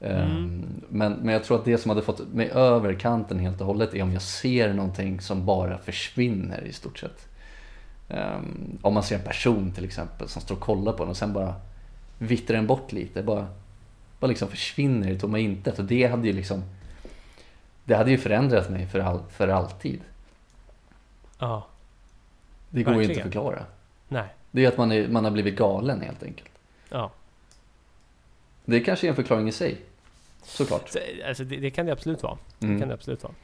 Mm. 0.00 0.64
Men, 0.88 1.12
men 1.12 1.32
jag 1.34 1.44
tror 1.44 1.58
att 1.58 1.64
det 1.64 1.78
som 1.78 1.88
hade 1.88 2.02
fått 2.02 2.32
mig 2.32 2.50
över 2.50 2.94
kanten 2.94 3.38
helt 3.38 3.60
och 3.60 3.66
hållet 3.66 3.94
är 3.94 4.02
om 4.02 4.12
jag 4.12 4.22
ser 4.22 4.72
någonting 4.74 5.20
som 5.20 5.46
bara 5.46 5.78
försvinner 5.78 6.64
i 6.64 6.72
stort 6.72 6.98
sett. 6.98 7.28
Um, 8.08 8.78
om 8.82 8.94
man 8.94 9.02
ser 9.02 9.16
en 9.16 9.24
person 9.24 9.72
till 9.72 9.84
exempel 9.84 10.28
som 10.28 10.42
står 10.42 10.54
och 10.54 10.60
kollar 10.60 10.92
på 10.92 10.98
den 10.98 11.10
och 11.10 11.16
sen 11.16 11.32
bara 11.32 11.54
vittrar 12.18 12.56
den 12.56 12.66
bort 12.66 12.92
lite. 12.92 13.22
Bara, 13.22 13.46
bara 14.20 14.26
liksom 14.26 14.48
försvinner 14.48 15.10
i 15.10 15.18
tomma 15.18 15.38
intet. 15.38 15.78
Och 15.78 15.84
det 15.84 16.06
hade 16.06 16.26
ju 16.26 16.32
liksom 16.32 16.62
Det 17.84 17.94
hade 17.94 18.10
ju 18.10 18.18
förändrat 18.18 18.70
mig 18.70 18.86
för, 18.86 18.98
all, 18.98 19.20
för 19.30 19.48
alltid. 19.48 20.00
ja. 21.38 21.66
Det 22.70 22.82
går 22.82 22.94
ju 22.94 23.02
inte 23.02 23.16
att 23.16 23.22
förklara. 23.22 23.64
Nej. 24.08 24.28
Det 24.50 24.64
är 24.64 24.68
att 24.68 24.78
man, 24.78 24.92
är, 24.92 25.08
man 25.08 25.24
har 25.24 25.30
blivit 25.30 25.56
galen 25.56 26.00
helt 26.00 26.22
enkelt. 26.22 26.50
Ja. 26.88 27.10
Det 28.64 28.80
kanske 28.80 29.06
är 29.06 29.08
en 29.08 29.16
förklaring 29.16 29.48
i 29.48 29.52
sig. 29.52 29.78
Såklart. 30.42 30.88
Så, 30.88 30.98
alltså, 31.28 31.44
det, 31.44 31.56
det 31.56 31.70
kan 31.70 31.86
det 31.86 31.92
absolut 31.92 32.22
vara. 32.22 32.38
Det 32.58 32.66
Mm. 32.66 32.78
kan 32.80 32.88
det 32.88 32.94
absolut 32.94 33.22
vara. 33.22 33.34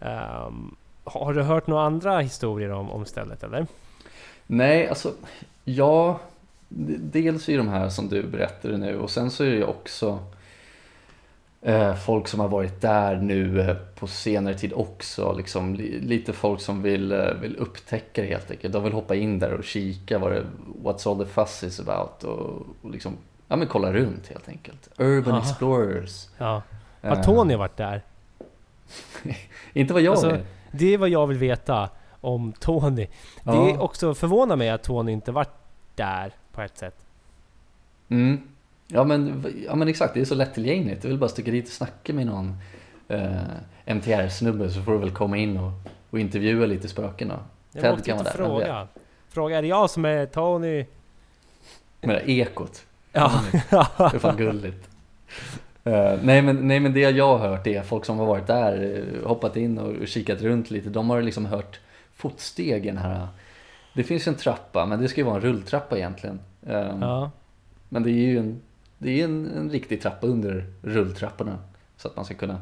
Ehm, 0.00 0.74
har 1.04 1.32
du 1.34 1.42
hört 1.42 1.66
några 1.66 1.82
andra 1.82 2.20
historier 2.20 2.70
om, 2.70 2.90
om 2.90 3.04
stället 3.04 3.42
eller? 3.42 3.66
Nej, 4.46 4.88
alltså 4.88 5.12
ja. 5.64 6.20
Dels 6.98 7.48
är 7.48 7.56
de 7.58 7.68
här 7.68 7.88
som 7.88 8.08
du 8.08 8.22
berättade 8.22 8.76
nu 8.78 8.98
och 8.98 9.10
sen 9.10 9.30
så 9.30 9.44
är 9.44 9.50
det 9.50 9.64
också 9.64 10.18
eh, 11.62 11.94
folk 11.94 12.28
som 12.28 12.40
har 12.40 12.48
varit 12.48 12.80
där 12.80 13.16
nu 13.16 13.60
eh, 13.60 13.76
på 13.94 14.06
senare 14.06 14.54
tid 14.58 14.72
också. 14.72 15.32
Liksom, 15.32 15.74
li, 15.74 16.00
lite 16.00 16.32
folk 16.32 16.60
som 16.60 16.82
vill, 16.82 17.12
eh, 17.12 17.34
vill 17.40 17.56
upptäcka 17.56 18.22
det 18.22 18.28
helt 18.28 18.50
enkelt. 18.50 18.72
De 18.72 18.84
vill 18.84 18.92
hoppa 18.92 19.14
in 19.14 19.38
där 19.38 19.52
och 19.54 19.64
kika 19.64 20.18
vad 20.18 20.32
det, 20.32 20.44
what's 20.82 21.10
all 21.10 21.24
the 21.26 21.32
fuss 21.32 21.62
is 21.62 21.80
about 21.80 22.24
och, 22.24 22.66
och 22.82 22.90
liksom, 22.90 23.16
ja 23.50 23.56
men 23.56 23.68
kolla 23.68 23.92
runt 23.92 24.28
helt 24.28 24.48
enkelt. 24.48 24.88
Urban 24.98 25.34
Aha. 25.34 25.42
explorers. 25.42 26.28
Ja. 26.38 26.62
Har 27.02 27.16
Eh, 27.16 27.22
Tony 27.22 27.56
varit 27.56 27.76
där? 27.76 28.02
Inte 29.72 29.92
vad 29.92 30.02
jag 30.02 30.10
Alltså, 30.10 30.30
vet. 30.30 30.46
Det 30.72 30.94
är 30.94 30.98
vad 30.98 31.08
jag 31.08 31.26
vill 31.26 31.38
veta 31.38 31.88
om 32.20 32.52
Tony. 32.52 33.06
Ja. 33.44 33.52
Det 33.52 33.78
också 33.78 34.14
förvånar 34.14 34.56
mig 34.56 34.70
att 34.70 34.82
Tony 34.82 35.12
inte 35.12 35.32
varit 35.32 35.54
där 35.94 36.32
på 36.52 36.62
ett 36.62 36.78
sätt. 36.78 36.96
Mm. 38.08 38.40
Ja, 38.86 39.04
men, 39.04 39.44
ja 39.66 39.74
men 39.74 39.88
exakt, 39.88 40.14
det 40.14 40.20
är 40.20 40.24
så 40.24 40.34
lättillgängligt. 40.34 41.02
Du 41.02 41.08
vill 41.08 41.18
bara 41.18 41.28
sticka 41.30 41.50
dit 41.50 41.64
och 41.66 41.72
snacka 41.72 42.12
med 42.12 42.26
någon 42.26 42.56
eh, 43.08 43.32
MTR-snubbe 43.86 44.70
så 44.70 44.82
får 44.82 44.92
du 44.92 44.98
väl 44.98 45.10
komma 45.10 45.36
in 45.36 45.56
och, 45.58 45.72
och 46.10 46.18
intervjua 46.20 46.66
lite 46.66 46.88
spöken. 46.88 47.32
Jag 47.72 47.82
Ted 47.82 48.04
kan 48.04 48.16
vara 48.16 48.24
där, 48.24 48.30
fråga. 48.32 48.88
Fråga, 49.28 49.58
är 49.58 49.62
det 49.62 49.68
jag 49.68 49.90
som 49.90 50.04
är 50.04 50.26
Tony? 50.26 50.86
Med 52.00 52.08
det 52.08 52.12
där 52.14 52.30
ekot. 52.30 52.86
Ja. 53.12 53.42
Det 53.50 54.16
är 54.16 54.18
fan 54.18 54.36
gulligt. 54.36 54.88
Eh, 55.84 56.18
nej, 56.22 56.42
men, 56.42 56.68
nej 56.68 56.80
men 56.80 56.92
det 56.92 57.00
jag 57.00 57.38
har 57.38 57.48
hört 57.48 57.66
är 57.66 57.82
folk 57.82 58.04
som 58.04 58.18
har 58.18 58.26
varit 58.26 58.46
där, 58.46 58.96
eh, 59.22 59.28
hoppat 59.28 59.56
in 59.56 59.78
och, 59.78 60.08
kikat 60.08 60.42
runt 60.42 60.70
lite. 60.70 60.88
De 60.88 61.10
har 61.10 61.22
liksom 61.22 61.46
hört 61.46 61.80
fotstegen 62.16 62.98
här. 62.98 63.28
Det 63.94 64.04
finns 64.04 64.28
en 64.28 64.34
trappa, 64.34 64.86
men 64.86 65.00
det 65.00 65.08
ska 65.08 65.20
ju 65.20 65.24
vara 65.24 65.36
en 65.36 65.40
rulltrappa 65.42 65.96
egentligen. 65.96 66.40
Eh, 66.66 66.94
ja. 67.00 67.30
Men 67.88 68.02
det 68.02 68.10
är 68.10 68.26
ju 68.26 68.38
en, 68.38 68.60
det 68.98 69.20
är 69.20 69.24
en, 69.24 69.50
en 69.56 69.70
riktig 69.70 70.02
trappa 70.02 70.26
under 70.26 70.64
rulltrapporna. 70.82 71.58
Så 71.96 72.08
att 72.08 72.16
man 72.16 72.24
ska 72.24 72.34
kunna 72.34 72.60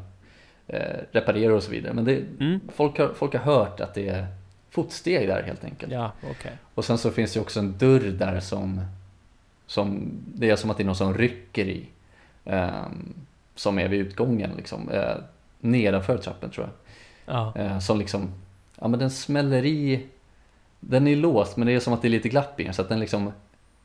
eh, 0.67 0.97
reparera 1.11 1.55
och 1.55 1.63
så 1.63 1.71
vidare. 1.71 1.93
Men 1.93 2.05
det, 2.05 2.21
Mm. 2.39 2.59
folk, 2.75 2.97
har, 2.99 3.09
folk 3.15 3.33
har 3.35 3.53
hört 3.53 3.79
att 3.79 3.93
det 3.93 4.09
är 4.09 4.27
fotsteg 4.69 5.27
där 5.27 5.43
helt 5.43 5.63
enkelt. 5.63 5.91
Ja, 5.91 6.11
okej. 6.31 6.51
Och 6.75 6.85
sen 6.85 6.97
så 6.97 7.11
finns 7.11 7.33
det 7.33 7.39
också 7.39 7.59
en 7.59 7.77
dörr 7.77 7.99
där 8.19 8.39
som, 8.39 8.81
som 9.69 10.11
det 10.35 10.49
är 10.49 10.55
som 10.55 10.69
att 10.69 10.77
det 10.77 10.83
är 10.83 10.85
någon 10.85 10.95
som 10.95 11.13
rycker 11.13 11.65
i. 11.65 11.85
ehm, 12.45 13.13
som 13.55 13.79
är 13.79 13.87
vid 13.87 13.99
utgången 13.99 14.51
liksom. 14.57 14.89
Eh, 14.89 15.15
nedanför 15.59 16.17
trappen 16.17 16.49
tror 16.49 16.67
jag. 16.67 17.35
Ja. 17.35 17.53
Eh, 17.55 17.79
som 17.79 17.99
liksom, 17.99 18.29
ja 18.79 18.87
men 18.87 18.99
den 18.99 19.09
smäller 19.11 19.65
i. 19.65 20.05
Den 20.79 21.07
är 21.07 21.15
låst 21.15 21.57
men 21.57 21.67
det 21.67 21.73
är 21.73 21.79
som 21.79 21.93
att 21.93 22.01
det 22.01 22.07
är 22.07 22.09
lite 22.09 22.29
glapp 22.29 22.59
i 22.59 22.63
den. 22.63 22.73
Så 22.73 22.81
att 22.81 22.89
den 22.89 22.99
liksom, 22.99 23.31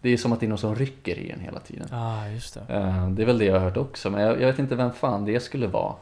det 0.00 0.10
är 0.10 0.16
som 0.16 0.32
att 0.32 0.40
det 0.40 0.46
är 0.46 0.48
någon 0.48 0.58
som 0.58 0.74
rycker 0.74 1.18
i 1.18 1.28
den 1.28 1.40
hela 1.40 1.60
tiden. 1.60 1.88
ah, 1.92 2.28
just 2.28 2.54
det. 2.54 2.74
Eh, 2.74 3.08
Det 3.10 3.22
är 3.22 3.26
väl 3.26 3.38
det 3.38 3.44
jag 3.44 3.52
har 3.54 3.60
hört 3.60 3.76
också, 3.76 4.10
men 4.10 4.20
jag, 4.22 4.40
jag 4.40 4.46
vet 4.46 4.58
inte 4.58 4.74
vem 4.76 4.92
fan 4.92 5.24
det 5.24 5.40
skulle 5.40 5.66
vara. 5.66 5.94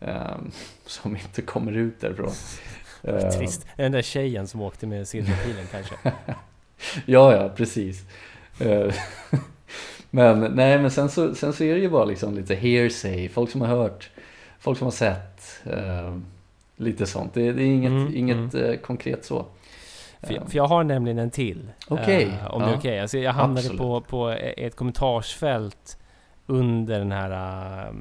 eh, 0.00 0.36
Som 0.86 1.16
inte 1.16 1.42
kommer 1.42 1.72
ut 1.72 2.00
därifrån. 2.00 2.30
Eh, 3.02 3.28
Trist. 3.30 3.66
Den 3.76 3.92
där 3.92 4.02
tjejen 4.02 4.48
som 4.48 4.60
åkte 4.60 4.86
med 4.86 5.08
silverpilen 5.08 5.66
kanske. 5.72 5.94
Ja, 7.06 7.36
ja, 7.36 7.48
precis. 7.48 8.02
Eh, 8.60 8.94
Men 10.10 10.40
nej, 10.40 10.78
men 10.78 10.90
sen 10.90 11.08
så, 11.08 11.34
sen 11.34 11.52
så 11.52 11.64
är 11.64 11.74
det 11.74 11.80
ju 11.80 11.88
bara 11.90 12.04
liksom 12.04 12.34
lite 12.34 12.54
hearsay, 12.54 13.28
folk 13.28 13.50
som 13.50 13.60
har 13.60 13.68
hört, 13.68 14.10
folk 14.58 14.78
som 14.78 14.86
har 14.86 14.92
sett, 14.92 15.60
eh, 15.64 16.16
lite 16.76 17.06
sånt. 17.06 17.34
Det, 17.34 17.52
det 17.52 17.62
är 17.62 17.66
inget, 17.66 17.90
Mm, 17.90 18.16
inget 18.16 18.54
eh, 18.54 18.74
konkret 18.74 19.24
så. 19.24 19.46
För, 20.22 20.34
Eh, 20.34 20.46
för 20.46 20.56
jag 20.56 20.66
har 20.66 20.84
nämligen 20.84 21.18
en 21.18 21.30
till. 21.30 21.70
Okej, 21.88 22.24
Eh, 22.42 22.50
om 22.54 22.60
det 22.62 22.66
är 22.66 22.70
ja. 22.70 22.78
okej. 22.78 23.00
Alltså 23.00 23.18
jag 23.18 23.32
hamnade 23.32 23.60
Absolut. 23.60 23.78
på, 23.78 24.00
på 24.00 24.28
ett 24.56 24.76
kommentarsfält 24.76 25.98
under 26.46 26.98
den 26.98 27.12
här, 27.12 27.30
eh, 27.86 27.92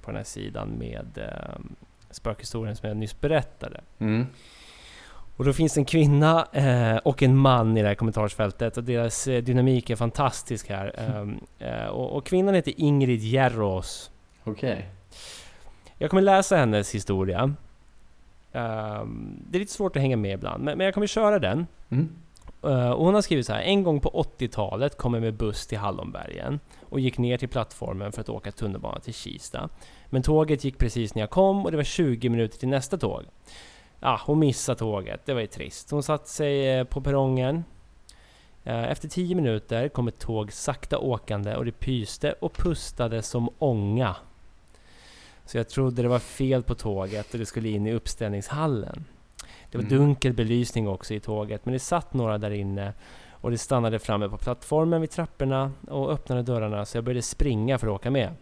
på 0.00 0.10
den 0.10 0.16
här 0.16 0.24
sidan 0.24 0.68
med 0.78 1.06
uh, 1.18 1.60
spökhistorien 2.10 2.76
som 2.76 2.88
jag 2.88 2.96
nyss 2.96 3.20
berättade. 3.20 3.80
Mm, 3.98 4.26
Och 5.40 5.46
då 5.46 5.52
finns 5.52 5.76
en 5.76 5.84
kvinna 5.84 6.46
eh, 6.52 6.96
och 6.96 7.22
en 7.22 7.36
man 7.36 7.76
i 7.76 7.82
det 7.82 7.88
här 7.88 7.94
kommentarsfältet 7.94 8.76
och 8.76 8.84
deras 8.84 9.26
eh, 9.26 9.42
dynamik 9.42 9.90
är 9.90 9.96
fantastisk 9.96 10.68
här. 10.68 10.94
Ehm, 10.98 11.40
eh, 11.58 11.86
och, 11.86 12.16
och 12.16 12.26
kvinnan 12.26 12.54
heter 12.54 12.74
Ingrid 12.76 13.20
Järrås. 13.20 14.10
Okej. 14.44 14.88
Jag 15.98 16.10
kommer 16.10 16.22
läsa 16.22 16.56
hennes 16.56 16.94
historia. 16.94 17.54
Ehm, 18.52 19.42
det 19.50 19.58
är 19.58 19.60
lite 19.60 19.72
svårt 19.72 19.96
att 19.96 20.02
hänga 20.02 20.16
med 20.16 20.34
ibland, 20.34 20.64
men, 20.64 20.78
men 20.78 20.84
jag 20.84 20.94
kommer 20.94 21.06
köra 21.06 21.38
den. 21.38 21.66
Mm. 21.90 22.08
Eh, 22.62 22.90
och 22.90 23.04
hon 23.04 23.14
har 23.14 23.22
skrivit 23.22 23.46
så 23.46 23.52
här. 23.52 23.62
En 23.62 23.82
gång 23.82 24.00
på 24.00 24.26
80-talet 24.38 24.96
kom 24.96 25.14
jag 25.14 25.22
med 25.22 25.34
buss 25.34 25.66
till 25.66 25.78
Hallonbergen 25.78 26.60
och 26.88 27.00
gick 27.00 27.18
ner 27.18 27.38
till 27.38 27.48
plattformen 27.48 28.12
för 28.12 28.20
att 28.20 28.28
åka 28.28 28.52
tunnelbana 28.52 29.00
till 29.00 29.14
Kista. 29.14 29.68
Men 30.06 30.22
tåget 30.22 30.64
gick 30.64 30.78
precis 30.78 31.14
när 31.14 31.22
jag 31.22 31.30
kom 31.30 31.64
och 31.64 31.70
det 31.70 31.76
var 31.76 31.84
20 31.84 32.28
minuter 32.28 32.58
till 32.58 32.68
nästa 32.68 32.98
tåg. 32.98 33.22
Ja, 34.00 34.20
hon 34.26 34.38
missade 34.38 34.78
tåget. 34.78 35.20
Det 35.26 35.34
var 35.34 35.40
ju 35.40 35.46
trist. 35.46 35.90
Hon 35.90 36.02
satte 36.02 36.28
sig 36.28 36.78
eh, 36.78 36.84
på 36.84 37.00
perrongen. 37.00 37.64
Eh, 38.64 38.84
Efter 38.90 39.08
10 39.08 39.34
minuter 39.34 39.88
kom 39.88 40.08
ett 40.08 40.18
tåg 40.18 40.52
sakta 40.52 40.98
åkande 40.98 41.56
och 41.56 41.64
det 41.64 41.72
pyste 41.72 42.32
och 42.40 42.52
pustade 42.52 43.22
som 43.22 43.48
ånga. 43.58 44.16
Så 45.46 45.56
jag 45.56 45.68
trodde 45.68 46.02
det 46.02 46.08
var 46.08 46.18
fel 46.18 46.62
på 46.62 46.74
tåget 46.74 47.32
och 47.32 47.38
det 47.38 47.46
skulle 47.46 47.68
in 47.68 47.86
i 47.86 47.92
uppställningshallen. 47.92 49.04
Det 49.70 49.78
var 49.78 49.84
Mm. 49.84 49.98
dunkel 49.98 50.32
belysning 50.32 50.88
också 50.88 51.14
i 51.14 51.20
tåget, 51.20 51.64
men 51.64 51.72
det 51.72 51.78
satt 51.78 52.14
några 52.14 52.38
där 52.38 52.50
inne. 52.50 52.92
Och 53.30 53.50
det 53.50 53.58
stannade 53.58 53.98
framme 53.98 54.28
på 54.28 54.36
plattformen 54.36 55.00
vid 55.00 55.10
trapporna 55.10 55.72
och 55.88 56.12
öppnade 56.12 56.42
dörrarna 56.42 56.84
så 56.84 56.96
jag 56.96 57.04
började 57.04 57.22
springa 57.22 57.78
för 57.78 57.86
att 57.86 57.92
åka 57.92 58.10
med. 58.10 58.34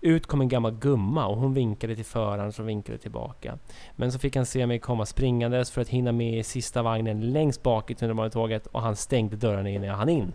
Ut 0.00 0.26
kom 0.26 0.40
en 0.40 0.48
gammal 0.48 0.72
gumma 0.72 1.26
och 1.26 1.36
hon 1.36 1.54
vinkade 1.54 1.96
till 1.96 2.04
föraren 2.04 2.52
som 2.52 2.66
vinkade 2.66 2.98
tillbaka. 2.98 3.58
Men 3.96 4.12
så 4.12 4.18
fick 4.18 4.36
han 4.36 4.46
se 4.46 4.66
mig 4.66 4.78
komma 4.78 5.06
springandes 5.06 5.70
för 5.70 5.80
att 5.80 5.88
hinna 5.88 6.12
med 6.12 6.38
i 6.38 6.42
sista 6.42 6.82
vagnen 6.82 7.32
längst 7.32 7.62
bak 7.62 7.90
i 7.90 7.94
tunnelbanetåget 7.94 8.66
och 8.66 8.82
han 8.82 8.96
stängde 8.96 9.36
dörrarna 9.36 9.68
innan 9.68 9.88
jag 9.88 9.96
hann 9.96 10.08
in. 10.08 10.32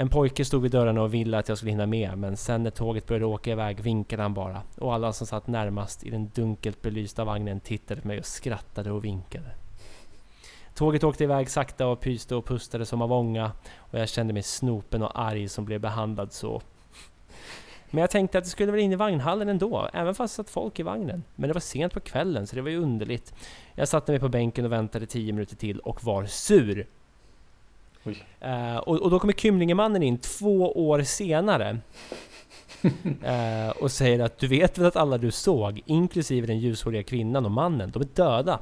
En 0.00 0.08
pojke 0.08 0.44
stod 0.44 0.62
vid 0.62 0.72
dörrarna 0.72 1.02
och 1.02 1.14
ville 1.14 1.38
att 1.38 1.48
jag 1.48 1.58
skulle 1.58 1.70
hinna 1.70 1.86
med, 1.86 2.18
men 2.18 2.36
sen 2.36 2.62
när 2.62 2.70
tåget 2.70 3.06
började 3.06 3.26
åka 3.26 3.50
iväg 3.50 3.80
vinkade 3.80 4.22
han 4.22 4.34
bara. 4.34 4.62
Och 4.76 4.94
alla 4.94 5.12
som 5.12 5.26
satt 5.26 5.46
närmast 5.46 6.04
i 6.04 6.10
den 6.10 6.30
dunkelt 6.34 6.82
belysta 6.82 7.24
vagnen 7.24 7.60
tittade 7.60 8.00
på 8.00 8.08
mig 8.08 8.18
och 8.18 8.26
skrattade 8.26 8.90
och 8.90 9.04
vinkade. 9.04 9.50
Tåget 10.74 11.04
åkte 11.04 11.24
iväg 11.24 11.50
sakta 11.50 11.86
och 11.86 12.00
pyste 12.00 12.34
och 12.34 12.46
pustade 12.46 12.86
som 12.86 13.02
av 13.02 13.12
ånga 13.12 13.52
och 13.76 13.98
jag 13.98 14.08
kände 14.08 14.32
mig 14.32 14.42
snopen 14.42 15.02
och 15.02 15.20
arg 15.20 15.48
som 15.48 15.64
blev 15.64 15.80
behandlad 15.80 16.32
så. 16.32 16.62
Men 17.90 18.00
jag 18.00 18.10
tänkte 18.10 18.38
att 18.38 18.44
det 18.44 18.50
skulle 18.50 18.72
väl 18.72 18.80
in 18.80 18.92
i 18.92 18.96
vagnhallen 18.96 19.48
ändå, 19.48 19.88
även 19.92 20.14
fast 20.14 20.34
det 20.34 20.36
satt 20.36 20.50
folk 20.50 20.80
i 20.80 20.82
vagnen. 20.82 21.24
Men 21.34 21.48
det 21.48 21.54
var 21.54 21.60
sent 21.60 21.94
på 21.94 22.00
kvällen 22.00 22.46
så 22.46 22.56
det 22.56 22.62
var 22.62 22.70
ju 22.70 22.82
underligt. 22.82 23.34
Jag 23.74 23.88
satte 23.88 24.12
mig 24.12 24.20
på 24.20 24.28
bänken 24.28 24.64
och 24.64 24.72
väntade 24.72 25.06
tio 25.06 25.32
minuter 25.32 25.56
till 25.56 25.78
och 25.78 26.04
var 26.04 26.26
sur. 26.26 26.86
Uh, 28.44 28.76
och, 28.76 28.96
och, 28.96 29.10
då 29.10 29.18
kommer 29.18 29.32
Kymlingemannen 29.32 30.02
in 30.02 30.18
två 30.18 30.88
år 30.88 31.02
senare. 31.02 31.78
Uh, 32.84 33.70
och 33.82 33.90
säger 33.90 34.20
att 34.20 34.38
du 34.38 34.46
vet 34.46 34.78
väl 34.78 34.86
att 34.86 34.96
alla 34.96 35.18
du 35.18 35.30
såg, 35.30 35.80
inklusive 35.86 36.46
den 36.46 36.58
ljushåriga 36.58 37.02
kvinnan 37.02 37.44
och 37.44 37.50
mannen, 37.50 37.90
de 37.90 38.02
är 38.02 38.06
döda. 38.14 38.58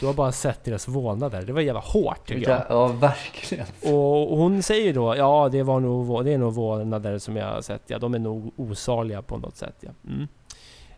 Du 0.00 0.06
har 0.06 0.14
bara 0.14 0.32
sett 0.32 0.64
deras 0.64 0.88
vålnader. 0.88 1.42
Det 1.42 1.52
var 1.52 1.60
jävla 1.60 1.80
hårt 1.80 2.28
tycker 2.28 2.50
jag. 2.50 2.62
Ja, 2.68 2.86
verkligen. 2.86 3.66
Och, 3.82 4.32
och 4.32 4.38
hon 4.38 4.62
säger 4.62 4.94
då, 4.94 5.16
ja 5.16 5.48
det, 5.52 5.62
var 5.62 5.80
nog, 5.80 6.24
det 6.24 6.32
är 6.32 6.38
nog 6.38 6.54
vålnader 6.54 7.18
som 7.18 7.36
jag 7.36 7.46
har 7.46 7.62
sett. 7.62 7.82
Ja, 7.86 7.98
de 7.98 8.14
är 8.14 8.18
nog 8.18 8.52
osaliga 8.56 9.22
på 9.22 9.36
något 9.36 9.56
sätt. 9.56 9.76
Ja. 9.80 9.90
Mm. 10.06 10.28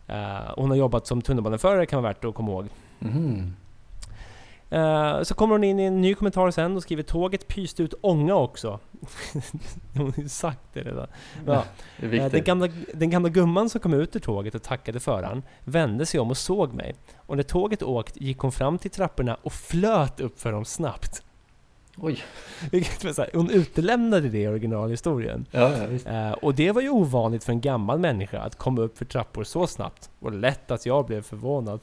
Uh, 0.09 0.51
hon 0.55 0.69
har 0.69 0.77
jobbat 0.77 1.07
som 1.07 1.21
tunnelbaneförare 1.21 1.85
kan 1.85 2.03
vara 2.03 2.13
värt 2.13 2.25
att 2.25 2.35
komma 2.35 2.51
ihåg. 2.51 2.67
Mm. 3.01 3.53
Uh, 4.73 5.23
så 5.23 5.33
kommer 5.33 5.55
hon 5.55 5.63
in 5.63 5.79
i 5.79 5.83
en 5.83 6.01
ny 6.01 6.13
kommentar 6.13 6.51
sen 6.51 6.75
och 6.75 6.81
skriver 6.81 7.03
tåget 7.03 7.47
pyste 7.47 7.83
ut 7.83 7.93
ånga 8.01 8.35
också. 8.35 8.79
hon 9.93 10.13
har 10.15 10.23
ju 10.23 10.29
sagt 10.29 10.59
det 10.73 10.81
redan. 10.81 11.07
Ja. 11.45 11.63
det 11.97 12.19
uh, 12.19 12.31
den, 12.31 12.43
gamla, 12.43 12.67
den 12.93 13.09
gamla 13.09 13.29
gumman 13.29 13.69
som 13.69 13.81
kom 13.81 13.93
ut 13.93 14.15
ur 14.15 14.19
tåget 14.19 14.55
och 14.55 14.63
tackade 14.63 14.99
föraren 14.99 15.43
vände 15.63 16.05
sig 16.05 16.19
om 16.19 16.29
och 16.29 16.37
såg 16.37 16.73
mig. 16.73 16.95
Och 17.15 17.35
när 17.35 17.43
tåget 17.43 17.83
åkt 17.83 18.21
gick 18.21 18.39
hon 18.39 18.51
fram 18.51 18.77
till 18.77 18.91
trapporna 18.91 19.37
och 19.41 19.53
flöt 19.53 20.19
upp 20.19 20.39
för 20.39 20.51
dem 20.51 20.65
snabbt. 20.65 21.23
Oj! 21.97 22.23
hon 23.33 23.49
utelämnade 23.49 24.29
det 24.29 24.39
i 24.39 24.47
originalhistorien. 24.47 25.45
Ja, 25.51 25.71
ja, 26.05 26.29
uh, 26.29 26.31
och 26.31 26.55
det 26.55 26.71
var 26.71 26.81
ju 26.81 26.89
ovanligt 26.89 27.43
för 27.43 27.51
en 27.51 27.61
gammal 27.61 27.99
människa 27.99 28.39
att 28.39 28.57
komma 28.57 28.81
upp 28.81 28.97
för 28.97 29.05
trappor 29.05 29.43
så 29.43 29.67
snabbt. 29.67 30.09
Och 30.19 30.31
lätt 30.31 30.71
att 30.71 30.85
jag 30.85 31.05
blev 31.05 31.21
förvånad. 31.21 31.79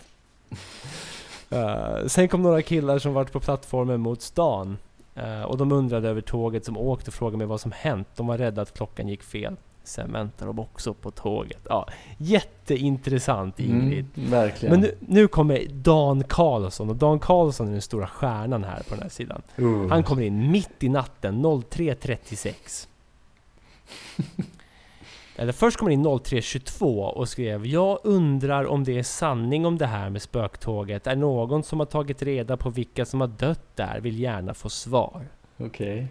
Uh, 1.53 2.07
sen 2.07 2.29
kom 2.29 2.43
några 2.43 2.63
killar 2.63 2.99
som 2.99 3.15
varit 3.15 3.33
på 3.33 3.41
plattformen 3.41 4.01
mot 4.01 4.23
stan. 4.23 4.79
Uh, 5.17 5.43
och 5.43 5.57
de 5.57 5.73
undrade 5.73 6.09
över 6.09 6.21
tåget 6.21 6.65
som 6.65 6.77
åkt 6.77 7.09
och 7.09 7.15
frågade 7.15 7.39
mig 7.39 7.47
vad 7.47 7.61
som 7.61 7.73
hänt. 7.73 8.09
De 8.17 8.27
var 8.27 8.39
rädda 8.39 8.63
att 8.63 8.75
klockan 8.75 9.09
gick 9.09 9.23
fel. 9.23 9.57
Sen 9.85 10.13
väntar 10.13 10.47
de 10.47 10.59
också 10.59 10.95
på 10.95 11.11
tåget. 11.11 11.61
Ja, 11.69 11.89
jätteintressant 12.19 13.61
mm, 13.61 13.81
Ingrid. 13.81 14.07
Mm, 14.17 14.31
verkligen. 14.31 14.73
Men 14.73 14.81
nu, 14.81 14.95
nu, 15.01 15.29
kommer 15.29 15.67
Dan 15.71 16.25
Karlsson 16.25 16.91
och 16.91 16.97
Dan 16.97 17.19
Karlsson 17.19 17.69
är 17.69 17.73
den 17.73 17.83
stora 17.83 18.07
stjärnan 18.07 18.65
här 18.65 18.83
på 18.89 18.95
den 18.95 19.03
här 19.03 19.11
sidan. 19.11 19.43
Uh. 19.59 19.89
Han 19.89 20.03
kommer 20.03 20.23
in 20.23 20.51
mitt 20.51 20.83
i 20.83 20.89
natten 20.89 21.47
03.36. 21.47 22.87
Eller 25.37 25.53
först 25.53 25.77
kom 25.77 25.89
in 25.89 26.07
03.22 26.07 27.05
och 27.05 27.29
skrev 27.29 27.67
Jag 27.67 27.99
undrar 28.05 28.65
om 28.65 28.85
det 28.85 28.99
är 28.99 29.03
sanning 29.03 29.67
om 29.67 29.79
det 29.79 29.87
här 29.87 30.11
med 30.11 30.23
spöktåget. 30.23 31.07
Är 31.07 31.17
någon 31.17 31.63
som 31.63 31.79
har 31.79 31.87
tagit 31.87 32.23
reda 32.23 32.57
på 32.57 32.71
vilka 32.71 33.05
som 33.05 33.21
har 33.21 33.29
dött 33.29 33.77
där 33.77 34.01
vill 34.01 34.21
gärna 34.21 34.55
få 34.55 34.69
svar. 34.69 35.29
Okej. 35.57 36.09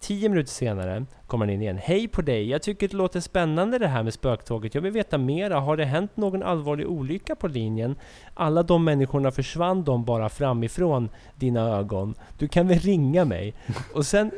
Tio 0.00 0.28
minuter 0.28 0.50
senare 0.50 1.04
kommer 1.26 1.46
han 1.46 1.54
in 1.54 1.62
igen. 1.62 1.78
Hej 1.82 2.08
på 2.08 2.22
dig! 2.22 2.50
Jag 2.50 2.62
tycker 2.62 2.88
det 2.88 2.96
låter 2.96 3.20
spännande 3.20 3.78
det 3.78 3.88
här 3.88 4.02
med 4.02 4.14
spöktåget. 4.14 4.74
Jag 4.74 4.82
vill 4.82 4.92
veta 4.92 5.18
mera. 5.18 5.60
Har 5.60 5.76
det 5.76 5.84
hänt 5.84 6.16
någon 6.16 6.42
allvarlig 6.42 6.88
olycka 6.88 7.34
på 7.34 7.48
linjen? 7.48 7.96
Alla 8.34 8.62
de 8.62 8.84
människorna 8.84 9.30
försvann 9.30 9.84
de 9.84 10.04
bara 10.04 10.28
framifrån 10.28 11.08
dina 11.34 11.60
ögon. 11.60 12.14
Du 12.38 12.48
kan 12.48 12.68
väl 12.68 12.78
ringa 12.78 13.24
mig? 13.24 13.54
Och 13.94 14.06
sen 14.06 14.30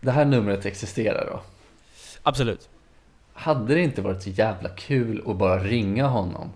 det 0.00 0.10
här 0.10 0.24
numret 0.24 0.66
existerar 0.66 1.26
då? 1.32 1.40
Absolut. 2.22 2.68
Hade 3.32 3.74
det 3.74 3.80
inte 3.80 4.02
varit 4.02 4.22
så 4.22 4.30
jävla 4.30 4.68
kul 4.68 5.22
att 5.26 5.36
bara 5.36 5.58
ringa 5.58 6.06
honom? 6.06 6.50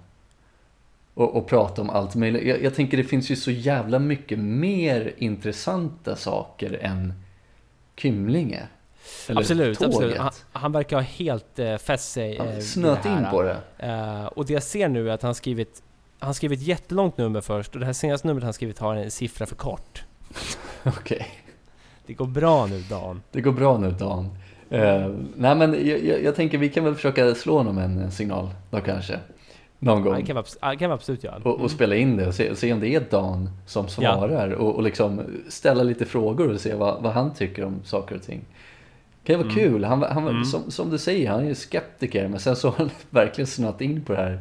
Och, 1.15 1.37
och 1.37 1.47
prata 1.47 1.83
om 1.83 1.91
allt 1.91 2.15
möjligt. 2.15 2.47
Jag, 2.47 2.63
jag, 2.63 2.75
tänker 2.75 2.97
det 2.97 3.05
finns 3.05 3.31
ju 3.31 3.37
så 3.37 3.51
jävla 3.51 3.99
mycket 3.99 4.39
mer 4.39 5.15
intressanta 5.19 6.17
saker 6.17 6.79
än 6.83 7.13
Kymlinge. 7.97 8.63
Eller 9.29 9.41
absolut, 9.41 9.79
tåget. 9.79 9.95
absolut. 9.95 10.19
Han, 10.19 10.33
han, 10.53 10.73
verkar 10.73 10.97
ha 10.97 11.03
helt 11.03 11.59
äh, 11.59 11.77
fäst 11.77 12.13
sig 12.13 12.37
äh, 12.37 12.61
Snöt 12.61 13.05
in 13.05 13.27
på 13.31 13.43
det. 13.43 13.57
Uh, 13.83 14.27
och 14.27 14.47
det 14.47 14.53
jag 14.53 14.63
ser 14.63 14.89
nu 14.89 15.11
är 15.11 15.15
att 15.15 15.23
han 15.23 15.35
skrivit 15.35 15.83
han 16.19 16.35
skrivit 16.35 16.61
ett 16.61 16.67
jättelångt 16.67 17.19
nummer 17.19 17.41
först 17.41 17.75
och 17.75 17.81
det 17.81 17.87
här 17.87 17.93
senaste 17.93 18.27
numret 18.29 18.45
han 18.45 18.53
skrivit 18.53 18.79
har 18.79 18.97
en 18.97 19.11
siffra 19.11 19.47
för 19.47 19.55
kort. 19.55 20.05
Okej. 20.85 21.17
Okay. 21.17 21.27
Det 22.07 22.13
går 22.13 22.27
bra 22.27 22.67
nu 22.67 22.81
Dan. 22.81 23.23
Det 23.33 23.41
går 23.41 23.53
bra 23.53 23.79
nu 23.79 23.91
Dan. 23.91 24.25
Uh, 24.73 25.15
nej 25.37 25.55
men 25.55 25.89
jag, 25.89 26.05
jag, 26.05 26.23
jag, 26.23 26.35
tänker 26.35 26.59
vi 26.59 26.69
kan 26.69 26.85
väl 26.85 26.95
försöka 26.95 27.35
slå 27.35 27.57
honom 27.57 27.79
en 27.79 28.11
signal 28.11 28.51
då 28.71 28.81
kanske. 28.81 29.19
Någon 29.83 30.03
gång. 30.03 30.15
det 30.15 30.23
kan 30.23 30.45
vi, 30.71 30.77
kan 30.77 30.93
absolut 30.93 31.25
göra. 31.25 31.37
Och, 31.37 31.61
och, 31.61 31.71
spela 31.71 31.97
in 31.97 32.17
det 32.17 32.27
och 32.27 32.35
se, 32.35 32.57
se, 32.57 32.73
om 32.73 32.81
det 32.81 32.89
är 32.89 33.01
Dan 33.11 33.51
som 33.67 33.89
svarar 33.89 34.51
ja. 34.51 34.57
och, 34.57 34.75
och 34.75 34.83
liksom 34.83 35.23
ställa 35.49 35.83
lite 35.83 36.07
frågor 36.07 36.53
och 36.53 36.61
se 36.61 36.75
vad, 36.75 37.03
vad 37.03 37.13
han 37.13 37.35
tycker 37.35 37.65
om 37.65 37.81
saker 37.85 38.17
och 38.17 38.23
ting. 38.23 38.41
Det 39.23 39.37
vara 39.37 39.45
mm. 39.45 39.57
kul. 39.57 39.85
Han, 39.85 40.03
han, 40.03 40.29
mm. 40.29 40.45
som, 40.45 40.71
som, 40.71 40.91
du 40.91 40.99
säger, 40.99 41.31
han 41.31 41.41
är 41.41 41.49
ju 41.49 41.55
skeptiker 41.55 42.29
men 42.29 42.41
sen 42.41 42.57
så 42.57 42.69
har 42.69 42.77
han 42.77 42.91
verkligen 43.11 43.47
snöat 43.47 43.81
in 43.81 44.05
på 44.05 44.13
det 44.13 44.19
här 44.19 44.39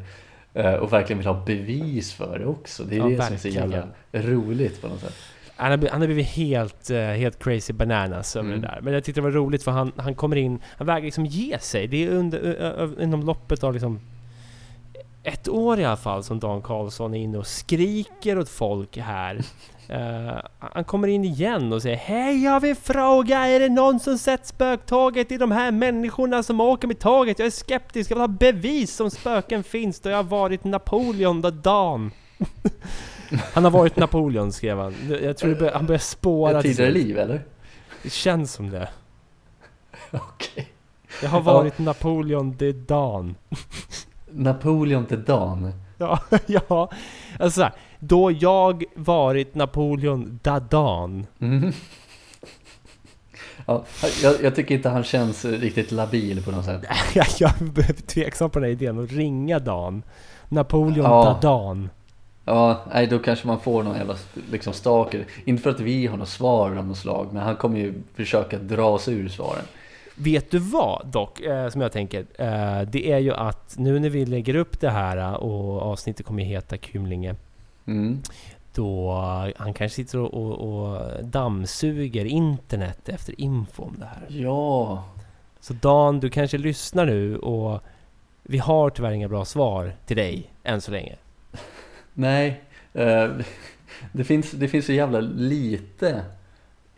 eh, 0.53 0.73
och 0.73 0.93
verkligen 0.93 1.17
vill 1.17 1.27
ha 1.27 1.45
bevis 1.45 2.13
för 2.13 2.39
det 2.39 2.45
också. 2.45 2.83
Det 2.83 2.95
är 2.95 2.97
ja, 2.97 3.03
det 3.03 3.15
verkligen. 3.15 3.39
som 3.39 3.49
är 3.49 3.53
så 3.53 3.59
jävla 3.59 3.87
roligt 4.11 4.81
på 4.81 4.87
något 4.87 4.99
sätt. 4.99 5.15
Han 5.55 5.71
har, 5.71 5.89
han 5.89 6.01
har 6.01 6.07
blivit 6.07 6.27
helt, 6.27 6.91
uh, 6.91 6.97
helt 6.97 7.43
crazy 7.43 7.73
bananas 7.73 8.35
över 8.35 8.49
mm. 8.49 8.61
det 8.61 8.67
där. 8.67 8.79
Men 8.81 8.93
jag 8.93 9.03
tyckte 9.03 9.21
det 9.21 9.25
var 9.25 9.31
roligt 9.31 9.63
för 9.63 9.71
han, 9.71 9.91
han 9.97 10.15
kommer 10.15 10.35
in, 10.35 10.59
han 10.77 10.87
vägrar 10.87 11.05
liksom 11.05 11.25
ge 11.25 11.59
sig. 11.59 11.87
Det 11.87 12.05
är 12.05 12.09
under, 12.09 13.03
inom 13.03 13.23
loppet 13.23 13.63
av 13.63 13.73
liksom 13.73 13.99
ett 15.23 15.47
år 15.49 15.79
i 15.79 15.85
alla 15.85 15.97
fall 15.97 16.23
som 16.23 16.39
Dan 16.39 16.61
Karlsson 16.61 17.13
är 17.13 17.19
inne 17.19 17.37
och 17.37 17.47
skriker 17.47 18.39
åt 18.39 18.49
folk 18.49 18.97
här. 18.97 19.41
Eh, 19.91 20.37
han 20.59 20.83
kommer 20.83 21.07
in 21.07 21.23
igen 21.23 21.73
och 21.73 21.81
säger 21.81 21.95
Hej 21.97 22.43
jag 22.43 22.59
vill 22.59 22.75
fråga, 22.75 23.37
är 23.47 23.59
det 23.59 23.69
någon 23.69 23.99
som 23.99 24.17
sett 24.17 24.45
spöktåget 24.47 25.31
i 25.31 25.37
de 25.37 25.51
här 25.51 25.71
människorna 25.71 26.43
som 26.43 26.61
åker 26.61 26.87
med 26.87 26.99
tåget? 26.99 27.39
Jag 27.39 27.45
är 27.45 27.51
skeptisk, 27.51 28.11
jag 28.11 28.15
vill 28.15 28.21
ha 28.21 28.27
bevis 28.27 28.99
om 28.99 29.11
spöken 29.11 29.63
finns 29.63 29.99
då 29.99 30.09
jag 30.09 30.17
har 30.17 30.23
varit 30.23 30.63
Napoleon 30.63 31.41
the 31.41 31.51
Dan. 31.51 32.11
han 33.53 33.63
har 33.63 33.71
varit 33.71 33.95
Napoleon 33.97 34.51
skrev 34.51 34.77
han. 34.79 34.95
Jag 35.21 35.37
tror 35.37 35.55
bör, 35.55 35.71
han 35.71 35.85
börjar 35.85 35.99
spåra 35.99 36.57
Ett 36.57 36.65
tidigare 36.65 36.91
liv 36.91 37.17
eller? 37.17 37.41
Det 38.03 38.09
känns 38.11 38.53
som 38.53 38.69
det. 38.69 38.89
Okej. 40.11 40.67
Jag 41.21 41.29
har 41.29 41.39
Ja. 41.39 41.43
varit 41.43 41.79
Napoleon 41.79 42.57
the 42.57 42.71
Dan. 42.71 43.35
Napoleon 44.31 45.05
till 45.05 45.23
Dan. 45.23 45.73
Ja, 45.97 46.19
ja. 46.45 46.91
Alltså 47.39 47.59
så 47.59 47.63
här, 47.63 47.73
då 47.99 48.31
jag 48.31 48.83
varit 48.95 49.55
Napoleon 49.55 50.39
the 50.43 50.59
Dan. 50.69 51.25
Mm. 51.39 51.71
Ja, 53.65 53.83
jag, 54.23 54.35
jag 54.43 54.55
tycker 54.55 54.75
inte 54.75 54.89
han 54.89 55.03
känns 55.03 55.45
riktigt 55.45 55.91
labil 55.91 56.43
på 56.43 56.51
något 56.51 56.65
sätt. 56.65 56.81
jag 57.39 57.51
är 57.51 57.93
tveksam 58.07 58.49
på 58.49 58.59
den 58.59 58.65
här 58.65 58.71
idén 58.71 59.03
att 59.03 59.11
ringa 59.11 59.59
Dan. 59.59 60.03
Napoleon 60.49 61.05
Ja. 61.05 61.37
the 61.41 61.47
Dan. 61.47 61.89
Ja, 62.45 62.81
nej 62.93 63.07
då 63.07 63.19
kanske 63.19 63.47
man 63.47 63.59
får 63.59 63.83
någon 63.83 63.95
jävla 63.97 64.15
liksom 64.51 64.73
stalker. 64.73 65.25
Inte 65.45 65.63
för 65.63 65.69
att 65.69 65.79
vi 65.79 66.07
har 66.07 66.17
något 66.17 66.29
svar 66.29 66.75
av 66.75 66.87
något 66.87 66.97
slag, 66.97 67.27
men 67.31 67.43
han 67.43 67.55
kommer 67.55 67.79
ju 67.79 67.93
försöka 68.15 68.57
dra 68.57 68.99
sig 68.99 69.13
ur 69.13 69.29
svaren. 69.29 69.63
Vet 70.21 70.51
du 70.51 70.59
vad 70.59 71.07
dock, 71.07 71.41
eh, 71.41 71.69
som 71.69 71.81
jag 71.81 71.91
tänker? 71.91 72.19
Eh, 72.19 72.81
det 72.81 73.11
är 73.11 73.17
ju 73.17 73.33
att 73.33 73.75
nu 73.77 73.99
när 73.99 74.09
vi 74.09 74.25
lägger 74.25 74.55
upp 74.55 74.79
det 74.79 74.89
här 74.89 75.17
eh, 75.17 75.33
och 75.33 75.81
avsnittet 75.81 76.25
kommer 76.25 76.43
heta 76.43 76.77
Kymlinge. 76.77 77.35
Mm. 77.85 78.21
Då 78.73 79.11
han 79.57 79.73
kanske 79.73 79.95
sitter 79.95 80.19
och, 80.19 80.33
och, 80.33 80.83
och 80.83 81.25
dammsuger 81.25 82.25
internet 82.25 83.09
efter 83.09 83.41
info 83.41 83.83
om 83.83 83.95
det 83.99 84.05
här. 84.05 84.25
Ja, 84.27 85.03
Så 85.59 85.73
Dan, 85.73 86.19
du 86.19 86.29
kanske 86.29 86.57
lyssnar 86.57 87.05
nu 87.05 87.37
och 87.37 87.81
vi 88.43 88.57
har 88.57 88.89
tyvärr 88.89 89.11
inga 89.11 89.27
bra 89.27 89.45
svar 89.45 89.93
till 90.05 90.17
dig 90.17 90.53
än 90.63 90.81
så 90.81 90.91
länge. 90.91 91.15
nej. 92.13 92.61
eh, 92.93 93.29
det, 94.11 94.23
finns, 94.23 94.51
det 94.51 94.67
finns 94.67 94.85
så 94.85 94.93
jävla 94.93 95.19
lite 95.19 96.21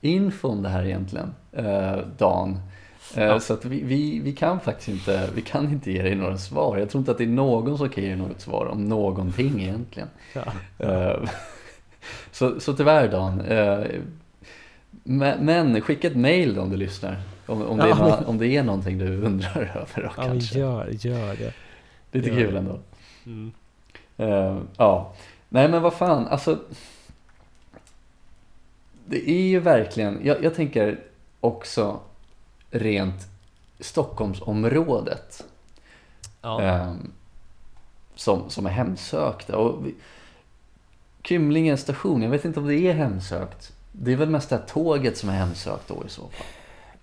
info 0.02 0.48
om 0.48 0.62
det 0.62 0.70
här 0.70 0.86
egentligen, 0.86 1.34
eh, 1.52 1.98
Dan. 2.18 2.60
Eh, 3.18 3.24
Ja. 3.24 3.40
Så 3.40 3.54
att 3.54 3.66
vi, 3.66 3.84
vi, 3.84 4.20
vi 4.20 4.34
kan 4.34 4.60
faktiskt 4.60 4.90
inte, 4.90 5.30
vi 5.36 5.42
kan 5.42 5.72
inte 5.72 5.92
ge 5.92 6.02
dig 6.02 6.16
några 6.16 6.38
svar. 6.38 6.78
Jag 6.78 6.90
tror 6.90 7.00
inte 7.02 7.12
att 7.12 7.18
det 7.18 7.24
är 7.24 7.28
någon 7.28 7.78
som 7.78 7.90
kan 7.90 8.04
ge 8.04 8.10
dig 8.10 8.18
något 8.18 8.42
svar 8.42 8.66
om 8.66 8.86
någonting 8.90 9.62
egentligen. 9.62 10.10
Ja. 10.34 10.44
Eh, 10.88 11.30
så, 12.32 12.60
så 12.60 12.74
tyvärr 12.74 13.08
Dan. 13.08 13.42
eh, 13.42 13.86
Men, 15.04 15.82
skicka 15.82 16.08
ett 16.08 16.16
mail 16.16 16.60
om 16.60 16.70
du 16.70 16.78
lyssnar. 16.78 17.22
Om, 17.46 17.62
om, 17.62 17.78
det, 17.78 17.84
är, 17.84 17.88
Ja, 17.88 17.96
nå- 17.98 18.10
men- 18.10 18.26
om 18.26 18.38
det 18.38 18.48
är 18.48 18.64
någonting 18.64 18.98
du 18.98 19.22
undrar 19.22 19.62
över 19.76 19.88
då, 19.96 20.02
Ja, 20.18 20.24
kanske. 20.24 20.60
gör, 20.60 20.88
gör 20.92 21.36
det. 21.36 21.54
Lite 22.12 22.30
gör 22.30 22.36
kul 22.38 22.54
det. 22.54 22.60
ändå. 22.60 22.80
Mm. 23.26 23.52
Ja, 24.78 25.14
nej 25.50 25.70
men 25.70 25.82
vad 25.82 25.94
fan, 25.94 26.28
alltså. 26.28 26.60
Det 29.06 29.30
är 29.32 29.42
ju 29.48 29.60
verkligen, 29.60 30.20
jag, 30.24 30.44
jag 30.44 30.56
tänker 30.56 31.00
också 31.40 32.00
rent 32.72 33.28
Stockholmsområdet. 33.80 35.44
Ja. 36.42 36.62
eh, 36.62 36.94
som, 38.16 38.50
som 38.50 38.66
är 38.66 38.70
hemsökta. 38.70 39.58
Och 39.58 39.86
vi, 39.86 39.96
Kymlinge 41.24 41.78
station, 41.78 42.22
jag 42.22 42.30
vet 42.30 42.46
inte 42.46 42.60
om 42.60 42.68
det 42.68 42.76
är 42.76 42.94
hemsökt. 42.94 43.74
Det 43.92 44.12
är 44.12 44.16
väl 44.16 44.30
mest 44.30 44.50
det 44.50 44.56
här 44.56 44.64
tåget 44.64 45.18
som 45.18 45.30
är 45.30 45.34
hemsökt 45.34 45.88
då 45.88 46.04
i 46.06 46.10
så 46.10 46.22
fall. 46.22 46.46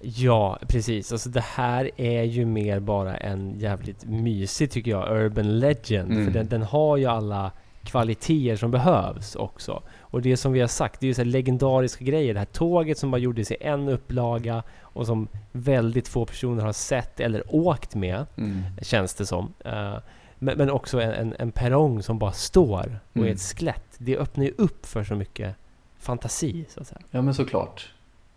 Ja, 0.00 0.58
precis. 0.68 1.12
Alltså 1.12 1.28
det 1.28 1.40
här 1.40 1.90
är 1.96 2.22
ju 2.22 2.44
mer 2.44 2.80
bara 2.80 3.16
en 3.16 3.58
jävligt 3.58 4.04
mysig, 4.04 4.70
tycker 4.70 4.90
jag, 4.90 5.24
urban 5.24 5.58
legend. 5.58 6.12
Mm. 6.12 6.24
För 6.24 6.32
den, 6.32 6.48
den 6.48 6.62
har 6.62 6.96
ju 6.96 7.06
alla 7.06 7.52
kvaliteter 7.84 8.56
som 8.56 8.70
behövs 8.70 9.36
också. 9.36 9.82
Och 10.00 10.22
det 10.22 10.36
som 10.36 10.52
vi 10.52 10.60
har 10.60 10.68
sagt, 10.68 11.00
det 11.00 11.06
är 11.06 11.08
ju 11.08 11.14
så 11.14 11.24
legendariska 11.24 12.04
grejer. 12.04 12.34
Det 12.34 12.40
här 12.40 12.46
tåget 12.46 12.98
som 12.98 13.10
bara 13.10 13.18
gjordes 13.18 13.50
i 13.50 13.56
en 13.60 13.88
upplaga 13.88 14.62
och 14.80 15.06
som 15.06 15.28
väldigt 15.52 16.08
få 16.08 16.24
personer 16.26 16.64
har 16.64 16.72
sett 16.72 17.20
eller 17.20 17.42
åkt 17.54 17.94
med, 17.94 18.26
Mm. 18.36 18.62
känns 18.82 19.14
det 19.14 19.26
som. 19.26 19.52
Eh, 19.64 19.94
men, 20.38 20.58
men 20.58 20.70
också 20.70 21.00
en, 21.00 21.10
en, 21.12 21.34
en 21.38 21.52
perrong 21.52 22.02
som 22.02 22.18
bara 22.18 22.32
står 22.32 23.00
och 23.12 23.18
är 23.18 23.20
Mm. 23.22 23.32
ett 23.34 23.40
skelett. 23.40 23.84
Det 23.98 24.16
öppnar 24.18 24.44
ju 24.44 24.54
upp 24.58 24.86
för 24.86 25.04
så 25.04 25.14
mycket 25.14 25.54
fantasi, 25.98 26.64
så 26.68 26.80
att 26.80 26.86
säga. 26.86 27.00
Ja 27.10 27.22
men 27.22 27.34
såklart. 27.34 27.92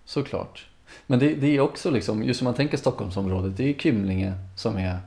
Såklart. 0.05 0.67
Men 1.07 1.19
det, 1.19 1.33
det 1.35 1.47
är 1.55 1.59
också 1.59 1.91
liksom, 1.91 2.23
just 2.23 2.37
som 2.39 2.45
man 2.45 2.53
tänker 2.53 2.77
Stockholmsområdet, 2.77 3.57
det 3.57 3.69
är 3.69 3.73
Kymlinge 3.73 4.33
som 4.55 4.77
är 4.77 4.97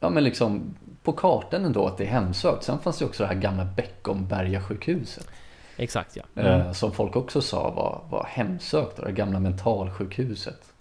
Ja 0.00 0.10
men 0.10 0.24
liksom 0.24 0.74
på 1.06 1.12
kartan 1.12 1.64
ändå 1.64 1.86
att 1.86 1.98
det 1.98 2.04
är 2.04 2.08
hemsökt. 2.08 2.64
Sen 2.64 2.78
fanns 2.78 2.98
det 2.98 3.04
också 3.04 3.22
det 3.22 3.26
här 3.26 3.34
gamla 3.34 3.64
Beckomberga 3.64 4.62
sjukhuset. 4.62 5.28
Exakt, 5.76 6.16
ja. 6.16 6.42
Eh, 6.42 6.72
som 6.72 6.92
folk 6.92 7.16
också 7.16 7.40
sa 7.40 7.70
var, 7.70 8.00
var 8.10 8.26
hemsökt. 8.30 8.96
Det 8.96 9.12
gamla 9.12 9.40
mentalsjukhuset. 9.40 10.72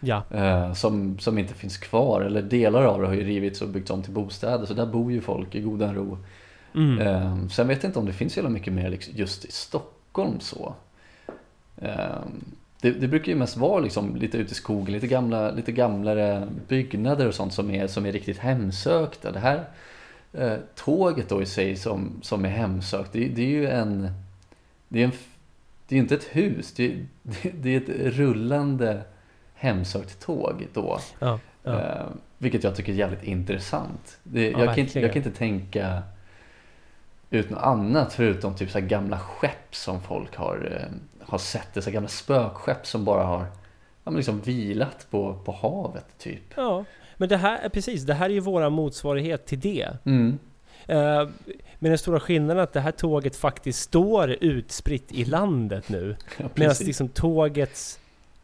Ja, 0.00 0.22
Eh, 0.30 0.72
som, 0.72 1.18
som 1.18 1.38
inte 1.38 1.54
finns 1.54 1.78
kvar. 1.78 2.20
Eller 2.20 2.42
delar 2.42 2.84
av 2.84 3.00
det 3.00 3.06
har 3.06 3.14
ju 3.14 3.24
rivits 3.24 3.62
och 3.62 3.68
byggts 3.68 3.90
om 3.90 4.02
till 4.02 4.12
bostäder. 4.12 4.66
Så 4.66 4.74
där 4.74 4.86
bor 4.86 5.12
ju 5.12 5.20
folk 5.20 5.54
i 5.54 5.60
godan 5.60 5.94
ro. 5.94 6.18
mm. 6.74 6.98
Eh, 6.98 7.48
sen 7.48 7.68
vet 7.68 7.82
jag 7.82 7.88
inte 7.88 7.98
om 7.98 8.06
det 8.06 8.12
finns 8.12 8.34
så 8.34 8.42
mycket 8.42 8.72
mer 8.72 8.88
liksom 8.90 9.14
just 9.16 9.44
i 9.44 9.52
Stockholm 9.52 10.40
så. 10.40 10.74
Det, 12.82 12.90
det 12.90 13.08
brukar 13.08 13.32
ju 13.32 13.38
mest 13.38 13.56
vara 13.56 13.80
liksom 13.80 14.16
lite 14.16 14.38
ute 14.38 14.52
i 14.52 14.54
skogen, 14.54 14.94
lite, 14.94 15.06
gamla, 15.06 15.50
lite 15.50 15.72
gamlare 15.72 16.48
byggnader 16.68 17.28
och 17.28 17.34
sånt 17.34 17.52
som 17.52 17.70
är, 17.70 17.86
som 17.86 18.06
är 18.06 18.12
riktigt 18.12 18.38
hemsökta. 18.38 19.32
Det 19.32 19.38
här 19.38 19.64
eh, 20.32 20.56
tåget 20.74 21.28
då 21.28 21.42
i 21.42 21.46
sig 21.46 21.76
som, 21.76 22.18
som 22.22 22.44
är 22.44 22.48
hemsökt, 22.48 23.12
det, 23.12 23.28
det 23.28 23.42
är 23.42 23.46
ju 23.46 23.68
en... 23.68 24.10
Det 24.88 25.00
är, 25.00 25.04
en, 25.04 25.12
det 25.88 25.94
är 25.94 25.98
inte 25.98 26.14
ett 26.14 26.28
hus, 26.30 26.72
det, 26.72 27.06
det, 27.60 27.74
är 27.74 27.80
ett 27.80 28.16
rullande 28.16 29.02
hemsökt 29.54 30.20
tåg 30.20 30.66
då. 30.72 30.98
ja, 31.18 31.38
ja. 31.62 31.80
Eh, 31.80 32.06
vilket 32.38 32.64
jag 32.64 32.76
tycker 32.76 32.92
är 32.92 32.96
jävligt 32.96 33.24
intressant. 33.24 34.18
Det, 34.22 34.50
Ja, 34.50 34.58
jag, 34.58 34.68
kan 34.68 34.78
inte, 34.78 35.00
jag 35.00 35.12
kan 35.12 35.22
inte 35.22 35.38
tänka 35.38 36.02
ut 37.30 37.50
något 37.50 37.62
annat 37.62 38.12
förutom 38.12 38.54
typ 38.54 38.70
så 38.70 38.80
gamla 38.80 39.18
skepp 39.18 39.74
som 39.74 40.02
folk 40.02 40.36
har, 40.36 40.78
eh, 40.80 40.96
har 41.32 41.38
sett. 41.38 41.74
Det 41.74 41.84
här 41.84 41.92
gamla 41.92 42.08
spökskepp 42.08 42.86
som 42.86 43.04
bara 43.04 43.24
har 43.24 43.40
ja, 44.04 44.10
men 44.10 44.14
liksom 44.16 44.40
vilat 44.40 45.06
på, 45.10 45.34
på 45.44 45.52
havet 45.52 46.18
typ. 46.18 46.42
Ja, 46.56 46.84
men 47.16 47.28
det 47.28 47.36
här 47.36 47.58
är 47.58 47.68
precis, 47.68 48.02
det 48.02 48.14
här 48.14 48.26
är 48.30 48.34
ju 48.34 48.40
våra 48.40 48.70
motsvarighet 48.70 49.46
till 49.46 49.60
det. 49.60 49.88
Mm. 50.04 50.38
Eh, 50.86 51.28
men 51.78 51.90
den 51.90 51.98
stora 51.98 52.20
skillnaden 52.20 52.58
är 52.58 52.62
att 52.62 52.72
det 52.72 52.80
här 52.80 52.92
tåget 52.92 53.36
faktiskt 53.36 53.80
står 53.80 54.30
utspritt 54.30 55.12
i 55.12 55.24
landet 55.24 55.88
nu. 55.88 56.16
Ja, 56.38 56.44
Medan 56.54 56.74
liksom 56.80 57.08
tågets 57.08 57.98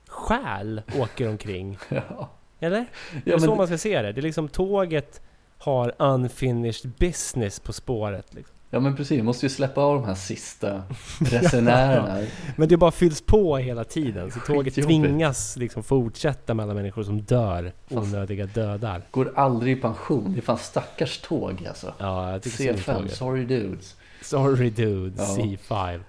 själ 0.08 0.82
åker 0.98 1.28
omkring. 1.28 1.78
Ja. 1.88 2.30
Eller? 2.60 2.86
Det 3.24 3.30
Ja, 3.30 3.34
är 3.34 3.38
så 3.38 3.54
man 3.54 3.66
ska 3.66 3.78
se 3.78 4.02
det. 4.02 4.12
Det 4.12 4.20
är 4.20 4.22
liksom 4.22 4.48
tåget 4.48 5.20
har 5.58 5.94
unfinished 5.98 6.92
business 6.98 7.60
på 7.60 7.72
spåret. 7.72 8.34
Liksom. 8.34 8.56
Ja 8.70 8.80
men 8.80 8.96
precis, 8.96 9.18
vi 9.18 9.22
måste 9.22 9.46
ju 9.46 9.50
släppa 9.50 9.80
av 9.80 9.94
de 10.00 10.04
här 10.06 10.14
sista 10.14 10.82
resenärerna. 11.20 12.26
Men 12.56 12.68
det 12.68 12.76
bara 12.76 12.90
fylls 12.90 13.20
på 13.20 13.56
hela 13.56 13.84
tiden. 13.84 14.30
Så 14.30 14.40
tåget 14.40 14.74
tvingas 14.74 15.56
liksom 15.56 15.82
fortsätta 15.82 16.54
med 16.54 16.62
alla 16.64 16.74
människor 16.74 17.02
som 17.02 17.20
dör. 17.22 17.72
Fast- 17.88 18.14
Onödiga 18.14 18.46
dödar. 18.46 19.02
Går 19.10 19.32
aldrig 19.36 19.78
i 19.78 19.80
pension. 19.80 20.32
Det 20.32 20.38
är 20.38 20.42
fan 20.42 20.58
stackars 20.58 21.18
tåg 21.20 21.66
alltså. 21.68 21.94
Ja, 21.98 22.32
jag 22.32 22.42
tycker 22.42 22.56
synd 22.56 22.70
om 22.70 22.76
C5, 22.76 22.94
tåget. 22.96 23.14
sorry 23.16 23.44
dudes. 23.44 23.96
Sorry 24.22 24.70
dude, 24.70 25.14
Ja. 25.22 25.24
C5. 25.36 26.00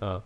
Ja. 0.00 0.22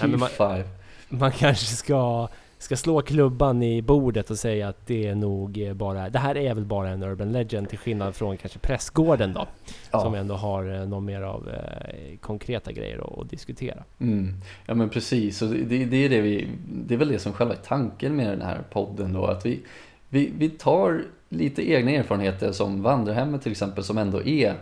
Nej, 0.00 0.10
men 0.10 0.20
man- 0.20 0.28
C5. 0.28 0.62
Man 1.08 1.32
kanske 1.32 1.66
ska, 1.76 2.28
ska 2.62 2.76
slå 2.76 3.02
klubban 3.02 3.62
i 3.62 3.82
bordet 3.82 4.30
och 4.30 4.38
säga 4.38 4.68
att 4.68 4.86
det 4.86 5.06
är 5.06 5.14
nog 5.14 5.62
eh, 5.62 5.74
bara... 5.74 6.08
Det 6.08 6.18
här 6.18 6.36
är 6.36 6.54
väl 6.54 6.64
bara 6.64 6.88
en 6.88 7.02
Urban 7.02 7.32
Legend 7.32 7.68
till 7.68 7.78
skillnad 7.78 8.14
från 8.14 8.36
kanske 8.36 8.58
Prästgården 8.58 9.32
då. 9.32 9.46
Som 9.90 10.14
Ja. 10.14 10.20
ändå 10.20 10.34
har 10.34 10.80
eh, 10.80 10.88
någon 10.88 11.04
mer 11.04 11.22
av 11.22 11.48
eh, 11.48 12.18
konkreta 12.18 12.72
grejer 12.72 13.20
att, 13.20 13.30
diskutera. 13.30 13.84
Mm. 13.98 14.34
Ja 14.66 14.74
men 14.74 14.88
precis, 14.88 15.42
och 15.42 15.48
det, 15.48 15.84
det, 15.84 15.96
är 16.04 16.08
det, 16.08 16.20
vi, 16.20 16.48
det 16.68 16.94
är 16.94 16.98
väl 16.98 17.08
det 17.08 17.18
som 17.18 17.32
själva 17.32 17.54
är 17.54 17.58
tanken 17.58 18.16
med 18.16 18.26
den 18.26 18.42
här 18.42 18.58
podden 18.72 19.12
då. 19.12 19.26
Att 19.26 19.46
vi, 19.46 19.60
vi, 20.08 20.32
vi 20.38 20.50
tar 20.50 21.02
lite 21.28 21.70
egna 21.70 21.90
erfarenheter 21.90 22.52
som 22.52 22.82
vandrarhemmet 22.82 23.42
till 23.42 23.52
exempel 23.52 23.84
som 23.84 23.98
ändå 23.98 24.22
är 24.22 24.54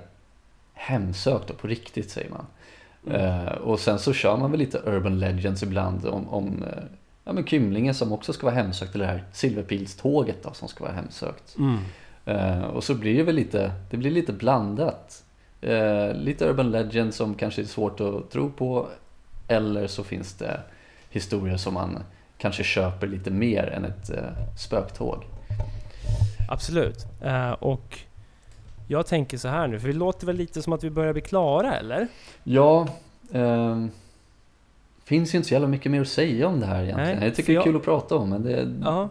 hemsökt 0.74 1.51
och 1.51 1.59
på 1.59 1.66
riktigt 1.66 2.11
säger 2.11 2.30
man. 2.30 2.46
Mm. 3.07 3.46
Eh, 3.46 3.53
och 3.53 3.80
sen 3.80 3.99
så 3.99 4.12
kör 4.12 4.36
man 4.36 4.51
väl 4.51 4.61
lite 4.61 4.78
urban 4.86 5.18
legends 5.18 5.62
ibland 5.62 6.07
om, 6.07 6.28
om 6.28 6.64
ja, 7.29 7.33
men 7.33 7.47
Kymlinge 7.47 7.95
som 7.95 8.12
också 8.12 8.33
ska 8.33 8.47
vara 8.47 8.55
hemsökt 8.55 8.95
eller 8.95 9.07
det 9.07 9.12
här 9.12 9.24
Silverpilståget 9.33 10.43
då 10.43 10.53
som 10.53 10.68
ska 10.68 10.85
vara 10.85 10.95
hemsökt. 10.95 11.57
Mm. 11.59 11.79
Eh, 12.24 12.64
och 12.64 12.85
så 12.85 12.95
blir 12.95 13.16
det 13.16 13.22
väl 13.22 13.35
lite, 13.35 13.72
det 13.91 13.97
blir 13.97 14.11
lite 14.11 14.33
blandat. 14.33 15.24
Eh, 15.61 16.14
lite 16.14 16.45
urban 16.45 16.70
legend 16.70 17.14
som 17.14 17.35
kanske 17.35 17.62
är 17.62 17.66
svårt 17.66 18.01
att 18.01 18.31
tro 18.31 18.51
på. 18.51 18.89
Eller 19.49 19.87
så 19.87 20.05
finns 20.05 20.35
det 20.35 20.61
historier 21.11 21.57
som 21.57 21.74
man 21.74 21.99
kanske 22.39 22.64
köper 22.64 23.07
lite 23.07 23.31
mer 23.31 23.66
än 23.66 23.85
ett 23.85 24.11
eh, 24.11 24.57
spöktåg. 24.59 25.24
Absolut. 26.49 27.07
Eh, 27.22 27.51
och 27.51 27.99
jag 28.87 29.07
tänker 29.07 29.39
så 29.39 29.49
här 29.49 29.66
nu, 29.66 29.81
för 29.81 29.89
det 29.89 29.95
låter 29.95 30.26
väl 30.26 30.37
lite 30.37 30.62
som 30.62 30.72
att 30.72 30.85
vi 30.85 30.91
börjar 30.91 31.12
bli 31.12 31.22
klara, 31.22 31.76
eller? 31.76 32.09
Ja, 32.45 32.89
eh, 33.33 33.87
finns 35.09 35.34
ju 35.34 35.36
inte 35.38 35.48
så 35.48 35.54
jävla 35.54 35.68
mycket 35.68 35.92
mer 35.92 36.00
att 36.00 36.09
säga 36.09 36.46
om 36.48 36.61
det 36.61 36.66
här 36.66 36.82
egentligen. 36.82 37.18
Nej, 37.18 37.28
jag 37.28 37.34
tycker 37.36 37.52
det 37.52 37.59
är 37.59 37.62
kul 37.62 37.76
att 37.76 37.84
prata 37.84 38.16
om, 38.16 38.30
men 38.30 38.42
det 38.42 38.74
Ja. 38.84 39.09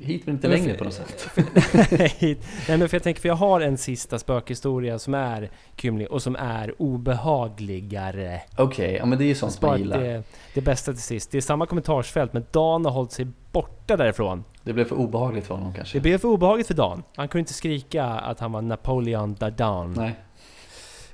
hit 0.00 0.22
men 0.26 0.34
inte 0.34 0.48
Men 0.48 0.56
längre 0.58 0.70
för- 0.70 0.78
på 0.78 0.84
något 0.84 0.94
sätt. 0.94 1.30
Nej, 2.68 2.78
men 2.78 2.88
för 2.88 2.94
jag 2.96 3.02
tänker, 3.02 3.20
för 3.20 3.28
jag 3.28 3.36
har 3.36 3.60
en 3.60 3.78
sista 3.78 4.18
spökhistoria 4.18 4.98
som 4.98 5.14
är 5.14 5.50
kymlig 5.76 6.08
och 6.10 6.22
som 6.22 6.36
är 6.36 6.74
obehagligare. 6.82 8.40
Okej, 8.56 8.94
ja 8.94 9.06
men 9.06 9.18
det 9.18 9.24
är 9.24 9.26
ju 9.26 9.34
sånt 9.34 9.62
man 9.62 9.78
gillar. 9.78 10.00
det, 10.00 10.22
det 10.54 10.60
bästa 10.60 10.92
till 10.92 11.02
sist. 11.02 11.30
Det 11.30 11.36
är 11.36 11.42
samma 11.42 11.66
kommentarsfält, 11.66 12.32
men 12.32 12.44
Dan 12.50 12.84
har 12.84 12.92
hållit 12.92 13.12
sig 13.12 13.26
borta 13.52 13.96
därifrån. 13.96 14.44
Det 14.62 14.72
blev 14.72 14.84
för 14.84 14.96
obehagligt 14.96 15.46
för 15.46 15.54
honom 15.54 15.74
kanske. 15.74 15.98
Det 15.98 16.02
blev 16.02 16.18
för 16.18 16.28
obehagligt 16.28 16.66
för 16.66 16.74
Dan. 16.74 17.02
Han 17.16 17.28
kunde 17.28 17.40
inte 17.40 17.52
skrika 17.52 18.04
att 18.04 18.40
han 18.40 18.52
var 18.52 18.62
Napoleon 18.62 19.34
Dardan. 19.34 19.92
Nej, 19.96 20.14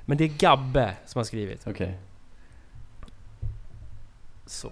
Men 0.05 0.19
det 0.19 0.25
är 0.25 0.29
Gabbe 0.29 0.91
som 1.07 1.19
har 1.19 1.25
skrivit. 1.25 1.67
okej. 1.67 1.95
Så. 4.51 4.71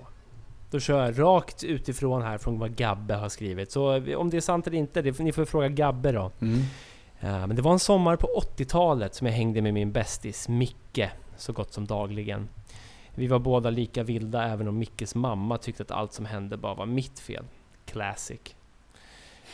Då 0.70 0.80
kör 0.80 1.04
jag 1.04 1.18
rakt 1.18 1.64
utifrån 1.64 2.22
här 2.22 2.38
från 2.38 2.58
vad 2.58 2.76
Gabbe 2.76 3.14
har 3.14 3.28
skrivit. 3.28 3.72
Så 3.72 4.16
om 4.16 4.30
det 4.30 4.36
är 4.36 4.40
sant 4.40 4.66
eller 4.66 4.78
inte, 4.78 5.02
det 5.02 5.18
ni 5.18 5.32
får 5.32 5.44
fråga 5.44 5.68
Gabbe 5.68 6.12
då. 6.12 6.30
Mm. 6.40 6.60
Ja, 7.20 7.46
men 7.46 7.56
det 7.56 7.62
var 7.62 7.72
en 7.72 7.78
sommar 7.78 8.16
på 8.16 8.42
80-talet 8.56 9.14
som 9.14 9.26
jag 9.26 9.34
hängde 9.34 9.62
med 9.62 9.74
min 9.74 9.92
bästis 9.92 10.48
Micke 10.48 11.10
så 11.36 11.52
gott 11.52 11.72
som 11.72 11.86
dagligen. 11.86 12.48
Vi 13.14 13.26
var 13.26 13.38
båda 13.38 13.70
lika 13.70 14.02
vilda 14.02 14.44
även 14.44 14.68
om 14.68 14.78
Mickes 14.78 15.14
mamma 15.14 15.58
tyckte 15.58 15.82
att 15.82 15.90
allt 15.90 16.12
som 16.12 16.26
hände 16.26 16.56
bara 16.56 16.74
var 16.74 16.86
mitt 16.86 17.18
fel. 17.18 17.44
Classic. 17.84 18.40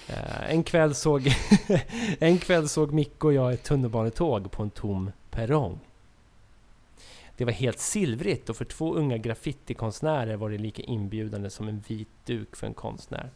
Eh, 0.09 0.51
en, 0.51 0.63
kväll 0.63 0.95
såg 0.95 1.33
en 2.19 2.39
kväll 2.39 2.69
såg 2.69 2.93
Micke 2.93 3.25
och 3.25 3.33
jag 3.33 3.53
ett 3.53 3.63
tunnelbanetåg 3.63 4.51
på 4.51 4.63
en 4.63 4.71
tom 4.71 5.13
perrong. 5.31 5.79
Det 7.37 7.45
var 7.45 7.53
helt 7.53 7.79
silvrigt 7.79 8.51
och 8.51 8.57
för 8.57 8.65
två 8.65 8.95
unga 8.95 9.17
graffitikonstnärer 9.17 10.37
var 10.37 10.51
det 10.51 10.59
lika 10.59 10.83
inbjudande 10.83 11.51
som 11.51 11.69
en 11.69 11.83
vit 11.89 12.09
duk 12.25 12.57
för 12.57 12.67
en 12.67 12.75
konstnär. 12.75 13.31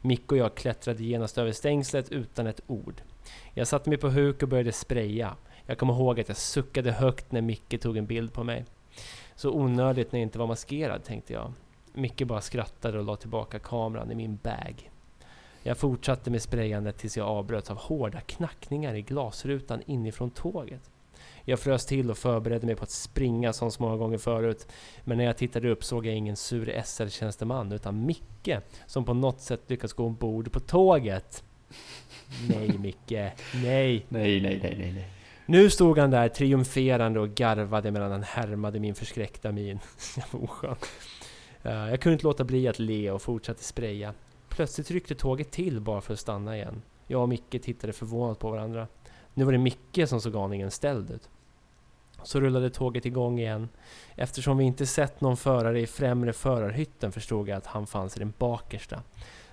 Micke 0.00 0.32
och 0.32 0.38
jag 0.38 0.54
klättrade 0.54 1.04
genast 1.04 1.38
över 1.38 1.52
stängslet 1.52 2.12
utan 2.12 2.46
ett 2.46 2.60
ord. 2.66 3.02
Jag 3.54 3.68
satte 3.68 3.90
mig 3.90 3.98
på 3.98 4.08
huk 4.08 4.42
och 4.42 4.48
började 4.48 4.72
spraya. 4.72 5.36
Jag 5.66 5.78
kommer 5.78 5.94
ihåg 5.94 6.20
att 6.20 6.28
jag 6.28 6.36
suckade 6.36 6.92
högt 6.92 7.32
när 7.32 7.40
Micke 7.40 7.80
tog 7.80 7.96
en 7.96 8.06
bild 8.06 8.32
på 8.32 8.44
mig. 8.44 8.64
Så 9.36 9.50
onödigt 9.50 10.12
när 10.12 10.20
jag 10.20 10.26
inte 10.26 10.38
var 10.38 10.46
maskerad, 10.46 11.04
tänkte 11.04 11.32
jag. 11.32 11.52
Micke 11.92 12.26
bara 12.26 12.40
skrattade 12.40 12.98
och 12.98 13.04
la 13.04 13.16
tillbaka 13.16 13.58
kameran 13.58 14.12
i 14.12 14.14
min 14.14 14.38
bag. 14.42 14.90
Jag 15.62 15.78
fortsatte 15.78 16.30
med 16.30 16.42
sprayandet 16.42 16.98
tills 16.98 17.16
jag 17.16 17.28
avbröts 17.28 17.70
av 17.70 17.76
hårda 17.76 18.20
knackningar 18.20 18.94
i 18.94 19.02
glasrutan 19.02 19.82
inifrån 19.86 20.30
tåget. 20.30 20.90
Jag 21.48 21.60
frös 21.60 21.86
till 21.86 22.10
och 22.10 22.18
förberedde 22.18 22.66
mig 22.66 22.74
på 22.74 22.82
att 22.82 22.90
springa 22.90 23.52
som 23.52 23.70
så 23.70 23.82
många 23.82 23.96
gånger 23.96 24.18
förut. 24.18 24.66
Men 25.04 25.18
när 25.18 25.24
jag 25.24 25.36
tittade 25.36 25.70
upp 25.70 25.84
såg 25.84 26.06
jag 26.06 26.14
ingen 26.14 26.36
sur 26.36 26.82
SL-tjänsteman 26.84 27.72
utan 27.72 28.06
Micke 28.06 28.58
som 28.86 29.04
på 29.04 29.14
något 29.14 29.40
sätt 29.40 29.60
lyckats 29.66 29.92
gå 29.92 30.04
ombord 30.04 30.52
på 30.52 30.60
tåget. 30.60 31.44
Nej 32.48 32.78
Micke, 32.78 33.10
nej. 33.10 33.34
Nej, 33.54 34.06
nej, 34.08 34.40
nej, 34.40 34.60
nej, 34.62 34.92
nej. 34.92 35.08
Nu 35.46 35.70
stod 35.70 35.98
han 35.98 36.10
där 36.10 36.28
triumferande 36.28 37.20
och 37.20 37.28
garvade 37.34 37.90
medan 37.90 38.10
han 38.12 38.22
härmade 38.22 38.80
min 38.80 38.94
förskräckta 38.94 39.52
min. 39.52 39.78
Jag 40.16 40.24
var 40.30 40.44
oskön. 40.44 40.76
Eh, 41.62 41.72
Jag 41.90 42.00
kunde 42.00 42.12
inte 42.12 42.26
låta 42.26 42.44
bli 42.44 42.68
att 42.68 42.78
le 42.78 43.10
och 43.10 43.22
fortsatte 43.22 43.64
spraya. 43.64 44.14
Plötsligt 44.48 44.90
ryckte 44.90 45.14
tåget 45.14 45.50
till 45.50 45.80
bara 45.80 46.00
för 46.00 46.12
att 46.12 46.20
stanna 46.20 46.56
igen. 46.56 46.82
Jag 47.06 47.22
och 47.22 47.28
Micke 47.28 47.62
tittade 47.62 47.92
förvånat 47.92 48.38
på 48.38 48.50
varandra. 48.50 48.86
Nu 49.34 49.44
var 49.44 49.52
det 49.52 49.58
Micke 49.58 50.08
som 50.08 50.20
såg 50.20 50.36
aningen 50.36 50.70
ställd 50.70 51.10
ut. 51.10 51.28
Så 52.22 52.40
rullade 52.40 52.70
tåget 52.70 53.06
igång 53.06 53.38
igen. 53.38 53.68
Eftersom 54.16 54.58
vi 54.58 54.64
inte 54.64 54.86
sett 54.86 55.20
någon 55.20 55.36
förare 55.36 55.80
i 55.80 55.86
främre 55.86 56.32
förarhytten 56.32 57.12
förstod 57.12 57.48
jag 57.48 57.56
att 57.56 57.66
han 57.66 57.86
fanns 57.86 58.16
i 58.16 58.18
den 58.18 58.32
bakersta. 58.38 59.02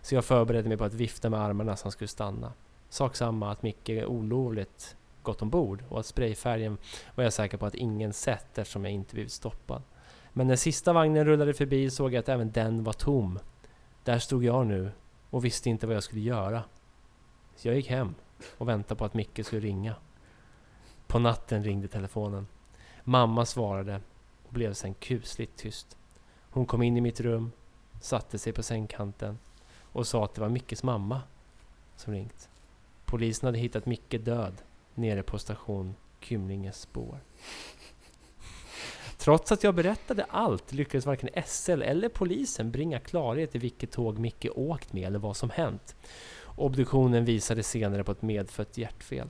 Så 0.01 0.15
jag 0.15 0.25
förberedde 0.25 0.69
mig 0.69 0.77
på 0.77 0.83
att 0.83 0.93
vifta 0.93 1.29
med 1.29 1.39
armarna 1.41 1.75
så 1.75 1.85
han 1.85 1.91
skulle 1.91 2.07
stanna. 2.07 2.53
Sak 2.89 3.15
samma 3.15 3.51
att 3.51 3.63
Micke 3.63 3.89
olovligt 4.07 4.95
gått 5.21 5.41
ombord 5.41 5.83
och 5.89 5.99
att 5.99 6.05
sprayfärgen 6.05 6.77
var 7.15 7.23
jag 7.23 7.33
säker 7.33 7.57
på 7.57 7.65
att 7.65 7.75
ingen 7.75 8.13
sett 8.13 8.57
eftersom 8.57 8.85
jag 8.85 8.93
inte 8.93 9.13
blivit 9.13 9.31
stoppad. 9.31 9.81
Men 10.33 10.47
när 10.47 10.55
sista 10.55 10.93
vagnen 10.93 11.25
rullade 11.25 11.53
förbi 11.53 11.89
såg 11.89 12.13
jag 12.13 12.19
att 12.19 12.29
även 12.29 12.51
den 12.51 12.83
var 12.83 12.93
tom. 12.93 13.39
Där 14.03 14.19
stod 14.19 14.43
jag 14.43 14.67
nu 14.67 14.91
och 15.29 15.45
visste 15.45 15.69
inte 15.69 15.87
vad 15.87 15.95
jag 15.95 16.03
skulle 16.03 16.21
göra. 16.21 16.63
Så 17.55 17.67
jag 17.67 17.75
gick 17.75 17.89
hem 17.89 18.15
och 18.57 18.69
väntade 18.69 18.97
på 18.97 19.05
att 19.05 19.13
Micke 19.13 19.45
skulle 19.45 19.61
ringa. 19.61 19.95
På 21.07 21.19
natten 21.19 21.63
ringde 21.63 21.87
telefonen. 21.87 22.47
Mamma 23.07 23.45
svarade 23.45 24.01
och 24.47 24.53
blev 24.53 24.73
sen 24.73 24.93
kusligt 24.93 25.57
tyst. 25.57 25.97
Hon 26.49 26.65
kom 26.65 26.81
in 26.81 26.97
i 26.97 27.01
mitt 27.01 27.19
rum, 27.19 27.51
satte 28.01 28.37
sig 28.37 28.53
på 28.53 28.63
sängkanten 28.63 29.39
och 29.81 30.07
sa 30.07 30.25
att 30.25 30.33
det 30.33 30.41
var 30.41 30.49
Mickes 30.49 30.83
mamma 30.83 31.21
som 31.95 32.13
ringt. 32.13 32.49
Polisen 33.05 33.45
hade 33.45 33.57
hittat 33.57 33.85
Micke 33.85 34.25
död 34.25 34.53
nere 34.95 35.23
på 35.23 35.39
station 35.39 35.95
Kymlinges 36.19 36.81
spår. 36.81 37.19
Trots 39.17 39.51
att 39.51 39.63
jag 39.63 39.75
berättade 39.75 40.25
allt 40.29 40.71
lyckades 40.71 41.05
varken 41.05 41.43
SL 41.45 41.81
eller 41.81 42.09
polisen 42.09 42.71
bringa 42.71 42.99
klarhet 42.99 43.55
i 43.55 43.59
vilket 43.59 43.91
tåg 43.91 44.19
Micke 44.19 44.47
åkt 44.55 44.93
med 44.93 45.07
eller 45.07 45.19
vad 45.19 45.37
som 45.37 45.49
hänt. 45.49 45.95
Obduktionen 46.55 47.25
visade 47.25 47.63
senare 47.63 48.03
på 48.03 48.11
ett 48.11 48.21
medfött 48.21 48.77
hjärtfel. 48.77 49.27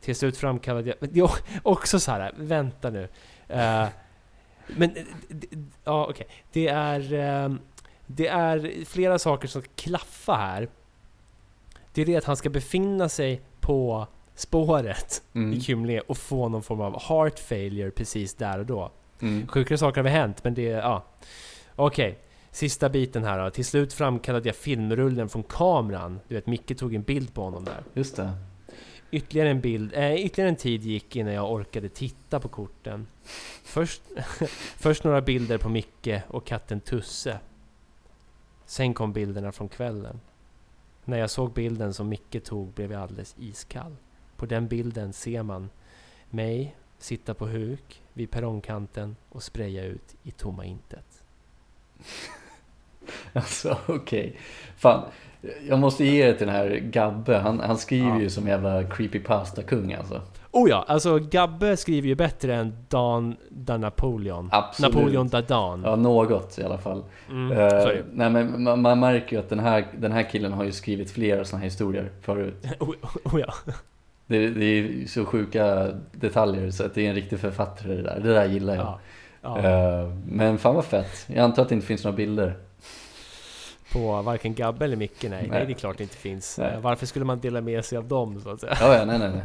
Till 0.00 0.16
slut 0.16 0.36
framkallade 0.36 0.88
jag... 0.88 0.96
Men 1.00 1.10
det 1.12 1.20
är 1.20 1.30
också 1.62 2.00
så 2.00 2.10
här, 2.10 2.32
vänta 2.36 2.90
nu. 2.90 3.08
Eh, 3.48 3.86
men, 4.66 4.96
eh, 4.96 5.04
ja 5.84 6.06
okej. 6.10 6.26
Det 6.52 6.68
är... 6.68 7.12
ehm, 7.12 7.58
det 8.06 8.28
är 8.28 8.84
flera 8.84 9.18
saker 9.18 9.48
som 9.48 9.62
ska 9.62 9.70
klaffa 9.76 10.34
här. 10.34 10.68
Det 11.92 12.02
är 12.02 12.06
det 12.06 12.16
att 12.16 12.24
han 12.24 12.36
ska 12.36 12.50
befinna 12.50 13.08
sig 13.08 13.40
på 13.60 14.06
spåret 14.34 15.22
Mm. 15.34 15.52
i 15.52 15.60
Kymlinge 15.60 16.00
och 16.00 16.16
få 16.18 16.48
någon 16.48 16.62
form 16.62 16.80
av 16.80 17.00
heart 17.02 17.38
failure 17.38 17.90
precis 17.90 18.34
där 18.34 18.58
och 18.58 18.66
då. 18.66 18.90
Mm. 19.22 19.46
Sjukare 19.48 19.78
saker 19.78 19.96
har 19.96 20.02
väl 20.02 20.12
hänt, 20.12 20.44
men 20.44 20.54
det... 20.54 20.62
Ja. 20.62 21.04
Okej. 21.76 22.18
Sista 22.50 22.88
biten 22.88 23.24
här 23.24 23.44
då. 23.44 23.50
Till 23.50 23.64
slut 23.64 23.92
framkallade 23.92 24.48
jag 24.48 24.56
filmrullen 24.56 25.28
från 25.28 25.42
kameran. 25.42 26.20
Du 26.28 26.34
vet, 26.34 26.46
Micke 26.46 26.78
tog 26.78 26.94
en 26.94 27.02
bild 27.02 27.34
på 27.34 27.42
honom 27.42 27.64
där. 27.64 27.82
Just 27.94 28.16
det. 28.16 28.30
Ytterligare 29.10 29.50
en 29.50 29.60
bild, 29.60 29.92
Äh, 29.94 30.14
ytterligare 30.14 30.48
en 30.48 30.56
tid 30.56 30.82
gick 30.82 31.16
innan 31.16 31.34
jag 31.34 31.52
orkade 31.52 31.88
titta 31.88 32.40
på 32.40 32.48
korten. 32.48 33.06
Först, 33.64 34.02
först 34.76 35.04
några 35.04 35.20
bilder 35.20 35.58
på 35.58 35.68
Micke 35.68 36.22
och 36.28 36.46
katten 36.46 36.80
Tusse. 36.80 37.38
Sen 38.66 38.94
kom 38.94 39.12
bilderna 39.12 39.52
från 39.52 39.68
kvällen. 39.68 40.20
När 41.04 41.18
jag 41.18 41.30
såg 41.30 41.52
bilden 41.52 41.94
som 41.94 42.08
Micke 42.08 42.44
tog 42.44 42.72
blev 42.72 42.92
jag 42.92 43.02
alldeles 43.02 43.34
iskall. 43.38 43.96
På 44.36 44.46
den 44.46 44.68
bilden 44.68 45.12
ser 45.12 45.42
man 45.42 45.70
mig 46.30 46.76
sitta 46.98 47.34
på 47.34 47.46
huk 47.46 48.02
vid 48.12 48.30
perrongkanten 48.30 49.16
och 49.28 49.42
spraya 49.42 49.84
ut 49.84 50.14
i 50.22 50.30
tomma 50.30 50.64
intet. 50.64 51.24
Alltså 53.32 53.78
okej. 53.86 54.38
Fan, 54.76 55.10
jag 55.68 55.78
måste 55.78 56.04
ge 56.04 56.26
det 56.26 56.34
till 56.34 56.46
den 56.46 56.56
här 56.56 56.68
Gabbe. 56.76 57.36
Han, 57.36 57.60
han 57.60 57.78
skriver 57.78 58.08
Ja. 58.08 58.20
ju 58.20 58.30
som 58.30 58.48
jävla 58.48 58.82
creepypasta-kung 58.84 59.92
alltså. 59.92 60.20
Oh 60.50 60.70
ja, 60.70 60.84
alltså 60.88 61.18
Gabbe 61.18 61.76
skriver 61.76 62.08
ju 62.08 62.14
bättre 62.14 62.54
än 62.54 62.76
Dan, 62.88 63.36
Dan 63.50 63.80
Napoleon. 63.80 64.48
Absolut. 64.52 64.94
Napoleon 64.94 65.28
Dadan. 65.28 65.82
Ja, 65.84 65.96
något 65.96 66.58
i 66.58 66.62
alla 66.62 66.78
fall. 66.78 67.04
Mm, 67.30 67.48
det. 67.48 68.04
nej 68.12 68.30
men 68.30 68.62
man, 68.62 68.82
man 68.82 69.00
märker 69.00 69.36
ju 69.36 69.40
att 69.42 69.48
den 69.48 69.58
här, 69.58 69.86
den 69.98 70.12
här 70.12 70.22
killen 70.22 70.52
har 70.52 70.64
ju 70.64 70.72
skrivit 70.72 71.10
flera 71.10 71.44
sådana 71.44 71.60
här 71.60 71.64
historier 71.64 72.10
förut. 72.22 72.66
Oh, 72.80 72.94
oh 73.24 73.40
ja. 73.40 73.54
Det, 74.26 74.48
det 74.48 74.64
är 74.64 75.06
så 75.06 75.24
sjuka 75.24 75.88
detaljer 76.12 76.70
så 76.70 76.84
att 76.84 76.94
det 76.94 77.04
är 77.06 77.08
en 77.08 77.14
riktig 77.14 77.38
författare 77.38 77.94
det 77.94 78.02
där. 78.02 78.20
Det 78.22 78.34
där 78.34 78.44
gillar 78.44 78.74
jag. 78.74 78.84
ja. 79.42 79.60
ja. 79.62 79.68
Eh, 80.02 80.08
men 80.26 80.58
fan 80.58 80.74
vad 80.74 80.84
fett. 80.84 81.26
Jag 81.26 81.38
antar 81.38 81.62
att 81.62 81.68
det 81.68 81.74
inte 81.74 81.86
finns 81.86 82.04
några 82.04 82.16
bilder. 82.16 82.54
På 83.92 84.22
varken 84.22 84.54
Gabbe 84.54 84.84
eller 84.84 84.96
Micke, 84.96 85.22
nej. 85.22 85.30
nej. 85.30 85.48
Nej. 85.50 85.66
det 85.66 85.72
är 85.72 85.74
klart 85.74 85.96
det 85.98 86.02
inte 86.02 86.16
finns. 86.16 86.58
Nej. 86.58 86.74
Eh, 86.74 86.80
Varför 86.80 87.06
skulle 87.06 87.24
man 87.24 87.40
dela 87.40 87.60
med 87.60 87.84
sig 87.84 87.98
av 87.98 88.08
dem, 88.08 88.40
så 88.40 88.50
att 88.50 88.60
säga? 88.60 88.76
Ja, 88.80 88.98
ja, 88.98 89.04
nej, 89.04 89.18
nej, 89.18 89.30
nej. 89.30 89.40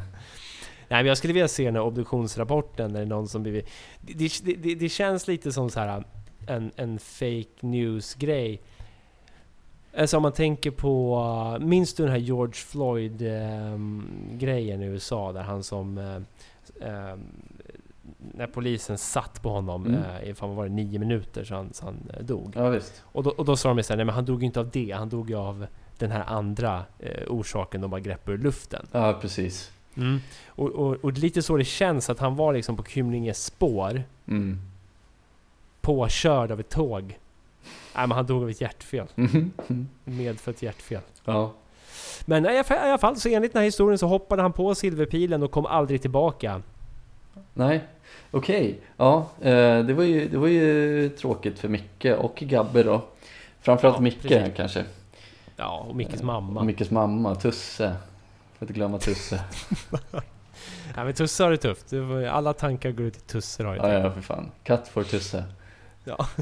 Nej, 0.89 0.99
men 1.03 1.05
jag 1.05 1.17
skulle 1.17 1.33
vilja 1.33 1.47
se 1.47 1.65
den 1.65 1.75
här 1.75 1.83
obduktionsrapporten, 1.83 2.91
när 2.91 2.99
det 2.99 3.05
är 3.05 3.09
någon 3.09 3.27
som 3.27 3.43
blivit... 3.43 3.69
Det, 4.01 4.13
det, 4.43 4.53
det, 4.53 4.75
det 4.75 4.89
känns 4.89 5.27
lite 5.27 5.51
som 5.51 5.69
så 5.69 5.79
här 5.79 6.03
en, 6.47 6.71
en 6.75 6.99
fake 6.99 7.45
news-grej. 7.59 8.61
Alltså 9.97 10.17
om 10.17 10.23
man 10.23 10.31
tänker 10.31 10.71
på... 10.71 11.15
uh, 11.59 11.65
Minns 11.65 11.93
du 11.93 12.03
den 12.03 12.11
här 12.11 12.19
George 12.19 12.53
Floyd-grejen 12.53 14.81
i 14.81 14.85
USA? 14.85 15.31
Där 15.31 15.41
han 15.41 15.63
som... 15.63 15.97
eh, 15.97 16.15
eh, 16.89 17.15
när 18.17 18.47
polisen 18.47 18.97
satt 18.97 19.41
på 19.41 19.49
honom 19.49 19.85
Mm. 19.85 20.01
eh, 20.03 20.29
i 20.29 20.33
fan, 20.33 20.49
vad 20.49 20.57
var 20.57 20.63
det, 20.63 20.71
nio 20.73 20.99
minuter 20.99 21.43
så 21.43 21.55
han, 21.55 21.73
så 21.73 21.85
han 21.85 21.97
eh, 22.17 22.23
dog. 22.25 22.53
Ja. 22.55 22.79
Och 23.03 23.23
då, 23.23 23.29
och 23.29 23.45
då 23.45 23.55
sa 23.57 23.73
de 23.73 23.83
så 23.83 23.93
här, 23.93 23.97
nej 23.97 24.05
men 24.05 24.15
han 24.15 24.25
dog 24.25 24.39
ju 24.41 24.45
inte 24.45 24.59
av 24.59 24.69
det, 24.69 24.91
han 24.91 25.09
dog 25.09 25.29
ju 25.29 25.35
av 25.35 25.65
den 25.97 26.11
här 26.11 26.23
andra 26.27 26.83
eh, 26.99 27.27
orsaken 27.27 27.81
de 27.81 27.91
bara 27.91 27.99
grepp 28.01 28.29
ur 28.29 28.37
luften. 28.37 28.85
Ja, 28.91 29.13
precis. 29.21 29.71
Och, 30.47 30.69
och, 30.69 30.95
och 30.95 31.11
lite 31.11 31.41
så 31.41 31.57
det 31.57 31.65
känns 31.65 32.09
att 32.09 32.19
han 32.19 32.35
var 32.35 32.53
liksom 32.53 32.77
på 32.77 32.83
Kymlinges 32.83 33.45
spår, 33.45 34.03
Mm. 34.27 34.59
påkörd 35.81 36.51
av 36.51 36.59
ett 36.59 36.69
tåg. 36.69 37.01
Nej 37.95 38.07
men 38.07 38.11
han 38.11 38.25
dog 38.25 38.43
av 38.43 38.49
ett 38.49 38.61
hjärtfel, 38.61 39.07
Mhm. 39.15 39.51
medfött 40.03 40.61
hjärtfel. 40.61 41.01
Ja. 41.25 41.53
Men 42.25 42.45
i 42.45 42.63
alla 42.69 42.97
fall, 42.97 43.15
så 43.17 43.29
enligt 43.29 43.53
den 43.53 43.59
här 43.59 43.65
historien 43.65 43.97
så 43.97 44.07
hoppade 44.07 44.41
han 44.41 44.53
på 44.53 44.75
silverpilen 44.75 45.43
och 45.43 45.51
kom 45.51 45.65
aldrig 45.65 46.01
tillbaka. 46.01 46.61
Nej, 47.53 47.83
okej. 48.31 48.79
Ja, 48.97 49.27
eh, 49.41 49.79
det 49.79 49.93
var, 49.93 50.03
ju, 50.03 50.29
det 50.29 50.37
var 50.37 50.47
ju 50.47 51.09
tråkigt 51.09 51.59
för 51.59 51.67
Micke 51.67 52.05
och 52.05 52.35
Gabbe 52.35 52.83
då. 52.83 53.01
Framförallt 53.61 53.97
Ja, 53.97 54.01
Micke 54.01 54.21
precis. 54.21 54.55
kanske. 54.55 54.85
Ja, 55.57 55.85
och 55.89 55.95
Mickes 55.95 56.19
Och 56.19 56.25
mamma. 56.25 56.63
Mickes 56.63 56.91
mamma, 56.91 57.35
Tusse. 57.35 57.95
Får 58.57 58.65
inte 58.65 58.73
glömma 58.73 58.97
Tusse. 58.97 59.43
Ja, 60.95 61.03
men 61.03 61.13
Tusse 61.13 61.43
har 61.43 61.51
det 61.51 61.57
tufft. 61.57 61.93
Alla 62.31 62.53
tankar 62.53 62.91
går 62.91 63.05
ut 63.05 63.13
till 63.13 63.21
Tusse 63.21 63.63
har 63.63 63.75
det 63.75 63.93
Ja, 63.93 63.99
ja, 63.99 64.11
för 64.11 64.21
fan. 64.21 64.51
Katt 64.63 64.87
for 64.87 65.03
Tusse. 65.03 65.43
Ja. 66.03 66.27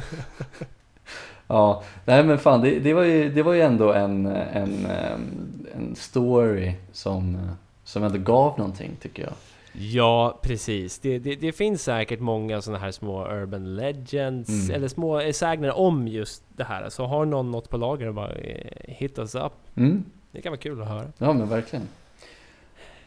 Ja, 1.51 1.83
nej 2.05 2.23
men 2.23 2.39
fan 2.39 2.61
det, 2.61 2.79
det, 2.79 2.93
var, 2.93 3.03
ju, 3.03 3.29
det 3.31 3.43
var 3.43 3.53
ju 3.53 3.61
ändå 3.61 3.93
en, 3.93 4.25
en, 4.25 4.85
ehm, 4.85 5.67
en 5.75 5.95
story 5.95 6.73
som, 6.91 7.49
som 7.83 8.03
ändå 8.03 8.17
gav 8.17 8.57
någonting 8.57 8.91
tycker 9.01 9.23
jag. 9.23 9.33
Ja, 9.73 10.39
precis. 10.41 10.99
Det, 10.99 11.19
det, 11.19 11.35
det 11.35 11.51
finns 11.51 11.83
säkert 11.83 12.19
många 12.19 12.61
sådana 12.61 12.79
här 12.79 12.91
små 12.91 13.27
urban 13.27 13.75
legends, 13.75 14.49
Mm. 14.49 14.75
eller 14.75 14.87
små 14.87 15.21
sägner 15.33 15.77
om 15.77 16.07
just 16.07 16.43
det 16.55 16.63
här. 16.63 16.89
Så 16.89 17.05
har 17.05 17.25
någon 17.25 17.51
något 17.51 17.69
på 17.69 17.77
lager, 17.77 18.11
bara 18.11 18.31
eh, 18.35 18.71
hit 18.87 19.19
us 19.19 19.35
up. 19.35 19.53
Mm, 19.75 20.03
Det 20.31 20.41
kan 20.41 20.51
vara 20.51 20.59
kul 20.61 20.81
att 20.81 20.87
höra. 20.87 21.05
ja 21.17 21.33
men 21.33 21.49
verkligen. 21.49 21.87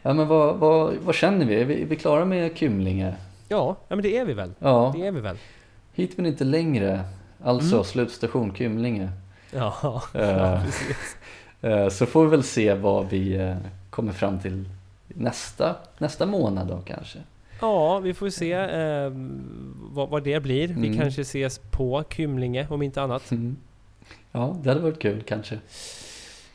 Ja 0.01 0.13
men 0.13 0.27
vad, 0.27 0.55
vad, 0.57 0.93
vad 1.05 1.15
känner 1.15 1.45
vi? 1.45 1.55
Är 1.55 1.65
vi, 1.65 1.81
är 1.81 1.85
vi 1.85 1.95
klara 1.95 2.25
med 2.25 2.57
Kymlinge? 2.57 3.15
Ja, 3.49 3.75
ja 3.87 3.95
men 3.95 4.03
det 4.03 4.17
är 4.17 4.25
vi 4.25 4.33
väl. 4.33 4.51
Ja, 4.59 4.93
Det 4.97 5.07
är 5.07 5.11
vi 5.11 5.19
väl. 5.21 5.37
hit 5.93 6.13
men 6.17 6.25
inte 6.25 6.43
längre. 6.43 6.99
Alltså 7.43 7.75
Mm. 7.75 7.83
slutstation 7.85 8.55
Kymlinge. 8.55 9.09
Ja, 9.51 9.73
ja 10.13 10.19
Eh, 10.19 10.63
precis. 10.63 11.17
Eh, 11.61 11.89
Så 11.89 12.05
får 12.05 12.23
vi 12.23 12.29
väl 12.29 12.43
se 12.43 12.73
vad 12.73 13.09
vi 13.09 13.35
eh, 13.35 13.55
kommer 13.89 14.11
fram 14.11 14.39
till 14.39 14.65
nästa, 15.13 15.75
nästa 15.97 16.25
månad 16.25 16.67
då 16.67 16.81
kanske. 16.85 17.19
Ja, 17.61 17.99
vi 17.99 18.13
får 18.13 18.29
se 18.29 18.51
eh, 18.53 19.11
vad, 19.93 20.09
vad 20.09 20.23
det 20.23 20.39
blir. 20.39 20.67
Vi 20.67 20.87
Mm. 20.87 20.99
kanske 20.99 21.21
ses 21.21 21.59
på 21.59 22.03
Kymlinge 22.09 22.67
om 22.69 22.81
inte 22.81 23.01
annat. 23.01 23.31
Mm. 23.31 23.55
Ja, 24.31 24.55
det 24.63 24.69
hade 24.69 24.81
varit 24.81 24.99
kul 25.01 25.23
kanske. 25.23 25.59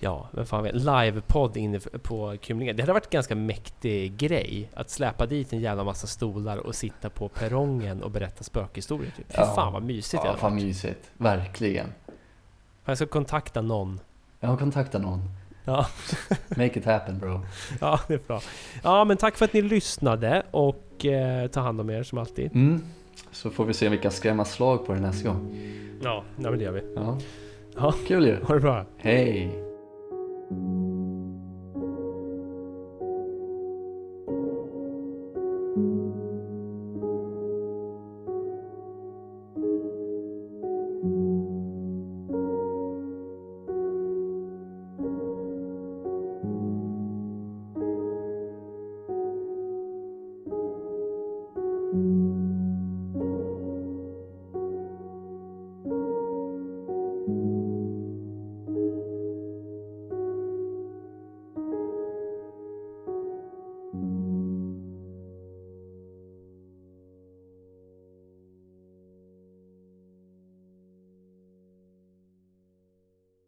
Ja, 0.01 0.29
men 0.33 0.47
fan 0.47 0.63
vet. 0.63 0.75
Livepodd 0.75 1.57
inne 1.57 1.81
på 2.03 2.37
Kymlinge. 2.41 2.73
Det 2.73 2.83
hade 2.83 2.93
varit 2.93 3.05
en 3.05 3.11
ganska 3.11 3.35
mäktig 3.35 4.17
grej. 4.17 4.71
Att 4.75 4.91
släpa 4.91 5.27
dit 5.27 5.53
en 5.53 5.61
jävla 5.61 5.85
massa 5.85 6.07
stolar 6.07 6.57
och 6.57 6.75
sitta 6.75 7.11
på 7.11 7.29
perrongen 7.29 8.03
och 8.03 8.11
berätta 8.11 8.45
spökhistorier. 8.45 9.11
Typ. 9.17 9.27
Fy 9.29 9.35
Ja. 9.41 9.53
fan 9.55 9.73
vad 9.73 9.83
mysigt 9.83 10.23
det 10.23 10.27
Ja, 10.27 10.31
hade 10.31 10.41
fan 10.41 10.53
varit. 10.53 10.65
mysigt. 10.65 11.11
Verkligen. 11.17 11.93
Jag 12.85 12.97
ska 12.97 13.07
kontakta 13.07 13.61
någon. 13.63 14.01
Jag 14.41 14.49
har 14.49 14.57
kontaktat 14.57 15.03
någon. 15.03 15.23
Ja, 15.69 15.87
Make 16.49 16.79
it 16.79 16.85
happen 16.85 17.19
bro. 17.19 17.41
ja, 17.81 18.01
det 18.09 18.15
är 18.15 18.21
bra. 18.27 18.41
Ja, 18.83 19.05
men 19.05 19.17
tack 19.17 19.37
för 19.37 19.45
att 19.45 19.53
ni 19.53 19.63
lyssnade 19.63 20.43
och 20.51 21.05
eh, 21.07 21.47
ta 21.49 21.61
hand 21.61 21.81
om 21.81 21.91
er 21.91 22.03
som 22.03 22.19
alltid. 22.19 22.55
Mm. 22.55 22.83
Så 23.31 23.51
får 23.51 23.65
vi 23.65 23.75
se 23.75 23.87
om 23.87 23.93
vi 23.93 23.99
kan 23.99 24.11
skrämma 24.13 24.45
slag 24.45 24.87
på 24.87 24.93
det 24.95 25.01
nästa 25.01 25.29
gång. 25.29 25.57
Ja, 26.03 26.25
nej, 26.37 26.51
men 26.51 26.59
det 26.59 26.65
gör 26.65 26.73
vi. 26.73 26.83
Ja. 26.97 27.19
Ja. 27.77 27.95
Kul 28.07 28.27
ju. 28.27 28.37
Ha 28.45 28.55
det 28.55 28.61
bra. 28.61 28.85
Hej. 28.97 29.51